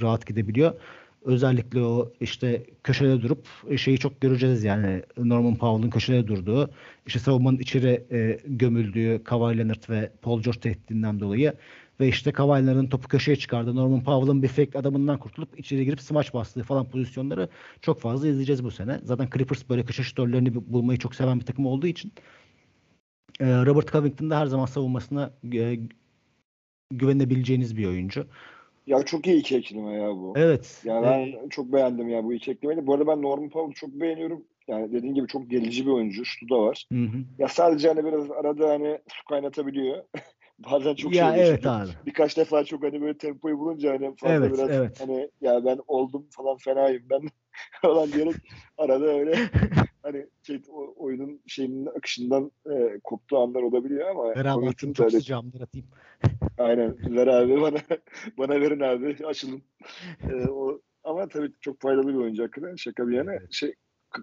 [0.00, 0.72] rahat gidebiliyor.
[1.24, 6.70] Özellikle o işte köşede durup e, şeyi çok göreceğiz yani Norman Powell'ın köşede durduğu,
[7.06, 11.52] işte savunmanın içeri e, gömüldüğü Kawhi Leonard ve Paul George tehdidinden dolayı
[12.00, 13.76] ve işte Kawhi'ların topu köşeye çıkardı.
[13.76, 17.48] Norman Powell'ın bir fake adamından kurtulup içeri girip smaç bastığı falan pozisyonları
[17.80, 19.00] çok fazla izleyeceğiz bu sene.
[19.02, 22.12] Zaten Clippers böyle köşe şutörlerini bulmayı çok seven bir takım olduğu için
[23.40, 25.78] e, Robert Covington da her zaman savunmasına e,
[26.90, 28.26] güvenebileceğiniz bir oyuncu.
[28.86, 30.32] Ya çok iyi iki ekleme ya bu.
[30.36, 30.82] Evet.
[30.84, 32.86] Yani ben ee, çok beğendim ya bu iki eklemeyi.
[32.86, 34.44] Bu arada ben Norman Powell'ı çok beğeniyorum.
[34.68, 36.24] Yani dediğin gibi çok gelici bir oyuncu.
[36.24, 36.86] Şutu da var.
[36.92, 37.18] Hı hı.
[37.38, 40.04] Ya sadece hani biraz arada hani su kaynatabiliyor.
[40.58, 41.90] Bazen çok ya şey evet abi.
[42.06, 45.00] Birkaç defa çok hani böyle tempoyu bulunca hani fazla evet, biraz evet.
[45.00, 47.20] hani ya ben oldum falan fenayım ben
[47.82, 48.34] falan diyerek
[48.78, 49.34] arada öyle
[50.02, 50.62] hani şey,
[50.96, 55.18] oyunun şeyinin akışından e, koptuğu anlar olabiliyor ama Ver abi atayım çok öyle...
[55.18, 55.88] sıcağımdır atayım.
[56.58, 57.78] Aynen ver abi bana
[58.38, 59.62] bana verin abi açılın.
[60.30, 63.32] Ee, o, ama tabii çok faydalı bir oyuncu hakikaten şaka bir yana.
[63.50, 63.74] Şey,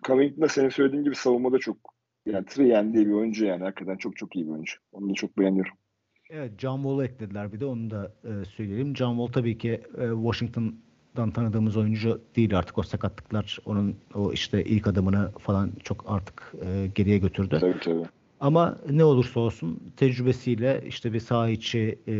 [0.03, 1.77] Covington da senin söylediğin gibi savunmada çok
[2.25, 4.77] yani Trian diye bir oyuncu yani hakikaten çok çok iyi bir oyuncu.
[4.91, 5.73] Onu da çok beğeniyorum.
[6.29, 8.95] Evet John Wall'u eklediler bir de onu da e, söyleyelim.
[8.95, 14.63] John Wall tabii ki e, Washington'dan tanıdığımız oyuncu değil artık o sakatlıklar onun o işte
[14.63, 17.57] ilk adımını falan çok artık e, geriye götürdü.
[17.61, 18.05] Tabii tabii.
[18.39, 22.13] Ama ne olursa olsun tecrübesiyle işte bir saha içi e,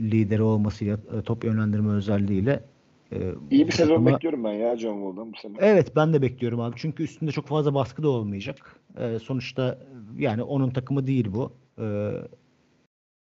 [0.00, 2.64] lideri olmasıyla e, top yönlendirme özelliğiyle
[3.12, 3.18] e,
[3.50, 4.12] İyi bir sezon takıma...
[4.14, 5.56] bekliyorum ben ya John Wall'dan bu sene.
[5.60, 6.74] Evet ben de bekliyorum abi.
[6.78, 8.80] Çünkü üstünde çok fazla baskı da olmayacak.
[8.98, 9.78] E, sonuçta
[10.18, 11.52] yani onun takımı değil bu.
[11.78, 12.10] E,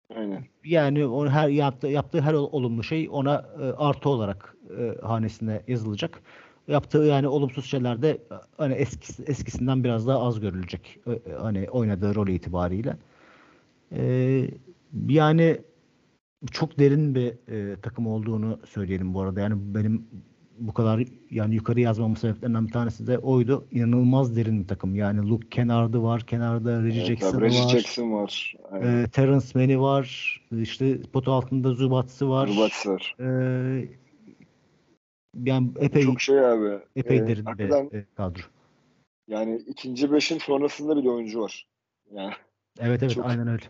[0.09, 0.45] Aynen.
[0.63, 6.21] Yani o her yaptığı, yaptığı her olumlu şey ona e, artı olarak e, hanesine yazılacak.
[6.67, 10.99] Yaptığı yani olumsuz şeyler de e, hani eskisi, eskisinden biraz daha az görülecek.
[11.07, 12.97] E, e, hani oynadığı rol itibariyle.
[13.91, 14.47] E,
[15.07, 15.61] yani
[16.51, 19.41] çok derin bir e, takım olduğunu söyleyelim bu arada.
[19.41, 20.07] Yani benim
[20.59, 23.67] bu kadar yani yukarı yazmamın sebeplerinden bir tanesi de oydu.
[23.71, 24.95] İnanılmaz derin bir takım.
[24.95, 26.21] Yani Luke Kennard'ı var.
[26.21, 27.69] Kenarda Reggie evet, Jackson Reggie var.
[27.69, 28.55] Jackson var.
[28.73, 30.41] E, Terence Manny var.
[30.51, 32.47] İşte potu altında Zubats'ı var.
[32.47, 33.15] Zubats var.
[33.19, 33.27] E,
[35.43, 36.79] yani epey çok şey abi.
[36.95, 38.41] Epey ee, derin bir e, kadro.
[39.27, 41.67] Yani ikinci beşin sonrasında bir oyuncu var.
[42.11, 42.33] Yani
[42.79, 43.25] evet evet çok...
[43.25, 43.63] aynen öyle.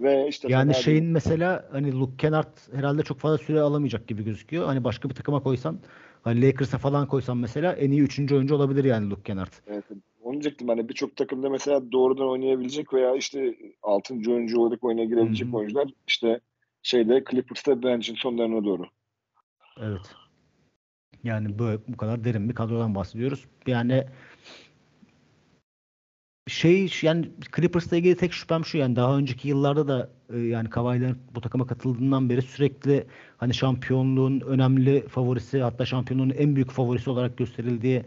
[0.00, 1.12] Ve işte yani şeyin değil.
[1.12, 4.66] mesela hani Luke Kennard herhalde çok fazla süre alamayacak gibi gözüküyor.
[4.66, 5.80] Hani başka bir takıma koysan
[6.24, 9.52] Hani Lakers'a falan koysam mesela en iyi üçüncü oyuncu olabilir yani Luke Kennard.
[9.66, 9.84] Evet.
[10.22, 15.48] Onu diyecektim hani birçok takımda mesela doğrudan oynayabilecek veya işte altıncı oyuncu olarak oyuna girebilecek
[15.48, 15.56] Hı-hı.
[15.56, 16.40] oyuncular işte
[16.82, 18.84] şeyde Clippers'ta bencin sonlarına doğru.
[19.80, 20.14] Evet.
[21.24, 23.44] Yani böyle bu kadar derin bir kadrodan bahsediyoruz.
[23.66, 24.06] Yani
[26.46, 31.18] şey yani Clippers'la ilgili tek şüphem şu yani daha önceki yıllarda da e, yani Kawhi'lerin
[31.34, 33.06] bu takıma katıldığından beri sürekli
[33.36, 38.02] hani şampiyonluğun önemli favorisi hatta şampiyonluğun en büyük favorisi olarak gösterildiği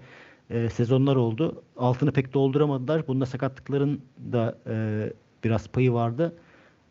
[0.50, 1.64] e, sezonlar oldu.
[1.78, 3.08] Altını pek dolduramadılar.
[3.08, 4.02] Bunda sakatlıkların
[4.32, 6.36] da e, biraz payı vardı.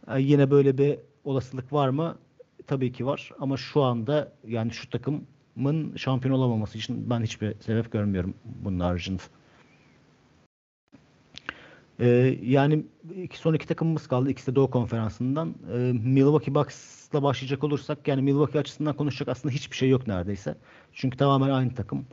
[0.08, 2.18] E, yine böyle bir olasılık var mı?
[2.66, 7.92] Tabii ki var ama şu anda yani şu takımın şampiyon olamaması için ben hiçbir sebep
[7.92, 9.22] görmüyorum bunun haricinde.
[12.00, 12.84] Ee, yani
[13.22, 14.30] iki, son iki takımımız kaldı.
[14.30, 15.54] İkisi de Doğu Konferansı'ndan.
[15.72, 20.54] Ee, Milwaukee Bucks'la başlayacak olursak yani Milwaukee açısından konuşacak aslında hiçbir şey yok neredeyse.
[20.92, 22.06] Çünkü tamamen aynı takım.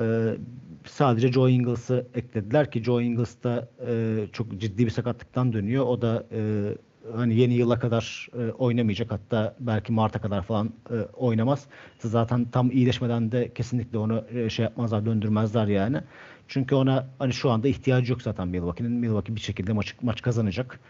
[0.00, 0.36] Ee,
[0.84, 5.86] sadece Joe Ingles'ı eklediler ki Joe Ingles da e, çok ciddi bir sakatlıktan dönüyor.
[5.86, 6.72] O da e,
[7.16, 11.66] hani yeni yıla kadar e, oynamayacak hatta belki Mart'a kadar falan e, oynamaz.
[11.98, 16.00] Zaten tam iyileşmeden de kesinlikle onu e, şey yapmazlar, döndürmezler yani.
[16.48, 18.92] Çünkü ona hani şu anda ihtiyacı yok zaten Milwaukee'nin.
[18.92, 20.80] Milwaukee bir şekilde maç, maç kazanacak.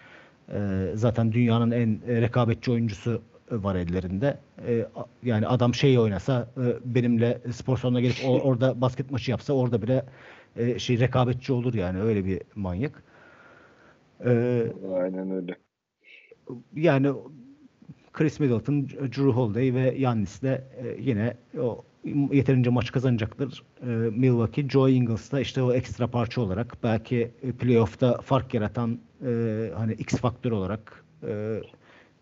[0.53, 4.39] E, zaten dünyanın en e, rekabetçi oyuncusu var ellerinde.
[4.67, 4.87] E,
[5.23, 9.83] yani adam şey oynasa e, benimle spor salonuna gelip o, orada basket maçı yapsa orada
[9.83, 10.05] bile
[10.57, 13.03] e, şey rekabetçi olur yani öyle bir manyak.
[14.25, 14.63] E,
[14.95, 15.57] Aynen öyle.
[16.75, 17.13] Yani
[18.13, 21.85] Chris Middleton, Drew Holiday ve Yannis de e, yine o
[22.33, 23.63] yeterince maç kazanacaktır.
[23.83, 29.31] E, Milwaukee, Joe Ingles da işte o ekstra parça olarak belki playoff'ta fark yaratan e,
[29.77, 31.61] hani X faktör olarak e,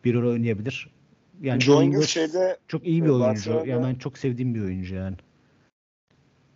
[0.04, 0.90] bir rol oynayabilir.
[1.42, 3.62] Yani Joe Ingles şeyde çok iyi bir oyuncu.
[3.66, 5.16] Yani ben çok sevdiğim bir oyuncu yani.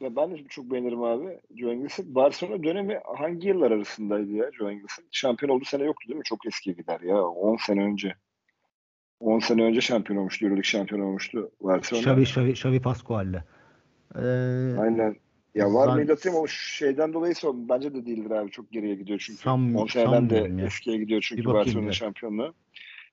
[0.01, 2.15] Ya ben de çok beğenirim abi Joe Ingles'in.
[2.15, 5.05] Barcelona dönemi hangi yıllar arasındaydı ya Joe Ingles'in?
[5.11, 6.25] Şampiyon olduğu sene yoktu değil mi?
[6.25, 7.23] Çok eskiye gider ya.
[7.23, 8.15] 10 sene önce.
[9.20, 10.45] 10 sene önce şampiyon olmuştu.
[10.45, 12.03] Euroleague şampiyon olmuştu Barcelona.
[12.03, 13.43] Xavi, Xavi, Xavi Pascual'le.
[14.15, 14.20] Ee,
[14.78, 15.16] Aynen.
[15.55, 17.69] Ya var mıydı atayım ama şeyden dolayı sordum.
[17.69, 18.51] Bence de değildir abi.
[18.51, 19.40] Çok geriye gidiyor çünkü.
[19.40, 20.66] Sam, 10 seneden de ya.
[20.66, 22.55] eskiye gidiyor çünkü Barcelona şampiyonluğu.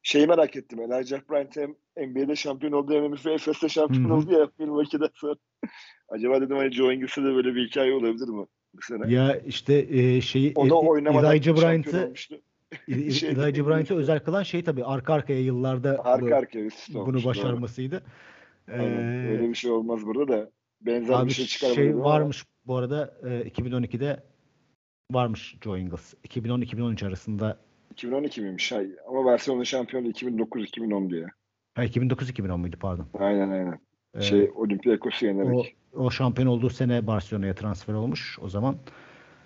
[0.04, 0.80] Şeyi merak ettim.
[0.82, 1.76] Elijah Bryant hem
[2.08, 5.36] NBA'de şampiyon oldu hem Efes'te şampiyon oldu ya Milwaukee'den sonra.
[6.10, 8.46] Acaba dedim hani Joe Inglis'e de böyle bir hikaye olabilir mi?
[8.74, 12.14] Bu Ya işte e, şeyi o da Elijah Bryant'ı
[12.88, 18.04] Elijah Bryant'ı özel kılan şey tabii arka arkaya yıllarda arka bu, arkaya bunu başarmasıydı.
[18.68, 18.80] Ee,
[19.32, 21.82] öyle bir şey olmaz burada da benzer abi bir şey çıkarabilir.
[21.82, 22.68] Şey varmış ama.
[22.68, 24.24] bu arada e, 2012'de
[25.12, 26.14] varmış Joe Ingles.
[26.14, 27.58] 2010-2013 arasında
[27.92, 28.72] 2012 miymiş?
[28.72, 28.90] Hay.
[29.08, 31.26] Ama Barcelona şampiyonu 2009-2010 diye.
[31.76, 33.08] Ha 2009-2010 muydu pardon.
[33.20, 33.80] Aynen aynen.
[34.16, 35.78] Ee, şey Olympiakos'u yenerek.
[35.94, 38.78] O, o şampiyon olduğu sene Barcelona'ya transfer olmuş o zaman.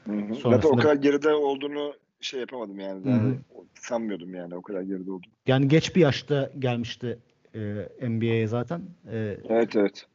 [0.06, 0.36] Hı hı.
[0.36, 0.56] Sonrasında...
[0.56, 3.10] Zaten o kadar geride olduğunu şey yapamadım yani.
[3.10, 3.36] yani
[3.74, 5.32] sanmıyordum yani o kadar geride olduğunu.
[5.48, 7.20] Yani geç bir yaşta gelmişti
[7.56, 7.60] e,
[8.10, 8.82] NBA'ye zaten.
[9.12, 10.08] E, evet evet.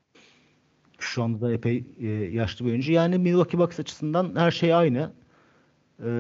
[0.98, 2.93] Şu anda da epey e, yaşlı bir oyuncu.
[2.93, 5.12] Yani Milwaukee Bucks açısından her şey aynı.
[6.05, 6.10] E,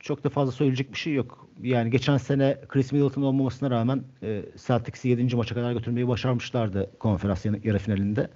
[0.00, 1.48] çok da fazla söyleyecek bir şey yok.
[1.62, 5.36] Yani geçen sene Chris Middleton olmamasına rağmen e, Celtics'i 7.
[5.36, 8.30] maça kadar götürmeyi başarmışlardı konferans yarı finalinde.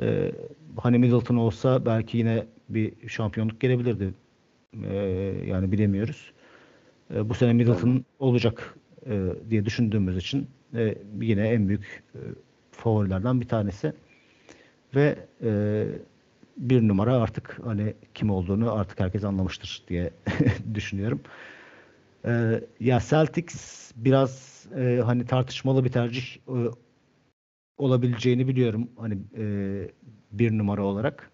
[0.00, 0.32] E,
[0.76, 4.14] hani Middleton olsa belki yine bir şampiyonluk gelebilirdi.
[4.84, 4.94] E,
[5.46, 6.32] yani bilemiyoruz.
[7.14, 8.74] E, bu sene Middleton olacak
[9.06, 12.18] e, diye düşündüğümüz için e, yine en büyük e,
[12.72, 13.92] favorilerden bir tanesi.
[14.94, 15.84] Ve e,
[16.56, 20.10] bir numara artık hani kim olduğunu artık herkes anlamıştır diye
[20.74, 21.20] düşünüyorum.
[22.24, 26.56] Ee, ya Celtics biraz e, hani tartışmalı bir tercih e,
[27.78, 29.44] olabileceğini biliyorum hani e,
[30.32, 31.29] bir numara olarak.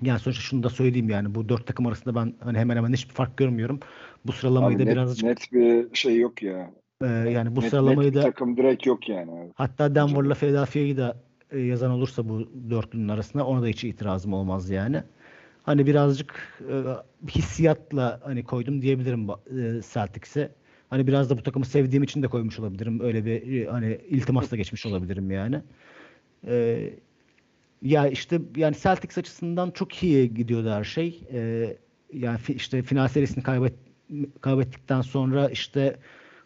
[0.00, 3.14] Yani sonuçta şunu da söyleyeyim yani bu dört takım arasında ben hani hemen hemen hiçbir
[3.14, 3.80] fark görmüyorum.
[4.26, 6.70] Bu sıralamayı Abi da net, biraz net bir şey yok ya.
[7.02, 9.52] E, yani bu net, sıralamayı net da takım direkt yok yani.
[9.54, 11.16] Hatta Denver'la Philadelphia'yı da
[11.50, 15.02] e, yazan olursa bu dörtlünün arasında ona da hiç itirazım olmaz yani.
[15.62, 16.74] Hani birazcık e,
[17.28, 20.50] hissiyatla hani koydum diyebilirim e, Celtics'e.
[20.90, 23.00] Hani biraz da bu takımı sevdiğim için de koymuş olabilirim.
[23.00, 25.62] Öyle bir e, hani iltimasla geçmiş olabilirim yani.
[26.46, 26.90] E,
[27.82, 31.20] ya işte yani Celtics açısından çok iyi gidiyordu her şey.
[31.32, 31.66] E,
[32.12, 33.74] yani işte final serisini kaybet,
[34.40, 35.96] kaybettikten sonra işte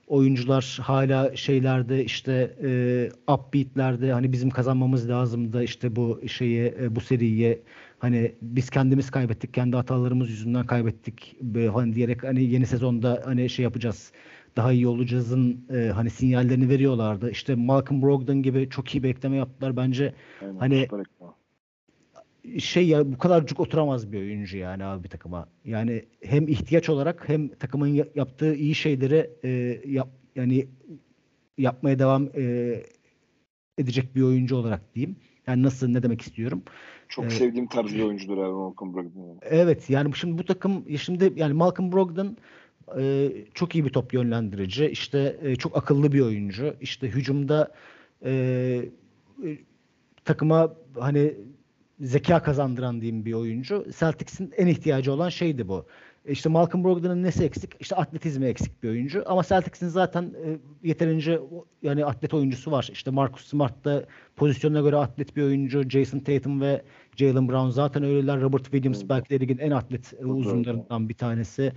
[0.06, 7.00] oyuncular hala şeylerde işte e, upbeatlerde hani bizim kazanmamız lazımdı işte bu şeyi e, bu
[7.00, 7.62] seriyi.
[7.98, 11.36] Hani biz kendimiz kaybettik kendi hatalarımız yüzünden kaybettik.
[11.40, 14.12] Böyle hani diyerek hani yeni sezonda hani şey yapacağız
[14.56, 17.30] daha iyi olacağızın e, hani sinyallerini veriyorlardı.
[17.30, 20.14] İşte Malcolm Brogdon gibi çok iyi bekleme yaptılar bence.
[20.42, 20.88] Aynen, hani
[22.58, 25.48] şey ya bu kadar cuk oturamaz bir oyuncu yani abi bir takıma.
[25.64, 30.66] Yani hem ihtiyaç olarak hem takımın yaptığı iyi şeyleri e, yap, yani
[31.58, 32.74] yapmaya devam e,
[33.78, 35.16] edecek bir oyuncu olarak diyeyim.
[35.46, 36.62] Yani nasıl ne demek istiyorum?
[37.08, 39.38] Çok ee, sevdiğim tarz bir oyuncudur abi Malcolm Brogdon.
[39.42, 42.36] Evet yani şimdi bu takım şimdi yani Malcolm Brogdon
[42.98, 44.86] e, çok iyi bir top yönlendirici.
[44.86, 46.74] İşte e, çok akıllı bir oyuncu.
[46.80, 47.72] İşte hücumda
[48.24, 48.30] e,
[49.44, 49.58] e,
[50.24, 51.34] takıma hani
[52.00, 53.86] zeka kazandıran diyeyim bir oyuncu.
[53.98, 55.86] Celtics'in en ihtiyacı olan şeydi bu.
[56.28, 57.70] İşte Malcolm Brogdon'un nesi eksik?
[57.80, 59.22] İşte atletizmi eksik bir oyuncu.
[59.26, 60.58] Ama Celtics'in zaten e,
[60.88, 61.40] yeterince
[61.82, 62.88] yani atlet oyuncusu var.
[62.92, 64.06] İşte Marcus Smart da
[64.36, 65.88] pozisyonuna göre atlet bir oyuncu.
[65.88, 66.82] Jason Tatum ve
[67.16, 68.40] Jalen Brown zaten öyleler.
[68.40, 70.26] Robert Williams belki de ligin en atlet evet.
[70.26, 71.72] uzunlarından bir tanesi.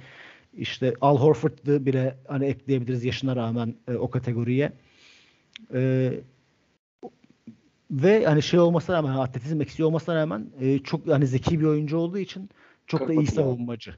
[0.60, 4.72] İşte Al Horford'u bile hani ekleyebiliriz yaşına rağmen e, o kategoriye.
[5.74, 6.12] E,
[7.92, 11.98] ve hani şey olmasına rağmen atletizm eksiği olmasına rağmen e, çok hani zeki bir oyuncu
[11.98, 12.50] olduğu için
[12.88, 13.96] çok da iyi savunmacı.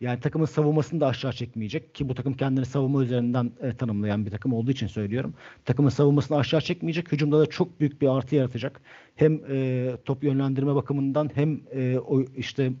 [0.00, 4.30] Yani takımın savunmasını da aşağı çekmeyecek ki bu takım kendini savunma üzerinden e, tanımlayan bir
[4.30, 5.34] takım olduğu için söylüyorum.
[5.64, 7.12] Takımın savunmasını aşağı çekmeyecek.
[7.12, 8.80] Hücumda da çok büyük bir artı yaratacak.
[9.16, 12.72] Hem e, top yönlendirme bakımından hem e, o işte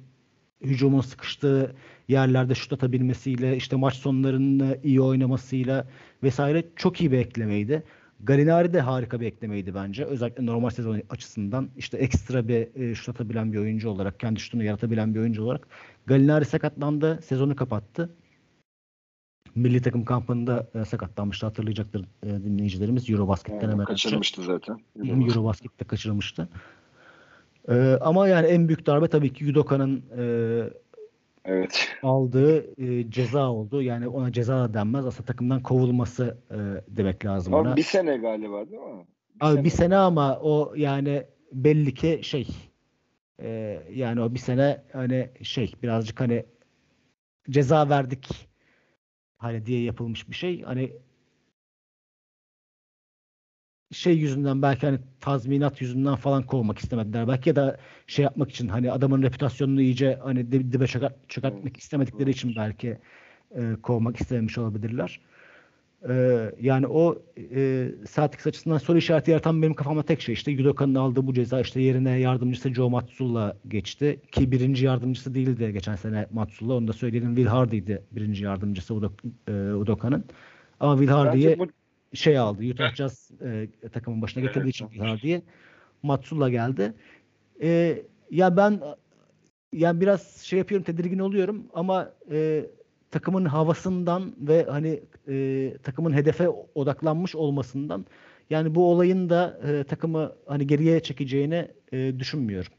[0.64, 1.74] hücumun sıkıştığı
[2.08, 5.86] yerlerde şut atabilmesiyle işte maç sonlarını iyi oynamasıyla
[6.22, 7.82] vesaire çok iyi bir eklemeydi.
[8.20, 10.04] Galinari de harika bir eklemeydi bence.
[10.04, 14.64] Özellikle normal sezon açısından işte ekstra bir e, şut atabilen bir oyuncu olarak, kendi şutunu
[14.64, 15.68] yaratabilen bir oyuncu olarak.
[16.06, 18.10] Galinari sakatlandı, sezonu kapattı.
[19.54, 23.10] Milli takım kampında e, sakatlanmıştı hatırlayacaktır e, dinleyicilerimiz.
[23.10, 24.52] Eurobasket'ten hemen Kaçırmıştı önce.
[24.52, 24.78] zaten.
[25.04, 26.48] Eurobasket'te kaçırmıştı.
[27.68, 30.24] E, ama yani en büyük darbe tabii ki Yudoka'nın e,
[31.44, 31.88] Evet.
[32.02, 33.82] Aldığı e, ceza oldu.
[33.82, 35.06] Yani ona ceza da denmez.
[35.06, 36.56] Aslında takımdan kovulması e,
[36.96, 37.76] demek lazım ama ona.
[37.76, 39.06] bir sene galiba değil mi?
[39.34, 39.64] Bir Abi sene.
[39.64, 42.48] bir sene ama o yani belli ki şey
[43.42, 46.44] e, yani o bir sene hani şey birazcık hani
[47.50, 48.48] ceza verdik
[49.36, 50.62] hani diye yapılmış bir şey.
[50.62, 50.92] Hani
[53.94, 57.28] şey yüzünden belki hani tazminat yüzünden falan kovmak istemediler.
[57.28, 57.76] Belki ya da
[58.06, 62.98] şey yapmak için hani adamın reputasyonunu iyice hani dibe çökert, çökertmek istemedikleri için belki
[63.56, 65.20] e, kovmak istememiş olabilirler.
[66.08, 70.94] E, yani o e, Celtics açısından soru işareti yaratan benim kafamda tek şey işte Yudoka'nın
[70.94, 74.20] aldığı bu ceza işte yerine yardımcısı Joe Matsula geçti.
[74.32, 76.74] Ki birinci yardımcısı değildi geçen sene Matsula.
[76.74, 77.36] Onu da söyleyelim.
[77.36, 78.94] Will Hardy'di birinci yardımcısı
[79.76, 80.24] Udoka'nın.
[80.80, 81.66] Ama Will Hardy'ye bu
[82.14, 82.62] şey aldı.
[82.70, 84.88] Utah Jazz e, takımın başına getirdiği için
[85.22, 85.42] diye.
[86.02, 86.94] Matsula geldi.
[87.62, 88.80] E, ya ben
[89.72, 92.66] yani biraz şey yapıyorum tedirgin oluyorum ama e,
[93.10, 98.06] takımın havasından ve hani e, takımın hedefe odaklanmış olmasından
[98.50, 102.72] yani bu olayın da e, takımı hani geriye çekeceğini e, düşünmüyorum.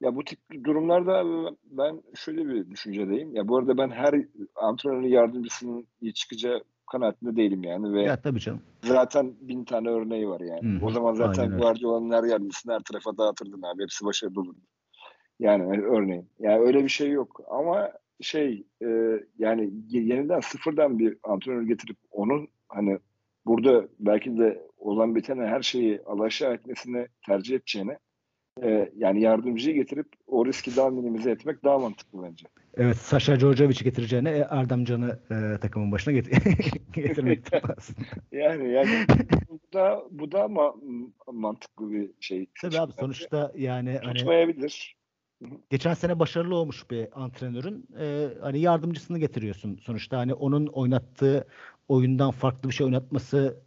[0.00, 1.24] Ya bu tip durumlarda
[1.64, 3.34] ben şöyle bir düşüncedeyim.
[3.34, 4.14] Ya bu arada ben her
[4.54, 6.62] antrenörün yardımcısının iyi çıkacağı
[6.92, 7.92] kanaatinde değilim yani.
[7.92, 8.60] Ve ya tabii canım.
[8.84, 10.62] Zaten bin tane örneği var yani.
[10.62, 10.86] Hı-hı.
[10.86, 13.82] O zaman zaten Guardiola'nın her yardımcısını her tarafa dağıtırdın abi.
[13.82, 14.60] Hepsi başarılı olurdu.
[15.40, 16.28] Yani örneğin.
[16.38, 17.40] Yani öyle bir şey yok.
[17.50, 18.88] Ama şey e,
[19.38, 22.98] yani yeniden sıfırdan bir antrenör getirip onun hani
[23.46, 27.98] burada belki de olan bitene her şeyi alaşağı etmesini tercih edeceğine
[28.62, 32.46] e, yani yardımcıyı getirip o riski daha minimize etmek daha mantıklı bence.
[32.76, 36.30] Evet Sasha Djordjevic'i getireceğine e, Erdem Can'ı e, takımın başına get
[36.92, 38.00] getirmek aslında.
[38.32, 39.06] yani yani
[39.48, 42.46] bu da bu da ma- mantıklı bir şey.
[42.62, 44.96] Tabii abi sonuçta yani hani tutmayabilir.
[45.42, 49.76] Hani, geçen sene başarılı olmuş bir antrenörün e, hani yardımcısını getiriyorsun.
[49.76, 51.46] Sonuçta hani onun oynattığı
[51.88, 53.62] oyundan farklı bir şey oynatması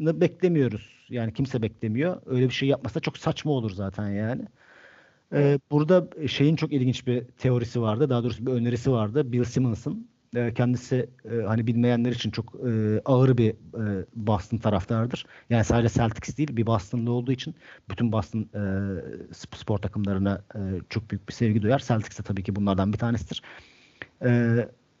[0.00, 1.06] beklemiyoruz.
[1.08, 2.22] Yani kimse beklemiyor.
[2.26, 4.42] Öyle bir şey yapmasa çok saçma olur zaten yani.
[5.32, 8.10] Ee, burada şeyin çok ilginç bir teorisi vardı.
[8.10, 9.32] Daha doğrusu bir önerisi vardı.
[9.32, 10.08] Bill Simmons'ın.
[10.36, 15.26] Ee, kendisi e, hani bilmeyenler için çok e, ağır bir e, Boston taraftarıdır.
[15.50, 17.54] Yani sadece Celtics değil bir Boston'da olduğu için
[17.90, 18.64] bütün Boston e,
[19.34, 21.78] spor takımlarına e, çok büyük bir sevgi duyar.
[21.78, 23.42] Celtics de tabii ki bunlardan bir tanesidir.
[24.24, 24.56] E,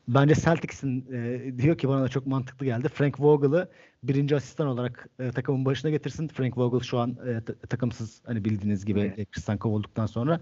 [0.08, 2.88] bence Celtics'in e, diyor ki bana da çok mantıklı geldi.
[2.88, 3.68] Frank Vogel'ı
[4.02, 6.28] birinci asistan olarak e, takımın başına getirsin.
[6.28, 9.30] Frank Vogel şu an e, takımsız hani bildiğiniz gibi evet.
[9.30, 10.40] Christian kovulduktan sonra.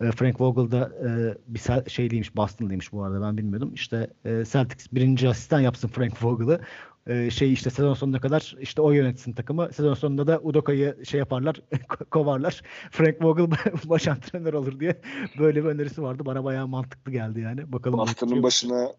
[0.00, 3.74] E, Frank Vogel da e, bir şeyliymiş, Boston'lıymış bu arada ben bilmiyordum.
[3.74, 6.60] İşte e, Celtics birinci asistan yapsın Frank Vogel'ı.
[7.06, 9.72] E, şey işte sezon sonuna kadar işte o yönetsin takımı.
[9.72, 11.60] Sezon sonunda da Udoka'yı şey yaparlar,
[12.10, 12.62] kovarlar.
[12.90, 13.46] Frank Vogel
[13.84, 15.00] baş antrenör olur diye
[15.38, 16.26] böyle bir önerisi vardı.
[16.26, 17.72] Bana bayağı mantıklı geldi yani.
[17.72, 17.98] Bakalım.
[17.98, 18.92] Boston'ın başına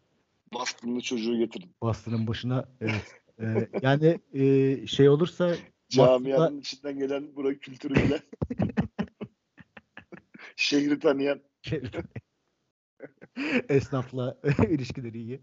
[0.54, 1.72] Boston'lı çocuğu getirin.
[1.82, 3.22] Boston'ın başına evet.
[3.42, 5.56] Ee, yani e, şey olursa
[5.90, 6.60] camianın aslında...
[6.60, 8.22] içinden gelen Burak kültürü bile.
[10.56, 11.42] Şehri tanıyan.
[13.70, 14.38] Esnafla
[14.70, 15.42] ilişkileri iyi.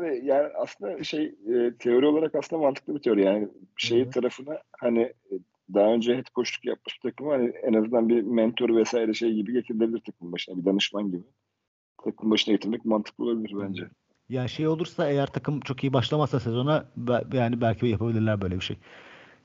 [0.00, 4.10] Abi yani aslında şey e, teori olarak aslında mantıklı bir teori yani şehir Hı-hı.
[4.10, 5.32] tarafına hani e,
[5.74, 10.00] daha önce head coachluk yapmış takım hani en azından bir mentor vesaire şey gibi getirilebilir
[10.00, 11.22] takım başına bir danışman gibi.
[12.04, 13.88] Takım başına getirmek mantıklı olabilir bence.
[14.28, 16.84] Ya şey olursa eğer takım çok iyi başlamazsa sezona
[17.32, 18.76] yani belki yapabilirler böyle bir şey.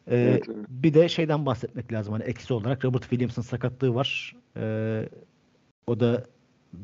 [0.07, 0.65] Ee, evet, evet.
[0.69, 2.13] Bir de şeyden bahsetmek lazım.
[2.13, 4.35] Hani eksi olarak Robert Williams'ın sakatlığı var.
[4.57, 5.09] Ee,
[5.87, 6.23] o da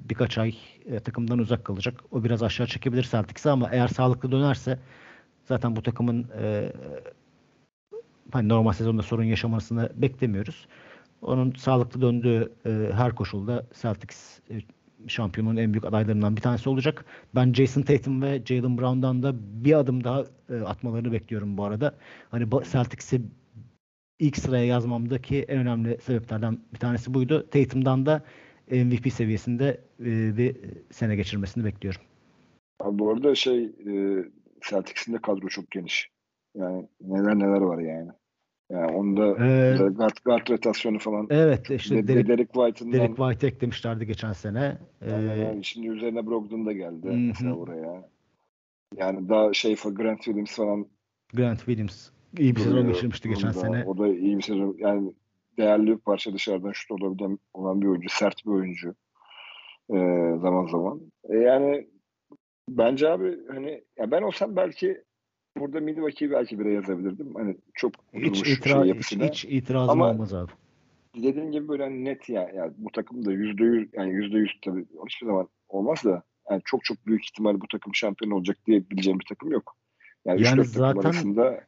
[0.10, 0.56] birkaç ay
[0.86, 2.04] e, takımdan uzak kalacak.
[2.12, 4.80] O biraz aşağı çekebilir Celtics'i ama eğer sağlıklı dönerse
[5.46, 6.74] zaten bu takımın e,
[8.32, 10.68] hani normal sezonda sorun yaşamasını beklemiyoruz.
[11.22, 14.40] Onun sağlıklı döndüğü e, her koşulda Celtics
[15.08, 17.06] şampiyonun en büyük adaylarından bir tanesi olacak.
[17.36, 19.34] Ben Jason Tatum ve Jalen Brown'dan da
[19.66, 20.26] bir adım daha
[20.66, 21.96] atmalarını bekliyorum bu arada.
[22.32, 23.22] Hani Celtics'i
[24.20, 27.48] ilk sıraya yazmamdaki en önemli sebeplerden bir tanesi buydu.
[27.52, 28.24] Tatum'dan da
[28.72, 30.56] MVP seviyesinde e, bir
[30.92, 32.02] sene geçirmesini bekliyorum.
[32.80, 34.26] Abi bu arada şey e,
[34.70, 36.10] Celtics'in de kadro çok geniş.
[36.56, 38.12] Yani neler neler var yani.
[38.72, 41.28] Yani onda ee, guard, guard rotasyonu falan.
[41.30, 44.78] Evet işte Derek, Derek White'ın Derek White eklemişlerdi geçen sene.
[45.08, 47.14] Yani, ee, yani şimdi üzerine Brogdon da geldi hı.
[47.14, 48.10] mesela oraya.
[48.98, 50.88] Yani daha şey Grant Williams falan.
[51.34, 53.86] Grant Williams iyi bir sezon geçirmişti geçen sene.
[53.86, 54.76] O da iyi bir sezon.
[54.80, 55.14] Yani
[55.62, 58.10] değerli bir parça dışarıdan şut olabilen olan bir oyuncu.
[58.10, 58.96] Sert bir oyuncu.
[59.90, 61.02] Ee, zaman zaman.
[61.24, 61.88] E yani
[62.70, 65.02] bence abi hani ya ben olsam belki
[65.58, 67.36] burada Milwaukee'yi belki bire yazabilirdim.
[67.36, 70.52] Hani çok hiç, itira şey hiç, hiç itirazım Ama olmaz abi.
[71.16, 74.52] Dediğin gibi böyle hani net ya, ya bu takım da yüzde yüz yani yüzde yüz
[74.62, 78.90] tabii hiçbir zaman olmaz da yani çok çok büyük ihtimal bu takım şampiyon olacak diye
[78.90, 79.76] bileceğim bir takım yok.
[80.26, 81.62] Yani, yani zaten arasında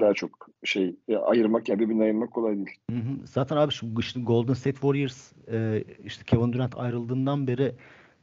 [0.00, 2.76] daha çok şey e, ayırmak ya yani birbirinden ayırmak kolay değil.
[2.90, 3.26] Hı hı.
[3.26, 7.74] Zaten abi şu işte Golden State Warriors e, işte Kevin Durant ayrıldığından beri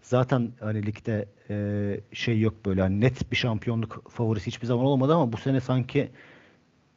[0.01, 1.55] zaten hani ligde e,
[2.13, 6.09] şey yok böyle hani net bir şampiyonluk favorisi hiçbir zaman olmadı ama bu sene sanki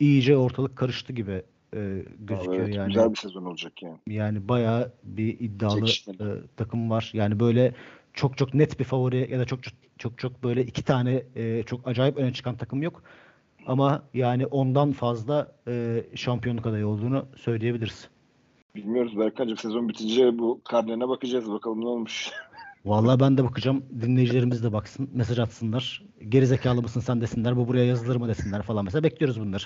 [0.00, 1.42] iyice ortalık karıştı gibi
[1.74, 2.88] e, gözüküyor evet, yani.
[2.88, 3.98] Güzel bir sezon olacak yani.
[4.06, 6.24] Yani bayağı bir iddialı e,
[6.56, 7.10] takım var.
[7.14, 7.74] Yani böyle
[8.12, 11.62] çok çok net bir favori ya da çok çok çok, çok böyle iki tane e,
[11.62, 13.02] çok acayip öne çıkan takım yok.
[13.66, 18.08] Ama yani ondan fazla e, şampiyonluk adayı olduğunu söyleyebiliriz.
[18.74, 22.30] Bilmiyoruz Berkan'cığım sezon bitince bu karnene bakacağız bakalım ne olmuş.
[22.84, 23.84] Vallahi ben de bakacağım.
[24.00, 25.10] Dinleyicilerimiz de baksın.
[25.14, 26.02] Mesaj atsınlar.
[26.28, 27.56] Geri zekalı mısın sen desinler.
[27.56, 28.84] Bu buraya yazılır mı desinler falan.
[28.84, 29.64] Mesela bekliyoruz bunları.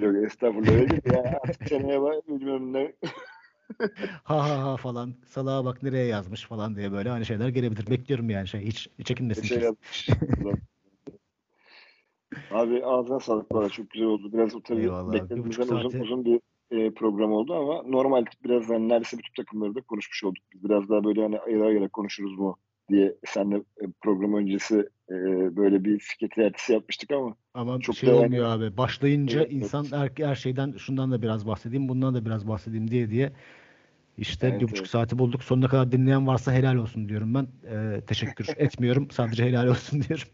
[0.00, 1.40] Yok estağfurullah öyle ya.
[1.44, 2.92] Artık seneye bak bilmiyorum ne.
[4.24, 5.14] ha ha ha falan.
[5.26, 7.90] Salağa bak nereye yazmış falan diye böyle hani şeyler gelebilir.
[7.90, 8.60] Bekliyorum yani şey.
[8.60, 9.42] Hiç çekinmesin.
[9.42, 10.08] Şey yazmış.
[12.50, 14.32] Abi ağzına sağlık valla çok güzel oldu.
[14.32, 16.40] Biraz tabii beklediğimizden uzun, uzun bir
[16.70, 20.44] e, program oldu ama normal biraz hani neredeyse bütün takımları da konuşmuş olduk.
[20.54, 22.56] Biz biraz daha böyle hani ayıra ayıra konuşuruz mu
[22.90, 25.16] diye senle e, program öncesi e,
[25.56, 28.64] böyle bir fikir teatisi yapmıştık ama ama çok şey olmuyor yani...
[28.64, 28.76] abi.
[28.76, 33.10] Başlayınca evet, insan her, her şeyden şundan da biraz bahsedeyim, bundan da biraz bahsedeyim diye
[33.10, 33.32] diye
[34.18, 34.90] işte evet, bir buçuk evet.
[34.90, 35.44] saati bulduk.
[35.44, 37.46] Sonuna kadar dinleyen varsa helal olsun diyorum ben.
[37.70, 39.10] Ee, teşekkür etmiyorum.
[39.10, 40.28] Sadece helal olsun diyorum.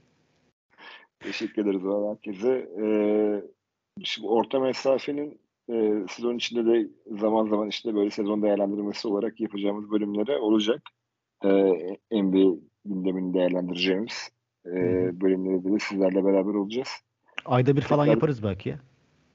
[1.24, 2.68] Teşekkür ederiz herkese.
[2.82, 3.42] Ee,
[4.04, 6.88] şimdi orta mesafenin e, sezon içinde de
[7.20, 10.82] zaman zaman işte böyle sezon değerlendirmesi olarak yapacağımız bölümlere olacak.
[11.44, 11.50] E,
[12.12, 14.30] NBA gündemini değerlendireceğimiz
[14.66, 14.72] e,
[15.20, 16.88] bölümlerde de sizlerle beraber olacağız.
[17.44, 18.16] Ayda bir falan Tekrar...
[18.16, 18.78] yaparız belki ya.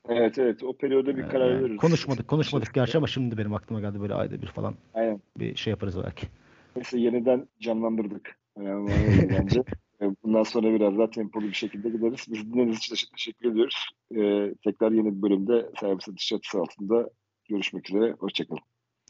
[0.09, 1.77] Evet evet o periyoda bir karar yani, veririz.
[1.77, 4.75] Konuşmadık konuşmadık gerçi ama şimdi benim aklıma geldi böyle ayda bir falan.
[4.93, 5.21] Aynen.
[5.37, 6.27] Bir şey yaparız belki.
[6.75, 8.39] Mesela yeniden canlandırdık.
[8.57, 8.89] Yani,
[9.29, 9.63] bence.
[10.01, 12.25] Bundan sonra biraz daha tempolu bir şekilde gideriz.
[12.29, 13.89] Biz dinlediğiniz için teşekkür ediyoruz.
[14.11, 17.09] Ee, tekrar yeni bir bölümde servis atış çatısı altında
[17.49, 18.11] görüşmek üzere.
[18.11, 18.61] Hoşçakalın.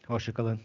[0.08, 0.60] Hoşçakalın.